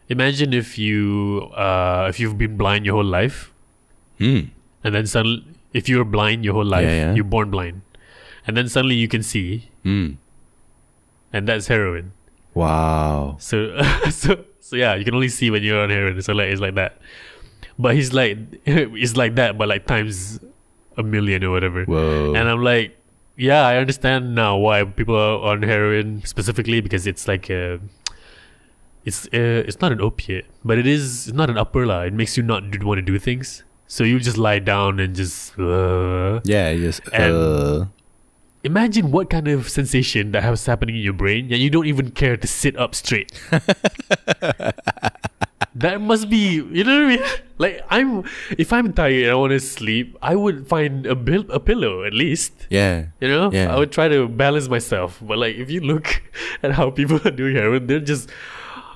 imagine 0.09 0.53
if 0.53 0.78
you 0.78 1.51
uh, 1.55 2.05
if 2.09 2.19
you've 2.19 2.38
been 2.38 2.55
blind 2.57 2.86
your 2.86 2.95
whole 2.95 3.11
life 3.19 3.51
Hmm. 4.19 4.39
and 4.84 4.95
then 4.95 5.05
suddenly 5.05 5.43
if 5.73 5.88
you 5.89 5.97
were 5.99 6.05
blind 6.17 6.43
your 6.45 6.53
whole 6.55 6.65
life, 6.65 6.88
Yeah, 6.88 7.11
yeah. 7.11 7.13
you're 7.13 7.23
born 7.38 7.51
blind, 7.51 7.82
and 8.47 8.55
then 8.57 8.67
suddenly 8.69 8.95
you 8.95 9.07
can 9.07 9.21
see 9.21 9.69
Hmm. 9.84 10.07
and 11.34 11.47
that's 11.47 11.67
heroin. 11.67 12.13
Wow. 12.58 13.38
So, 13.39 13.82
so, 14.10 14.43
so 14.60 14.76
yeah, 14.76 14.95
you 14.95 15.05
can 15.05 15.14
only 15.14 15.30
see 15.30 15.49
when 15.51 15.64
you're 15.64 15.82
on 15.82 15.89
heroin. 15.89 16.22
So 16.22 16.34
like, 16.34 16.49
it's 16.49 16.62
like 16.62 16.76
that. 16.76 16.97
But 17.80 17.95
he's 17.95 18.14
like, 18.14 18.38
it's 18.66 19.16
like 19.16 19.36
that, 19.36 19.58
but 19.58 19.68
like 19.68 19.86
times 19.86 20.39
a 20.97 21.03
million 21.03 21.43
or 21.43 21.51
whatever. 21.51 21.86
Whoa. 21.86 22.34
And 22.36 22.49
I'm 22.49 22.64
like, 22.64 22.97
yeah, 23.36 23.62
I 23.66 23.78
understand 23.78 24.34
now 24.34 24.58
why 24.58 24.84
people 24.84 25.16
are 25.16 25.51
on 25.53 25.62
heroin 25.62 26.24
specifically 26.26 26.82
because 26.82 27.05
it's 27.05 27.28
like 27.28 27.51
a, 27.51 27.80
it's 29.05 29.26
uh, 29.28 29.64
it's 29.68 29.80
not 29.80 29.91
an 29.91 30.01
opiate, 30.01 30.47
but 30.66 30.78
it 30.80 30.88
is. 30.88 31.28
It's 31.28 31.38
not 31.38 31.49
an 31.49 31.58
upper 31.58 31.86
lah. 31.86 32.01
It 32.01 32.14
makes 32.14 32.36
you 32.36 32.43
not 32.43 32.72
do, 32.72 32.86
want 32.86 32.97
to 32.97 33.03
do 33.03 33.18
things. 33.20 33.64
So 33.88 34.03
you 34.03 34.20
just 34.20 34.38
lie 34.38 34.60
down 34.60 34.99
and 34.99 35.16
just. 35.16 35.58
Uh, 35.58 36.41
yeah, 36.43 36.76
just 36.76 37.01
And- 37.14 37.34
uh, 37.34 37.86
imagine 38.68 39.11
what 39.11 39.30
kind 39.30 39.47
of 39.47 39.70
sensation 39.70 40.32
that 40.34 40.43
has 40.43 40.65
happening 40.65 40.95
in 40.95 41.01
your 41.01 41.13
brain 41.13 41.51
and 41.51 41.59
you 41.63 41.70
don't 41.70 41.88
even 41.88 42.11
care 42.11 42.38
to 42.38 42.47
sit 42.47 42.78
up 42.78 42.93
straight. 42.93 43.32
That 45.78 46.01
must 46.01 46.28
be 46.28 46.55
you 46.55 46.84
know 46.84 47.05
what 47.05 47.05
i 47.05 47.15
mean? 47.18 47.24
Like 47.59 47.82
i'm 47.89 48.24
if 48.57 48.74
i'm 48.74 48.93
tired 48.93 49.24
and 49.24 49.32
i 49.32 49.36
want 49.36 49.51
to 49.51 49.59
sleep 49.59 50.18
i 50.24 50.34
would 50.36 50.68
find 50.68 51.05
a, 51.05 51.13
bil- 51.13 51.51
a 51.51 51.59
pillow 51.59 52.03
at 52.03 52.13
least. 52.13 52.65
Yeah. 52.72 53.13
you 53.22 53.28
know? 53.28 53.51
Yeah. 53.51 53.74
i 53.74 53.78
would 53.78 53.91
try 53.91 54.07
to 54.07 54.28
balance 54.28 54.68
myself. 54.70 55.20
But 55.22 55.38
like 55.38 55.55
if 55.55 55.70
you 55.70 55.82
look 55.82 56.24
at 56.63 56.72
how 56.72 56.89
people 56.89 57.22
are 57.26 57.32
doing 57.32 57.55
heroin 57.55 57.86
they're 57.86 57.99
just 57.99 58.32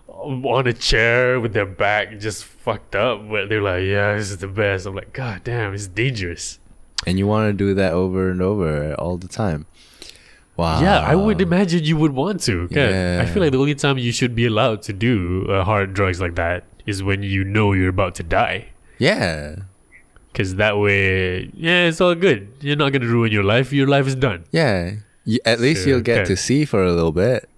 on 0.07 0.65
a 0.65 0.73
chair 0.73 1.39
with 1.39 1.53
their 1.53 1.67
back 1.67 2.17
just 2.19 2.45
fucked 2.45 2.95
up 2.95 3.29
but 3.29 3.49
they're 3.49 3.61
like 3.61 3.83
yeah 3.83 4.15
this 4.15 4.31
is 4.31 4.37
the 4.37 4.47
best. 4.47 4.87
I'm 4.87 4.95
like 4.95 5.13
god 5.13 5.43
damn 5.43 5.75
it's 5.75 5.85
dangerous 5.85 6.57
And 7.07 7.17
you 7.17 7.25
want 7.27 7.49
to 7.49 7.53
do 7.53 7.73
that 7.73 7.93
over 7.93 8.29
and 8.29 8.41
over 8.41 8.93
all 8.95 9.17
the 9.17 9.27
time. 9.27 9.65
Wow. 10.57 10.81
Yeah, 10.81 10.99
I 10.99 11.15
would 11.15 11.41
imagine 11.41 11.83
you 11.83 11.97
would 11.97 12.11
want 12.13 12.41
to. 12.43 12.67
kan? 12.67 13.19
I 13.19 13.25
feel 13.25 13.41
like 13.41 13.51
the 13.51 13.57
only 13.57 13.73
time 13.73 13.97
you 13.97 14.11
should 14.11 14.35
be 14.35 14.45
allowed 14.45 14.83
to 14.83 14.93
do 14.93 15.47
uh, 15.49 15.63
hard 15.63 15.93
drugs 15.93 16.21
like 16.21 16.35
that 16.35 16.65
is 16.85 17.01
when 17.01 17.23
you 17.23 17.43
know 17.43 17.73
you're 17.73 17.89
about 17.89 18.13
to 18.15 18.23
die. 18.23 18.69
Yeah. 18.99 19.55
Because 20.31 20.55
that 20.55 20.77
way, 20.77 21.49
yeah, 21.55 21.87
it's 21.87 21.99
all 21.99 22.13
good. 22.13 22.53
You're 22.61 22.75
not 22.75 22.91
going 22.91 23.01
to 23.01 23.07
ruin 23.07 23.31
your 23.31 23.43
life. 23.43 23.73
Your 23.73 23.87
life 23.87 24.05
is 24.05 24.15
done. 24.15 24.43
Yeah. 24.51 25.01
You, 25.25 25.39
at 25.45 25.59
least 25.59 25.83
Sure, 25.83 25.93
you'll 25.93 26.01
get 26.01 26.19
okay. 26.19 26.25
to 26.27 26.37
see 26.37 26.65
for 26.65 26.83
a 26.83 26.91
little 26.93 27.11
bit. 27.11 27.49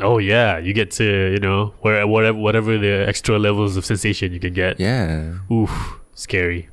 Oh, 0.00 0.18
yeah. 0.18 0.58
You 0.58 0.72
get 0.72 0.90
to, 0.92 1.04
you 1.32 1.38
know, 1.38 1.74
where, 1.80 2.06
whatever, 2.06 2.38
whatever 2.38 2.78
the 2.78 3.04
extra 3.08 3.38
levels 3.38 3.76
of 3.76 3.84
sensation 3.84 4.32
you 4.32 4.40
can 4.40 4.52
get. 4.54 4.78
Yeah. 4.80 5.38
Oof, 5.50 5.98
scary. 6.14 6.68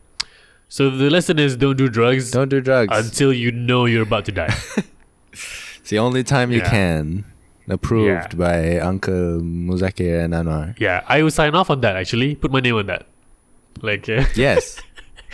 So 0.74 0.90
the 0.90 1.10
lesson 1.10 1.38
is 1.38 1.58
don't 1.58 1.76
do 1.78 1.90
drugs 1.90 2.32
Don't 2.32 2.48
do 2.48 2.62
drugs. 2.62 2.98
until 2.98 3.34
you 3.34 3.52
know 3.52 3.84
you're 3.86 4.04
about 4.04 4.24
to 4.26 4.32
die. 4.32 4.56
it's 5.34 5.90
the 5.90 6.00
only 6.00 6.24
time 6.24 6.50
you 6.52 6.60
Yeah. 6.60 6.70
can. 6.70 7.26
Approved 7.68 8.34
Yeah. 8.34 8.38
by 8.46 8.80
Uncle 8.80 9.40
Muzakir 9.42 10.24
and 10.24 10.34
Anwar. 10.34 10.76
yeah, 10.80 11.04
I 11.08 11.24
will 11.24 11.32
sign 11.32 11.56
off 11.56 11.70
on 11.70 11.82
that 11.82 11.96
actually. 11.98 12.36
Put 12.36 12.52
my 12.52 12.62
name 12.62 12.76
on 12.76 12.86
that. 12.88 13.06
Like, 13.82 14.08
uh, 14.10 14.24
Yes. 14.36 14.80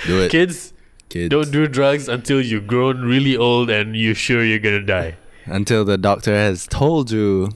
do 0.07 0.21
it. 0.23 0.31
kids, 0.31 0.73
Kids. 1.09 1.29
Don't 1.29 1.51
do 1.51 1.67
drugs 1.67 2.09
until 2.09 2.41
you've 2.41 2.67
grown 2.67 3.01
really 3.01 3.37
old 3.37 3.69
and 3.69 3.95
you're 3.95 4.13
sure 4.27 4.43
you're 4.43 4.59
gonna 4.59 4.81
die. 4.81 5.15
Until 5.45 5.85
the 5.85 5.97
doctor 5.97 6.33
has 6.33 6.65
told 6.67 7.11
you 7.11 7.49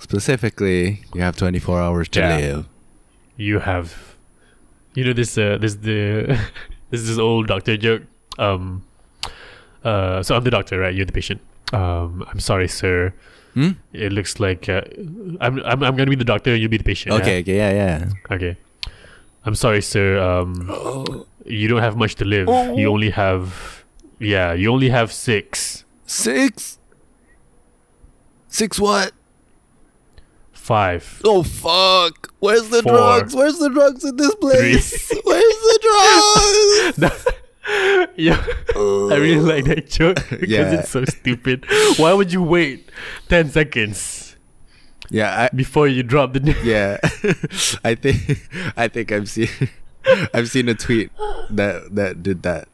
specifically 0.00 1.02
you 1.14 1.20
have 1.20 1.36
24 1.36 1.80
hours 1.80 2.08
to 2.16 2.20
Yeah. 2.20 2.36
live. 2.36 2.64
You 3.36 3.58
have, 3.60 4.16
you 4.94 5.04
know 5.04 5.12
this. 5.12 5.36
Uh, 5.38 5.56
this 5.60 5.74
the 5.76 6.38
this 6.90 7.00
is 7.00 7.08
this 7.08 7.18
old 7.18 7.46
doctor 7.48 7.76
joke. 7.76 8.02
Um, 8.38 8.84
uh, 9.84 10.22
so 10.22 10.34
I'm 10.36 10.44
the 10.44 10.50
doctor, 10.50 10.78
right? 10.80 10.94
You're 10.94 11.06
the 11.06 11.12
patient. 11.12 11.40
Um, 11.72 12.24
I'm 12.28 12.40
sorry, 12.40 12.68
sir. 12.68 13.12
Hmm? 13.54 13.70
It 13.92 14.12
looks 14.12 14.38
like 14.38 14.68
uh, 14.68 14.82
I'm, 15.40 15.60
I'm 15.64 15.82
I'm 15.82 15.96
gonna 15.96 16.10
be 16.10 16.16
the 16.16 16.24
doctor. 16.24 16.52
and 16.52 16.60
You'll 16.60 16.70
be 16.70 16.76
the 16.76 16.84
patient. 16.84 17.14
yeah? 17.14 17.20
Okay, 17.20 17.40
okay, 17.40 17.56
yeah, 17.56 17.70
yeah. 17.72 18.10
Okay. 18.30 18.56
I'm 19.44 19.54
sorry, 19.54 19.80
sir. 19.80 20.18
Um, 20.20 21.24
you 21.46 21.68
don't 21.68 21.80
have 21.80 21.96
much 21.96 22.16
to 22.16 22.24
live. 22.24 22.48
You 22.76 22.88
only 22.90 23.10
have, 23.10 23.84
yeah, 24.18 24.52
you 24.52 24.70
only 24.72 24.90
have 24.90 25.12
six, 25.12 25.84
Six? 26.04 26.78
Six 28.48 28.78
what? 28.78 29.12
Five. 30.66 31.22
Oh 31.24 31.42
fuck! 31.44 32.32
Where's 32.40 32.68
the 32.68 32.82
Four. 32.82 32.92
drugs? 32.92 33.34
Where's 33.34 33.58
the 33.58 33.70
drugs 33.70 34.04
in 34.04 34.16
this 34.16 34.34
place? 34.34 35.10
Where's 35.24 35.60
the 35.70 35.78
drugs? 36.98 37.26
yeah, 38.16 38.44
I 38.74 39.16
really 39.16 39.40
like 39.40 39.64
that 39.66 39.84
oh. 39.84 39.86
joke 39.86 40.16
because 40.28 40.48
Yeah. 40.48 40.80
it's 40.80 40.90
so 40.90 41.04
stupid. 41.04 41.64
Why 41.96 42.12
would 42.12 42.32
you 42.32 42.42
wait 42.42 42.90
ten 43.28 43.48
seconds 43.48 44.26
yeah, 45.10 45.48
I, 45.52 45.54
before 45.54 45.86
you 45.86 46.02
drop 46.02 46.32
the? 46.32 46.40
yeah. 46.64 46.98
I 47.84 47.94
think 47.94 48.42
I 48.76 48.88
think 48.88 49.12
I'm 49.12 49.26
seeing 49.26 49.70
I've 50.34 50.50
seen 50.50 50.68
a 50.68 50.74
tweet 50.74 51.10
that 51.50 51.94
that 51.94 52.22
did 52.22 52.42
that. 52.42 52.68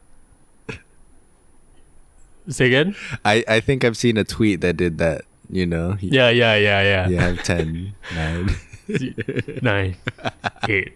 Say 2.48 2.66
again? 2.66 2.96
I 3.24 3.44
I 3.46 3.60
think 3.60 3.84
I've 3.84 3.96
seen 3.96 4.16
a 4.16 4.24
tweet 4.24 4.62
that 4.62 4.76
did 4.76 4.98
that. 4.98 5.22
You 5.52 5.66
know. 5.66 5.96
Yeah, 6.00 6.30
yeah, 6.30 6.56
yeah, 6.56 6.82
yeah. 6.82 7.08
You 7.08 7.18
have 7.18 7.42
10, 7.44 7.94
9. 8.14 8.48
Nine, 9.62 9.96
eight. 10.68 10.94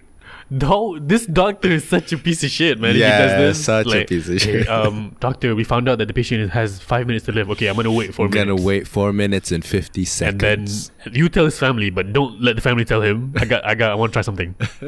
No, 0.51 0.99
this 0.99 1.27
doctor 1.27 1.69
is 1.69 1.89
such 1.89 2.13
a 2.13 2.19
piece 2.19 2.43
of 2.45 2.51
shit, 2.51 2.79
man. 2.81 2.95
Yeah, 2.97 3.17
he 3.21 3.27
does 3.29 3.57
this, 3.59 3.65
such 3.65 3.87
a 3.93 4.05
piece 4.05 4.29
of 4.29 4.35
"Hey, 4.35 4.39
shit." 4.63 4.69
um, 4.69 5.17
doctor, 5.21 5.55
we 5.55 5.65
found 5.65 5.89
out 5.89 5.99
that 5.99 6.07
the 6.07 6.15
patient 6.15 6.51
has 6.53 6.79
five 6.79 7.07
minutes 7.07 7.27
to 7.27 7.33
live. 7.33 7.51
Okay, 7.51 7.67
I'm 7.69 7.77
gonna 7.77 7.93
wait 7.93 8.15
for 8.15 8.25
I'm 8.27 8.31
gonna 8.31 8.55
wait 8.57 8.87
four 8.89 9.13
minutes 9.13 9.51
and 9.53 9.65
fifty 9.65 10.05
seconds. 10.05 10.91
And 11.05 11.13
then 11.15 11.21
you 11.21 11.29
tell 11.29 11.45
his 11.45 11.59
family, 11.59 11.91
but 11.91 12.13
don't 12.13 12.41
let 12.41 12.55
the 12.57 12.63
family 12.63 12.85
tell 12.85 13.03
him. 13.03 13.33
I 13.37 13.45
got, 13.45 13.65
I 13.65 13.75
got, 13.75 13.91
I 13.93 13.95
want 13.95 14.13
to 14.13 14.15
try 14.15 14.23
something. 14.23 14.55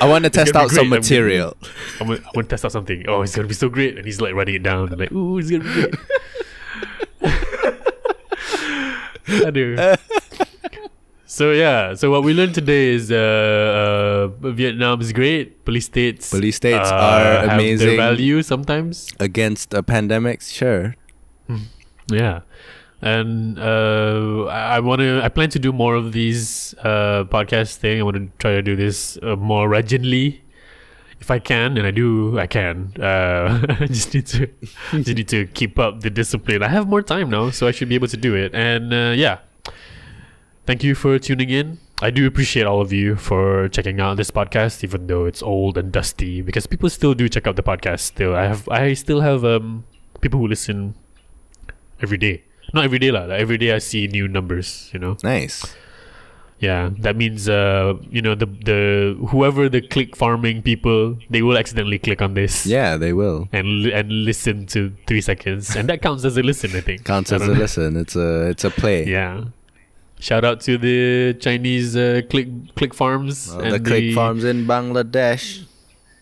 I 0.00 0.06
want 0.08 0.24
to 0.24 0.30
test 0.30 0.54
out 0.54 0.70
some 0.70 0.76
great. 0.76 0.84
I'm 0.84 0.90
gonna- 0.90 1.00
material. 1.00 1.56
I'm 2.00 2.06
gonna, 2.08 2.20
I 2.20 2.30
want 2.34 2.48
to 2.48 2.52
test 2.52 2.64
out 2.64 2.72
something. 2.72 3.04
Oh, 3.08 3.22
it's 3.22 3.34
gonna 3.36 3.48
be 3.48 3.54
so 3.54 3.68
great, 3.68 3.96
and 3.96 4.04
he's 4.04 4.20
like 4.20 4.34
writing 4.34 4.56
it 4.56 4.62
down. 4.62 4.92
I'm 4.92 4.98
like, 4.98 5.12
ooh, 5.12 5.38
it's 5.38 5.50
gonna 5.50 5.64
be 5.64 5.72
great. 5.72 5.94
Aduh. 9.46 9.96
so 11.26 11.52
yeah, 11.52 11.94
so 11.94 12.10
what 12.10 12.22
we 12.24 12.34
learned 12.34 12.54
today 12.54 12.90
is 12.94 13.10
uh, 13.10 14.30
uh, 14.42 14.50
Vietnam 14.50 15.00
is 15.00 15.12
great. 15.12 15.64
Police 15.64 15.86
states, 15.86 16.30
Police 16.30 16.56
states 16.56 16.90
uh, 16.90 16.94
are 16.94 17.24
have 17.24 17.46
their 17.46 17.54
amazing. 17.58 17.96
value 17.96 18.42
sometimes. 18.42 19.08
Against 19.20 19.74
a 19.74 19.82
pandemic, 19.82 20.42
sure. 20.42 20.96
Yeah, 22.10 22.40
and 23.00 23.58
uh, 23.58 24.46
I, 24.50 24.76
I 24.76 24.80
want 24.80 25.00
to. 25.00 25.20
I 25.22 25.28
plan 25.28 25.50
to 25.50 25.58
do 25.58 25.72
more 25.72 25.94
of 25.94 26.12
these 26.12 26.74
uh, 26.82 27.24
podcast 27.30 27.76
thing. 27.76 28.00
I 28.00 28.02
want 28.02 28.16
to 28.16 28.28
try 28.38 28.52
to 28.52 28.62
do 28.62 28.74
this 28.76 29.18
uh, 29.22 29.36
more 29.36 29.68
regularly, 29.68 30.42
if 31.22 31.30
I 31.30 31.38
can, 31.38 31.78
and 31.78 31.86
I 31.86 31.92
do. 31.92 32.36
I 32.36 32.48
can. 32.48 32.92
Uh, 32.98 33.62
I 33.80 33.86
just 33.86 34.12
need 34.12 34.26
to, 34.34 34.50
just 34.90 35.14
need 35.14 35.28
to 35.28 35.46
keep 35.46 35.78
up 35.78 36.00
the 36.00 36.10
discipline. 36.10 36.62
I 36.64 36.68
have 36.68 36.88
more 36.88 37.00
time 37.00 37.30
now, 37.30 37.50
so 37.50 37.68
I 37.68 37.70
should 37.70 37.88
be 37.88 37.94
able 37.94 38.08
to 38.08 38.16
do 38.16 38.34
it. 38.34 38.52
And 38.52 38.92
uh, 38.92 39.14
yeah, 39.14 39.38
thank 40.66 40.82
you 40.82 40.96
for 40.96 41.18
tuning 41.20 41.50
in. 41.50 41.78
I 42.02 42.10
do 42.10 42.26
appreciate 42.26 42.66
all 42.66 42.80
of 42.80 42.92
you 42.92 43.14
for 43.14 43.68
checking 43.68 44.00
out 44.00 44.16
this 44.16 44.32
podcast, 44.32 44.82
even 44.82 45.06
though 45.06 45.24
it's 45.24 45.42
old 45.42 45.78
and 45.78 45.92
dusty, 45.92 46.42
because 46.42 46.66
people 46.66 46.90
still 46.90 47.14
do 47.14 47.28
check 47.28 47.46
out 47.46 47.54
the 47.54 47.62
podcast. 47.62 48.00
Still, 48.00 48.34
I 48.34 48.50
have, 48.50 48.68
I 48.68 48.94
still 48.94 49.20
have 49.20 49.44
um 49.44 49.84
people 50.20 50.40
who 50.40 50.48
listen 50.48 50.96
every 52.02 52.18
day. 52.18 52.42
Not 52.74 52.82
every 52.84 52.98
day, 52.98 53.12
lah. 53.12 53.30
Like 53.30 53.38
every 53.38 53.58
day 53.58 53.70
I 53.70 53.78
see 53.78 54.08
new 54.08 54.26
numbers. 54.26 54.90
You 54.92 54.98
know. 54.98 55.16
Nice. 55.22 55.62
Yeah, 56.62 56.90
that 57.00 57.16
means 57.16 57.48
uh, 57.48 57.94
you 58.08 58.22
know 58.22 58.36
the 58.38 58.46
the 58.46 58.80
whoever 59.30 59.68
the 59.68 59.80
click 59.82 60.14
farming 60.14 60.62
people 60.62 61.18
they 61.28 61.42
will 61.42 61.58
accidentally 61.58 61.98
click 61.98 62.22
on 62.22 62.34
this. 62.34 62.64
Yeah, 62.64 62.96
they 62.96 63.12
will. 63.12 63.48
And 63.52 63.86
and 63.90 64.06
listen 64.24 64.66
to 64.66 64.94
three 65.08 65.20
seconds, 65.20 65.74
and 65.74 65.88
that 65.90 66.02
counts 66.02 66.24
as 66.24 66.36
a 66.38 66.42
listen. 66.42 66.70
I 66.76 66.80
think 66.80 67.02
Counts 67.04 67.32
I 67.32 67.36
as 67.36 67.42
a 67.42 67.46
know. 67.48 67.58
listen. 67.58 67.96
It's 67.96 68.14
a 68.14 68.46
it's 68.50 68.62
a 68.62 68.70
play. 68.70 69.04
Yeah. 69.10 69.50
Shout 70.20 70.44
out 70.44 70.60
to 70.70 70.78
the 70.78 71.34
Chinese 71.42 71.96
uh, 71.96 72.22
click 72.30 72.46
click 72.76 72.94
farms 72.94 73.50
Well, 73.50 73.60
and 73.66 73.72
the 73.74 73.80
click 73.80 74.14
farms 74.14 74.44
in 74.44 74.64
Bangladesh. 74.64 75.66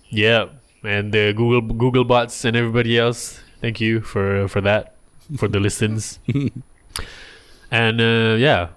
Yeah, 0.08 0.46
and 0.82 1.12
the 1.12 1.34
Google 1.36 1.60
Google 1.60 2.04
bots 2.08 2.46
and 2.46 2.56
everybody 2.56 2.96
else. 2.96 3.40
Thank 3.60 3.78
you 3.78 4.00
for 4.00 4.48
for 4.48 4.62
that 4.62 4.96
for 5.36 5.48
the 5.52 5.60
listens. 5.60 6.18
and 7.70 8.00
uh, 8.00 8.36
yeah, 8.40 8.68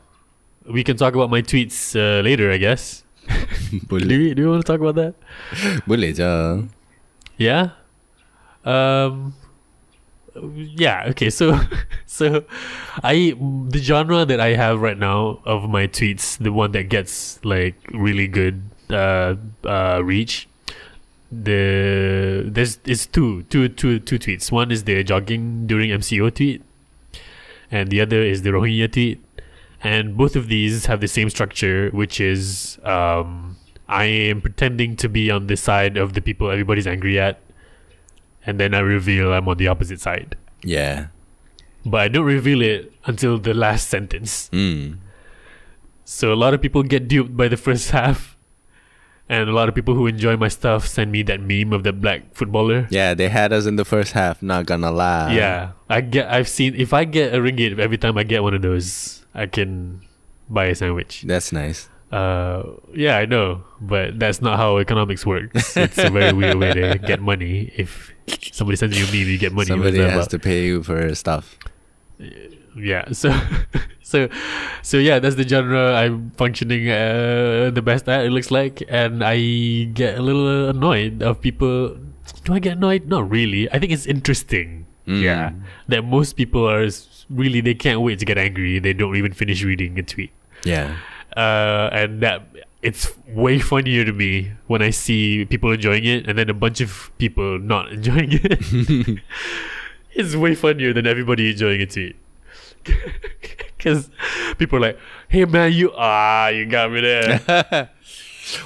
we 0.68 0.84
can 0.84 0.97
talk 0.97 1.14
about 1.16 1.30
my 1.30 1.41
tweets 1.41 1.95
uh, 1.95 2.22
later, 2.22 2.51
I 2.51 2.57
guess. 2.57 3.03
Do 3.72 3.80
Boleh, 3.88 4.11
you, 4.11 4.36
do 4.36 4.41
you 4.43 4.49
want 4.49 4.66
to 4.66 4.70
talk 4.70 4.82
about 4.82 4.95
that? 4.95 5.16
boleh 5.88 6.11
je. 6.11 6.68
Yeah. 7.39 7.72
Um. 8.68 9.34
Yeah. 10.76 11.07
Okay. 11.16 11.30
So, 11.30 11.55
so, 12.05 12.43
I 13.01 13.34
the 13.70 13.80
genre 13.80 14.26
that 14.26 14.39
I 14.39 14.59
have 14.59 14.82
right 14.82 14.97
now 14.97 15.39
of 15.45 15.70
my 15.70 15.88
tweets, 15.88 16.38
the 16.38 16.51
one 16.51 16.72
that 16.74 16.89
gets 16.89 17.39
like 17.45 17.76
really 17.93 18.28
good 18.28 18.61
uh, 18.91 19.36
uh 19.64 20.03
reach. 20.03 20.47
The 21.32 22.43
there's 22.45 22.78
is 22.86 23.07
two 23.07 23.43
two 23.49 23.70
two 23.70 23.99
two 24.03 24.20
tweets. 24.20 24.51
One 24.51 24.70
is 24.70 24.84
the 24.84 25.03
jogging 25.03 25.66
during 25.66 25.89
MCO 25.89 26.30
tweet, 26.30 26.61
and 27.72 27.89
the 27.89 28.01
other 28.01 28.22
is 28.22 28.43
the 28.43 28.51
Rohingya 28.51 28.91
tweet. 28.91 29.18
And 29.84 30.15
both 30.15 30.36
of 30.36 30.47
these 30.47 30.86
have 30.86 31.01
the 31.01 31.07
same 31.07 31.29
structure, 31.29 31.89
which 31.91 32.21
is 32.21 32.79
um, 32.84 33.57
I 33.88 34.05
am 34.05 34.41
pretending 34.41 34.95
to 34.97 35.09
be 35.09 35.29
on 35.29 35.47
the 35.47 35.57
side 35.57 35.97
of 35.97 36.13
the 36.13 36.21
people 36.21 36.49
everybody's 36.49 36.88
angry 36.88 37.19
at, 37.19 37.41
and 38.45 38.59
then 38.59 38.73
I 38.73 38.79
reveal 38.79 39.34
I'm 39.34 39.47
on 39.47 39.57
the 39.57 39.67
opposite 39.67 39.99
side. 39.99 40.38
Yeah. 40.63 41.07
But 41.86 42.01
I 42.01 42.07
don't 42.07 42.25
reveal 42.25 42.61
it 42.61 42.93
until 43.05 43.38
the 43.38 43.53
last 43.53 43.89
sentence. 43.89 44.49
Mm. 44.53 44.99
So 46.05 46.31
a 46.31 46.36
lot 46.36 46.53
of 46.53 46.61
people 46.61 46.84
get 46.84 47.09
duped 47.09 47.36
by 47.36 47.49
the 47.49 47.57
first 47.57 47.91
half, 47.97 48.38
and 49.27 49.49
a 49.49 49.53
lot 49.53 49.67
of 49.67 49.75
people 49.75 49.95
who 49.95 50.07
enjoy 50.07 50.38
my 50.38 50.47
stuff 50.47 50.88
send 50.88 51.11
me 51.11 51.23
that 51.23 51.41
meme 51.41 51.73
of 51.73 51.84
the 51.84 51.91
black 51.91 52.34
footballer. 52.36 52.88
Yeah, 52.89 53.13
they 53.13 53.27
had 53.27 53.51
us 53.51 53.65
in 53.65 53.75
the 53.75 53.86
first 53.86 54.13
half. 54.13 54.41
Not 54.41 54.65
gonna 54.65 54.91
lie. 54.91 55.34
yeah, 55.34 55.71
I 55.89 55.99
get. 56.01 56.29
I've 56.29 56.47
seen. 56.47 56.75
If 56.75 56.93
I 56.93 57.03
get 57.03 57.34
a 57.34 57.39
ringgit 57.39 57.79
every 57.79 57.97
time 57.97 58.17
I 58.17 58.23
get 58.23 58.43
one 58.43 58.53
of 58.53 58.61
those, 58.61 59.22
I 59.34 59.47
can 59.47 60.01
buy 60.49 60.65
a 60.65 60.75
sandwich. 60.75 61.23
that's 61.25 61.51
nice. 61.51 61.89
Uh, 62.13 62.77
yeah, 62.93 63.17
I 63.17 63.25
know, 63.25 63.63
but 63.81 64.19
that's 64.19 64.39
not 64.39 64.57
how 64.57 64.77
economics 64.77 65.25
works. 65.25 65.75
It's 65.77 65.97
a 65.97 66.11
very 66.11 66.31
weird 66.31 66.61
way 66.61 66.71
to 66.73 66.99
get 66.99 67.19
money. 67.19 67.73
If 67.75 68.13
somebody 68.53 68.77
sends 68.77 68.93
you 68.93 69.05
a 69.05 69.07
meme, 69.09 69.31
you 69.34 69.39
get 69.39 69.51
money. 69.51 69.65
Somebody 69.73 69.97
has 69.97 70.13
about? 70.13 70.29
to 70.29 70.38
pay 70.38 70.65
you 70.65 70.84
for 70.84 71.15
stuff. 71.15 71.57
yeah. 72.77 73.09
So, 73.13 73.34
so, 74.03 74.29
so 74.84 74.97
yeah, 74.97 75.17
that's 75.17 75.41
the 75.41 75.47
genre 75.47 75.95
I'm 75.95 76.29
functioning 76.38 76.88
uh, 76.88 77.71
the 77.73 77.81
best 77.81 78.07
at. 78.07 78.25
It 78.25 78.29
looks 78.29 78.51
like, 78.51 78.84
and 78.89 79.23
I 79.23 79.89
get 79.97 80.19
a 80.19 80.21
little 80.21 80.69
annoyed 80.69 81.23
of 81.23 81.41
people. 81.41 81.97
Do 82.45 82.53
I 82.53 82.59
get 82.59 82.77
annoyed? 82.77 83.07
Not 83.07 83.25
really. 83.27 83.71
I 83.71 83.79
think 83.79 83.91
it's 83.91 84.05
interesting. 84.05 84.86
Mm. 85.07 85.19
Yeah, 85.19 85.51
that 85.89 86.05
most 86.05 86.34
people 86.38 86.69
are 86.69 86.88
really 87.34 87.61
they 87.61 87.73
can't 87.73 88.01
wait 88.01 88.19
to 88.19 88.25
get 88.25 88.38
angry. 88.38 88.79
They 88.79 88.93
don't 88.93 89.15
even 89.15 89.34
finish 89.34 89.63
reading 89.63 89.97
a 89.99 90.03
tweet. 90.03 90.31
Yeah. 90.63 90.95
uh, 91.36 91.89
and 91.91 92.21
that 92.21 92.43
it's 92.81 93.11
way 93.27 93.59
funnier 93.59 94.05
to 94.05 94.11
me 94.13 94.51
when 94.67 94.81
I 94.81 94.91
see 94.91 95.45
people 95.45 95.71
enjoying 95.71 96.05
it 96.05 96.27
and 96.27 96.38
then 96.38 96.49
a 96.49 96.53
bunch 96.53 96.81
of 96.81 97.11
people 97.17 97.57
not 97.59 97.91
enjoying 97.97 98.29
it. 98.31 99.19
it's 100.13 100.36
way 100.36 100.53
funnier 100.55 100.93
than 100.93 101.07
everybody 101.07 101.51
enjoying 101.51 101.81
a 101.81 101.86
tweet. 101.88 102.15
Because 103.77 104.09
people 104.57 104.77
are 104.79 104.95
like, 104.95 104.99
"Hey 105.27 105.43
man, 105.43 105.73
you 105.73 105.91
ah, 105.91 106.47
you 106.47 106.65
got 106.65 106.89
me 106.89 107.01
there." 107.01 107.89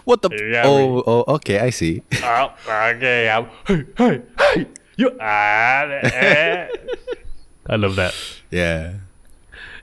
What 0.06 0.22
the? 0.22 0.30
Oh, 0.64 1.02
oh, 1.08 1.36
okay. 1.42 1.58
I 1.58 1.72
see. 1.72 2.04
oh, 2.22 2.54
okay, 2.70 3.28
I'm, 3.28 3.50
hey, 3.66 3.86
hey, 3.98 4.22
hey, 4.38 4.68
you 4.96 5.18
ah. 5.20 5.90
eh." 6.06 6.68
I 7.70 7.76
love 7.76 7.96
that. 7.96 8.14
Yeah. 8.52 8.94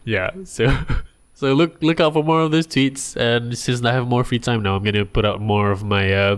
Yeah. 0.04 0.30
So 0.44 0.76
so 1.34 1.52
look 1.52 1.82
look 1.82 2.00
out 2.00 2.12
for 2.12 2.22
more 2.22 2.42
of 2.42 2.50
those 2.50 2.66
tweets 2.66 3.16
and 3.16 3.56
since 3.56 3.84
I 3.84 3.92
have 3.92 4.06
more 4.06 4.24
free 4.24 4.38
time 4.38 4.62
now 4.62 4.76
I'm 4.76 4.82
gonna 4.82 5.04
put 5.04 5.24
out 5.24 5.40
more 5.40 5.70
of 5.70 5.82
my 5.84 6.12
uh, 6.12 6.36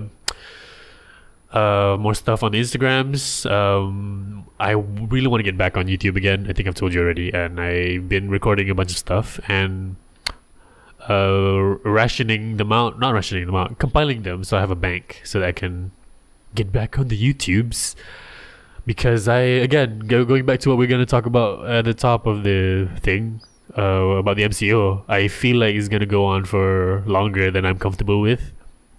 uh 1.53 1.97
more 1.99 2.14
stuff 2.14 2.42
on 2.42 2.53
Instagrams. 2.53 3.49
Um 3.51 4.47
I 4.59 4.72
really 4.72 5.26
want 5.26 5.40
to 5.40 5.44
get 5.44 5.59
back 5.59 5.76
on 5.76 5.86
YouTube 5.86 6.16
again. 6.16 6.47
I 6.49 6.53
think 6.53 6.68
I've 6.68 6.74
told 6.74 6.94
you 6.94 7.01
already 7.01 7.32
and 7.32 7.61
I've 7.61 8.09
been 8.09 8.30
recording 8.30 8.70
a 8.70 8.74
bunch 8.74 8.90
of 8.90 8.99
stuff 8.99 9.38
and 9.49 9.97
uh 11.09 11.76
rationing 11.84 12.57
them 12.57 12.72
out 12.72 12.99
not 12.99 13.14
rationing 13.14 13.47
them 13.47 13.55
out, 13.55 13.78
compiling 13.78 14.22
them 14.22 14.42
so 14.44 14.57
I 14.57 14.61
have 14.61 14.70
a 14.70 14.76
bank 14.76 15.20
so 15.24 15.40
that 15.40 15.49
I 15.49 15.53
can 15.53 15.92
get 16.55 16.72
back 16.72 16.99
on 16.99 17.09
the 17.09 17.16
YouTubes 17.20 17.94
because 18.87 19.28
I 19.28 19.41
again 19.41 19.99
go, 20.01 20.24
going 20.24 20.47
back 20.47 20.61
to 20.61 20.68
what 20.70 20.78
we're 20.78 20.87
going 20.89 21.05
to 21.05 21.11
talk 21.11 21.26
about 21.26 21.68
at 21.68 21.84
the 21.84 21.95
top 21.95 22.26
of 22.26 22.43
the 22.45 22.89
thing 23.01 23.41
uh, 23.76 23.82
about 24.22 24.37
the 24.37 24.45
MCO. 24.45 25.03
I 25.09 25.28
feel 25.28 25.57
like 25.59 25.74
it's 25.74 25.89
going 25.89 26.01
to 26.01 26.07
go 26.07 26.24
on 26.24 26.45
for 26.45 27.03
longer 27.07 27.51
than 27.51 27.64
I'm 27.66 27.78
comfortable 27.78 28.20
with, 28.20 28.53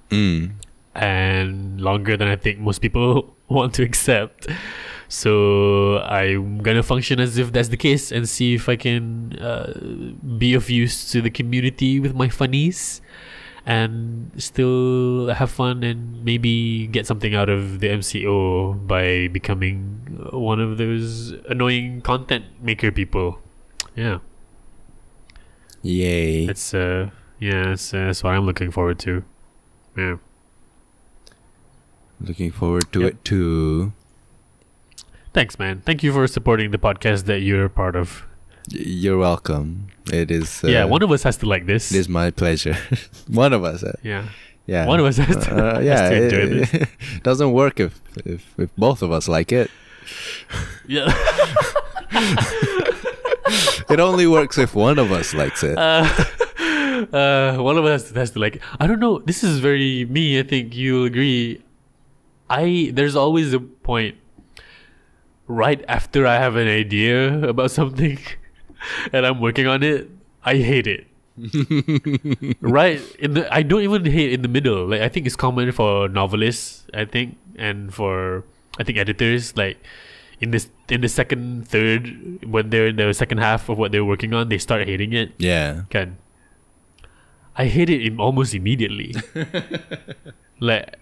Mm. 0.09 0.51
and 0.95 1.81
longer 1.81 2.15
than 2.17 2.27
I 2.27 2.35
think 2.35 2.59
most 2.59 2.79
people 2.79 3.35
want 3.47 3.73
to 3.75 3.83
accept. 3.83 4.47
So 5.09 5.99
I'm 5.99 6.57
gonna 6.59 6.83
function 6.83 7.19
as 7.21 7.37
if 7.37 7.53
that's 7.53 7.69
the 7.69 7.77
case 7.77 8.11
and 8.11 8.27
see 8.27 8.55
if 8.55 8.67
I 8.67 8.75
can 8.75 9.37
uh, 9.39 9.71
be 10.37 10.53
of 10.53 10.69
use 10.69 11.09
to 11.11 11.21
the 11.21 11.29
community 11.29 11.99
with 12.01 12.13
my 12.13 12.27
funnies 12.27 13.01
and 13.67 14.31
still 14.37 15.27
have 15.27 15.51
fun 15.51 15.83
and 15.83 16.23
maybe 16.23 16.87
get 16.87 17.05
something 17.05 17.35
out 17.35 17.49
of 17.49 17.81
the 17.81 17.89
MCO 17.89 18.87
by 18.87 19.27
becoming 19.27 19.99
one 20.31 20.61
of 20.61 20.77
those 20.77 21.31
annoying 21.49 21.99
content 22.01 22.45
maker 22.61 22.91
people. 22.91 23.39
Yeah, 23.95 24.19
Yay. 25.83 26.45
That's 26.47 26.73
uh, 26.73 27.09
yeah, 27.39 27.73
it's, 27.73 27.93
uh, 27.93 28.07
that's 28.07 28.23
what 28.23 28.33
I'm 28.33 28.45
looking 28.45 28.71
forward 28.71 28.99
to. 28.99 29.23
Yeah. 29.97 30.17
Looking 32.19 32.51
forward 32.51 32.91
to 32.93 33.01
Yep. 33.01 33.11
it 33.11 33.25
too. 33.25 33.93
Thanks, 35.33 35.59
man. 35.59 35.81
Thank 35.85 36.01
you 36.03 36.11
for 36.13 36.25
supporting 36.25 36.71
the 36.71 36.77
podcast 36.79 37.25
that 37.25 37.41
you're 37.41 37.65
a 37.65 37.69
part 37.69 37.95
of. 37.95 38.25
You're 38.69 39.17
welcome. 39.17 39.87
It 40.11 40.31
is. 40.31 40.63
Uh, 40.63 40.67
yeah, 40.67 40.83
one 40.85 41.01
of 41.03 41.11
us 41.11 41.23
has 41.23 41.37
to 41.37 41.45
like 41.45 41.65
this. 41.65 41.91
It 41.91 41.97
is 41.99 42.09
my 42.09 42.31
pleasure. 42.31 42.77
one 43.27 43.53
of 43.53 43.63
us. 43.63 43.83
Uh, 43.83 43.93
yeah. 44.03 44.29
yeah. 44.65 44.85
One 44.85 44.99
of 44.99 45.05
us 45.05 45.17
has 45.17 45.45
to- 45.45 45.55
Uh, 45.55 45.75
has 45.81 45.85
yeah. 45.85 46.09
to 46.09 46.23
enjoy 46.23 46.37
it, 46.37 46.71
this. 46.71 46.87
doesn't 47.23 47.51
work 47.53 47.79
if, 47.79 48.01
if 48.25 48.43
if 48.59 48.69
both 48.77 49.01
of 49.01 49.11
us 49.11 49.27
like 49.27 49.51
it. 49.51 49.69
Yeah. 50.87 51.07
It 53.89 53.99
only 54.01 54.27
works 54.27 54.57
if 54.57 54.75
one 54.75 54.99
of 54.99 55.11
us 55.13 55.33
likes 55.33 55.63
it. 55.63 55.77
uh, 55.77 56.03
uh, 57.13 57.55
one 57.57 57.77
of 57.77 57.85
us 57.85 58.11
has 58.11 58.31
to 58.31 58.39
like. 58.39 58.61
I 58.81 58.87
don't 58.87 58.99
know. 58.99 59.19
This 59.19 59.43
is 59.43 59.59
very 59.59 60.03
me. 60.05 60.39
I 60.39 60.43
think 60.43 60.75
you'll 60.75 61.05
agree. 61.05 61.63
I 62.49 62.91
there's 62.93 63.15
always 63.15 63.53
a 63.53 63.59
point 63.61 64.15
right 65.47 65.83
after 65.87 66.27
I 66.27 66.35
have 66.35 66.57
an 66.57 66.67
idea 66.67 67.47
about 67.47 67.71
something, 67.71 68.19
and 69.13 69.25
I'm 69.25 69.39
working 69.41 69.67
on 69.67 69.83
it. 69.83 70.09
I 70.43 70.55
hate 70.57 70.87
it. 70.87 71.07
right 72.61 72.99
in 73.19 73.35
the 73.35 73.45
I 73.53 73.61
don't 73.61 73.81
even 73.81 74.05
hate 74.05 74.33
in 74.33 74.41
the 74.41 74.47
middle. 74.47 74.87
Like 74.87 75.01
I 75.01 75.09
think 75.09 75.25
it's 75.25 75.35
common 75.35 75.71
for 75.71 76.09
novelists. 76.09 76.87
I 76.93 77.05
think 77.05 77.37
and 77.57 77.93
for 77.93 78.43
I 78.79 78.83
think 78.83 78.97
editors 78.97 79.55
like 79.55 79.77
in 80.41 80.51
this 80.51 80.69
in 80.89 81.01
the 81.01 81.09
second 81.09 81.67
third 81.67 82.43
when 82.45 82.69
they're 82.69 82.87
in 82.87 82.95
the 82.95 83.13
second 83.13 83.37
half 83.37 83.69
of 83.69 83.77
what 83.77 83.91
they're 83.91 84.05
working 84.05 84.33
on, 84.33 84.49
they 84.49 84.57
start 84.57 84.87
hating 84.87 85.13
it. 85.13 85.33
yeah. 85.37 85.83
Can 85.89 86.17
I 87.57 87.65
hate 87.65 87.89
it 87.89 88.19
almost 88.19 88.53
immediately. 88.53 89.15
like 90.59 90.97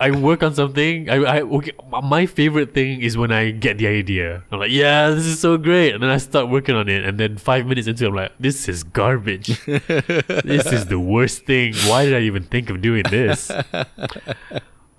I 0.00 0.12
work 0.12 0.44
on 0.44 0.54
something. 0.54 1.10
I, 1.10 1.16
I 1.16 1.40
okay, 1.42 1.72
my 2.02 2.26
favorite 2.26 2.72
thing 2.72 3.00
is 3.02 3.16
when 3.18 3.32
I 3.32 3.50
get 3.50 3.78
the 3.78 3.88
idea. 3.88 4.44
I'm 4.52 4.60
like, 4.60 4.70
yeah, 4.70 5.10
this 5.10 5.24
is 5.26 5.40
so 5.40 5.56
great, 5.58 5.92
and 5.94 6.02
then 6.02 6.10
I 6.10 6.18
start 6.18 6.48
working 6.48 6.76
on 6.76 6.88
it, 6.88 7.04
and 7.04 7.18
then 7.18 7.36
five 7.36 7.66
minutes 7.66 7.88
into, 7.88 8.04
it, 8.04 8.08
I'm 8.08 8.14
like, 8.14 8.32
this 8.38 8.68
is 8.68 8.84
garbage. 8.84 9.48
this 9.66 10.66
is 10.72 10.86
the 10.86 11.00
worst 11.00 11.46
thing. 11.46 11.74
Why 11.88 12.04
did 12.04 12.14
I 12.14 12.20
even 12.20 12.44
think 12.44 12.70
of 12.70 12.80
doing 12.80 13.02
this? 13.10 13.50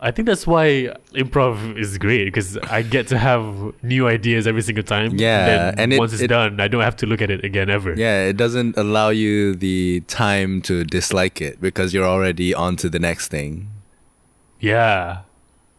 I 0.02 0.12
think 0.12 0.28
that's 0.28 0.48
why 0.48 0.94
improv 1.14 1.78
is 1.78 1.98
great 1.98 2.24
because 2.26 2.58
I 2.58 2.82
get 2.84 3.08
to 3.08 3.18
have 3.18 3.74
new 3.84 4.08
ideas 4.08 4.48
every 4.48 4.62
single 4.62 4.84
time. 4.84 5.16
Yeah, 5.18 5.46
Then 5.46 5.80
and 5.80 5.94
it- 5.94 6.00
once 6.00 6.14
it's 6.14 6.22
it- 6.22 6.28
done, 6.28 6.60
I 6.62 6.68
don't 6.70 6.84
have 6.84 6.96
to 6.98 7.06
look 7.06 7.22
at 7.22 7.30
it 7.30 7.44
again 7.44 7.70
ever. 7.70 7.94
Yeah, 7.96 8.24
it 8.26 8.38
doesn't 8.38 8.78
allow 8.78 9.10
you 9.10 9.56
the 9.56 10.02
time 10.08 10.62
to 10.64 10.86
dislike 10.86 11.42
it 11.42 11.60
because 11.60 11.94
you're 11.94 12.06
already 12.08 12.54
on 12.54 12.76
to 12.78 12.90
the 12.90 13.00
next 13.00 13.28
thing. 13.30 13.68
Yeah. 14.60 15.22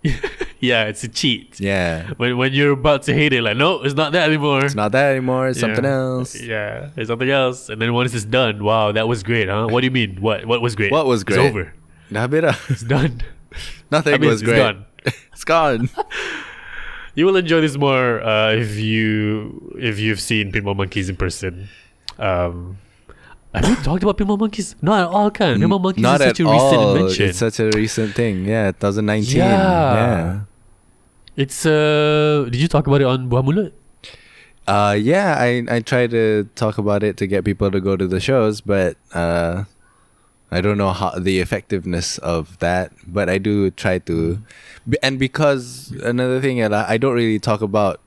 yeah, 0.60 0.84
it's 0.84 1.04
a 1.04 1.08
cheat. 1.08 1.60
Yeah. 1.60 2.10
When 2.16 2.38
when 2.38 2.52
you're 2.52 2.72
about 2.72 3.02
to 3.04 3.14
hate 3.14 3.32
it, 3.32 3.42
like, 3.42 3.56
no, 3.56 3.82
it's 3.82 3.94
not 3.94 4.12
that 4.12 4.28
anymore. 4.28 4.64
It's 4.64 4.74
not 4.74 4.92
that 4.92 5.10
anymore, 5.10 5.48
it's 5.48 5.60
something 5.60 5.84
else. 5.84 6.40
Yeah, 6.40 6.90
it's 6.96 7.08
something 7.08 7.28
else. 7.28 7.68
And 7.68 7.80
then 7.82 7.92
once 7.92 8.14
it's 8.14 8.24
done, 8.24 8.64
wow, 8.64 8.92
that 8.92 9.06
was 9.08 9.22
great, 9.22 9.48
huh? 9.48 9.66
What 9.68 9.82
do 9.82 9.86
you 9.86 9.90
mean? 9.90 10.20
What 10.20 10.46
what 10.46 10.62
was 10.62 10.74
great? 10.74 10.90
What 10.90 11.06
was 11.06 11.22
great? 11.22 11.40
It's 11.40 11.50
over. 11.50 11.74
Nah. 12.10 12.26
It's 12.68 12.82
done. 12.82 13.22
Nothing 13.90 14.14
I 14.14 14.18
mean, 14.18 14.30
was 14.30 14.42
it's 14.42 14.48
great. 14.50 14.58
gone. 14.58 14.86
it's 15.04 15.44
gone. 15.44 15.90
You 17.14 17.26
will 17.26 17.36
enjoy 17.36 17.60
this 17.60 17.76
more 17.76 18.22
uh, 18.22 18.52
if 18.52 18.76
you 18.76 19.76
if 19.78 19.98
you've 19.98 20.20
seen 20.20 20.50
Pinball 20.52 20.76
Monkeys 20.76 21.08
in 21.08 21.16
person. 21.16 21.68
Um, 22.18 22.78
have 23.54 23.68
you 23.68 23.76
talked 23.76 24.02
about 24.02 24.16
Pinball 24.18 24.38
Monkeys? 24.38 24.76
Not 24.80 25.00
at 25.00 25.06
all, 25.08 25.30
can 25.30 25.58
Pinball 25.58 25.80
Monkeys 25.82 26.02
Not 26.02 26.20
is 26.20 26.26
such 26.28 26.40
a 26.40 26.44
recent 26.44 26.74
all. 26.80 26.96
invention. 26.96 27.26
It's 27.28 27.38
such 27.38 27.60
a 27.60 27.70
recent 27.74 28.14
thing. 28.14 28.44
Yeah, 28.44 28.70
2019. 28.72 29.36
Yeah. 29.36 29.44
Yeah. 29.46 30.40
It's 31.36 31.64
uh, 31.66 32.44
did 32.50 32.60
you 32.60 32.68
talk 32.68 32.86
about 32.86 33.00
it 33.00 33.06
on 33.06 33.28
Buah 33.30 33.42
Mulut? 33.44 33.72
Uh, 34.66 34.92
yeah, 34.94 35.34
I, 35.38 35.64
I 35.68 35.80
try 35.80 36.06
to 36.06 36.48
talk 36.54 36.78
about 36.78 37.02
it 37.02 37.16
to 37.16 37.26
get 37.26 37.44
people 37.44 37.70
to 37.70 37.80
go 37.80 37.96
to 37.96 38.06
the 38.06 38.20
shows, 38.20 38.60
but 38.60 38.96
uh, 39.14 39.64
I 40.50 40.60
don't 40.60 40.78
know 40.78 40.92
how 40.92 41.10
the 41.18 41.40
effectiveness 41.40 42.18
of 42.18 42.58
that. 42.60 42.92
But 43.06 43.28
I 43.28 43.38
do 43.38 43.70
try 43.70 43.98
to, 44.00 44.38
and 45.02 45.18
because 45.18 45.90
another 46.04 46.40
thing, 46.40 46.62
I 46.62 46.92
I 46.92 46.98
don't 46.98 47.14
really 47.14 47.38
talk 47.40 47.62
about 47.62 48.00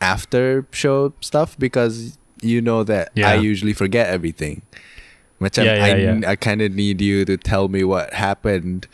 after 0.00 0.66
show 0.72 1.12
stuff 1.20 1.58
because 1.58 2.18
you 2.42 2.60
know 2.60 2.84
that 2.84 3.12
I 3.16 3.34
usually 3.34 3.72
forget 3.72 4.08
everything. 4.08 4.62
Macam 5.40 5.64
Yeah, 5.64 5.76
yeah, 5.76 5.84
I, 5.84 5.94
yeah. 5.96 6.30
I 6.32 6.36
kind 6.36 6.60
of 6.60 6.72
need 6.72 7.00
you 7.00 7.24
to 7.24 7.36
tell 7.40 7.68
me 7.68 7.84
what 7.84 8.12
happened 8.12 8.84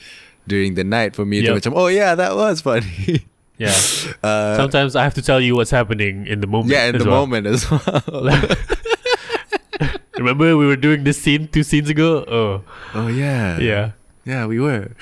during 0.46 0.74
the 0.78 0.84
night 0.86 1.16
for 1.18 1.26
me 1.26 1.40
Yep. 1.42 1.62
to 1.62 1.70
macam, 1.70 1.72
oh 1.74 1.86
yeah, 1.90 2.14
that 2.14 2.36
was 2.36 2.60
funny. 2.62 3.26
Yeah. 3.58 3.72
uh, 4.22 4.54
Sometimes 4.60 4.92
I 4.94 5.00
have 5.02 5.14
to 5.16 5.22
tell 5.24 5.40
you 5.40 5.56
what's 5.56 5.70
happening 5.72 6.26
in 6.28 6.44
the 6.44 6.46
moment. 6.46 6.70
yeah, 6.76 6.92
in 6.92 6.98
the 7.00 7.08
well. 7.08 7.24
moment 7.24 7.46
as 7.48 7.64
well. 7.64 8.04
Remember 10.20 10.56
we 10.56 10.66
were 10.66 10.76
doing 10.76 11.04
this 11.04 11.16
scene 11.20 11.48
two 11.48 11.62
scenes 11.62 11.88
ago? 11.88 12.24
Oh, 12.28 12.60
Oh 12.92 13.08
yeah. 13.08 13.56
yeah. 13.58 13.92
Yeah, 14.28 14.44
we 14.44 14.60
were. 14.60 14.92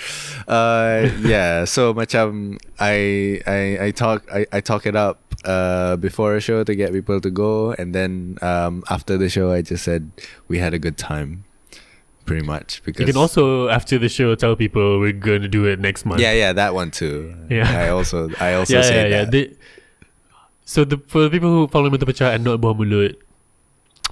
Uh 0.47 1.11
yeah, 1.25 1.65
so 1.65 1.95
macam 1.99 2.61
I 2.79 3.41
I 3.43 3.89
I 3.89 3.91
talk 3.91 4.23
I, 4.31 4.47
I 4.53 4.61
talk 4.61 4.87
it 4.87 4.95
up 4.95 5.19
uh 5.45 5.97
before 5.97 6.37
a 6.37 6.41
show 6.41 6.65
to 6.65 6.75
get 6.75 6.93
people 6.93 7.21
to 7.21 7.31
go 7.31 7.73
and 7.79 7.95
then 7.95 8.39
um 8.43 8.83
after 8.91 9.17
the 9.19 9.29
show 9.29 9.53
I 9.53 9.63
just 9.63 9.85
said 9.85 10.11
we 10.49 10.59
had 10.59 10.75
a 10.75 10.79
good 10.79 10.97
time. 10.97 11.45
Pretty 12.25 12.47
much 12.47 12.83
because 12.85 13.01
You 13.05 13.13
can 13.13 13.21
also 13.21 13.69
after 13.69 13.99
the 13.99 14.09
show 14.09 14.35
tell 14.35 14.57
people 14.57 14.99
we're 14.99 15.13
going 15.13 15.43
to 15.43 15.49
do 15.49 15.67
it 15.67 15.79
next 15.79 16.07
month. 16.07 16.23
Yeah, 16.23 16.33
yeah, 16.33 16.55
that 16.55 16.73
one 16.73 16.91
too. 16.91 17.37
Yeah. 17.51 17.69
I 17.69 17.91
also 17.91 18.31
I 18.41 18.55
also 18.59 18.77
yeah, 18.77 18.83
say 18.83 18.97
yeah, 18.97 19.09
yeah. 19.09 19.25
that. 19.25 19.31
They- 19.31 19.53
so 20.65 20.85
the 20.85 20.97
for 21.07 21.21
the 21.25 21.29
people 21.29 21.51
who 21.51 21.69
follow 21.69 21.91
Mata 21.91 22.07
Pecah 22.07 22.33
and 22.35 22.43
not 22.45 22.59
Buah 22.65 22.73
Mulut, 22.75 23.17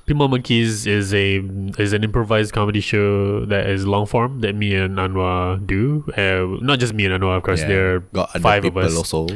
Pinball 0.07 0.29
Monkeys 0.29 0.87
is 0.87 1.15
a 1.15 1.41
is 1.81 1.95
an 1.95 2.05
improvised 2.05 2.53
comedy 2.53 2.81
show 2.81 3.47
that 3.47 3.67
is 3.67 3.87
long 3.87 4.05
form 4.05 4.41
that 4.41 4.55
me 4.55 4.75
and 4.75 4.99
Anwar 4.99 5.65
do. 5.67 6.05
Uh, 6.13 6.61
not 6.61 6.79
just 6.81 6.93
me 6.93 7.07
and 7.07 7.15
Anwar, 7.23 7.39
of 7.39 7.43
course. 7.45 7.61
Yeah. 7.61 7.69
There 7.69 7.95
are 7.97 8.01
Got 8.01 8.31
five 8.43 8.65
of 8.67 8.77
us. 8.77 8.95
also. 8.95 9.29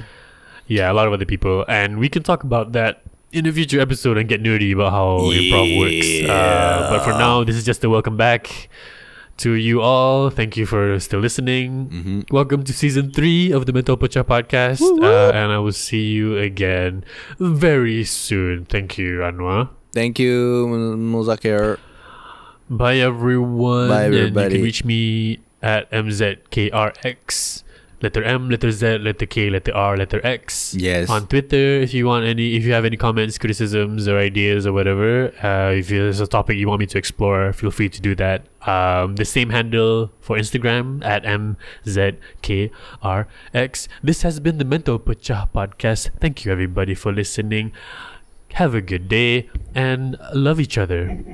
Yeah, 0.66 0.90
a 0.90 0.94
lot 0.94 1.06
of 1.06 1.12
other 1.12 1.24
people, 1.26 1.64
and 1.68 1.98
we 1.98 2.08
can 2.08 2.22
talk 2.22 2.42
about 2.42 2.72
that 2.72 3.02
in 3.32 3.46
a 3.46 3.52
future 3.52 3.78
episode 3.80 4.18
and 4.18 4.28
get 4.28 4.42
nerdy 4.42 4.72
about 4.74 4.90
how 4.90 5.30
improv 5.30 5.78
works. 5.78 6.28
Uh, 6.28 6.88
but 6.90 7.04
for 7.04 7.10
now, 7.10 7.44
this 7.44 7.54
is 7.56 7.64
just 7.64 7.84
a 7.84 7.90
welcome 7.90 8.16
back 8.16 8.68
to 9.38 9.52
you 9.52 9.80
all. 9.80 10.28
Thank 10.30 10.56
you 10.56 10.66
for 10.66 10.98
still 10.98 11.20
listening. 11.20 11.88
Mm-hmm. 11.90 12.20
Welcome 12.34 12.64
to 12.64 12.72
season 12.72 13.12
three 13.12 13.52
of 13.52 13.66
the 13.66 13.72
Mata 13.72 13.96
Pecah 13.96 14.24
podcast, 14.24 14.80
uh, 14.82 15.30
and 15.36 15.52
I 15.52 15.58
will 15.58 15.72
see 15.72 16.10
you 16.10 16.36
again 16.36 17.04
very 17.38 18.02
soon. 18.04 18.64
Thank 18.64 18.98
you, 18.98 19.18
Anwar. 19.20 19.68
Thank 19.92 20.18
you, 20.18 20.66
Muzakir. 20.98 21.78
Bye, 22.68 22.96
everyone. 22.96 23.88
Bye, 23.88 24.04
And 24.06 24.14
you 24.14 24.20
everybody. 24.20 24.54
can 24.56 24.62
reach 24.64 24.84
me 24.84 25.38
at 25.62 25.88
MZKRX. 25.92 27.62
Letter 28.02 28.22
M, 28.22 28.50
letter 28.50 28.70
Z, 28.70 28.98
letter 28.98 29.24
K, 29.24 29.48
letter 29.48 29.74
R, 29.74 29.96
letter 29.96 30.20
X. 30.24 30.74
Yes. 30.74 31.08
On 31.08 31.26
Twitter, 31.26 31.80
if 31.80 31.94
you 31.94 32.06
want 32.06 32.26
any, 32.26 32.56
if 32.56 32.64
you 32.64 32.72
have 32.72 32.84
any 32.84 32.96
comments, 32.96 33.38
criticisms, 33.38 34.06
or 34.06 34.18
ideas, 34.18 34.66
or 34.66 34.72
whatever, 34.72 35.32
uh, 35.42 35.72
if 35.72 35.88
there's 35.88 36.20
a 36.20 36.26
topic 36.26 36.58
you 36.58 36.68
want 36.68 36.80
me 36.80 36.86
to 36.86 36.98
explore, 36.98 37.52
feel 37.54 37.70
free 37.70 37.88
to 37.88 38.00
do 38.00 38.14
that. 38.16 38.44
Um, 38.66 39.16
the 39.16 39.24
same 39.24 39.50
handle 39.50 40.10
for 40.20 40.36
Instagram 40.36 41.02
at 41.04 41.24
MZKRX. 41.24 43.88
This 44.02 44.22
has 44.22 44.40
been 44.40 44.58
the 44.58 44.64
Mata 44.64 44.98
Pecah 44.98 45.48
podcast. 45.54 46.10
Thank 46.20 46.44
you, 46.44 46.52
everybody, 46.52 46.94
for 46.94 47.12
listening. 47.12 47.72
Have 48.54 48.74
a 48.74 48.80
good 48.80 49.08
day 49.08 49.48
and 49.74 50.16
love 50.34 50.58
each 50.60 50.76
other. 50.76 51.24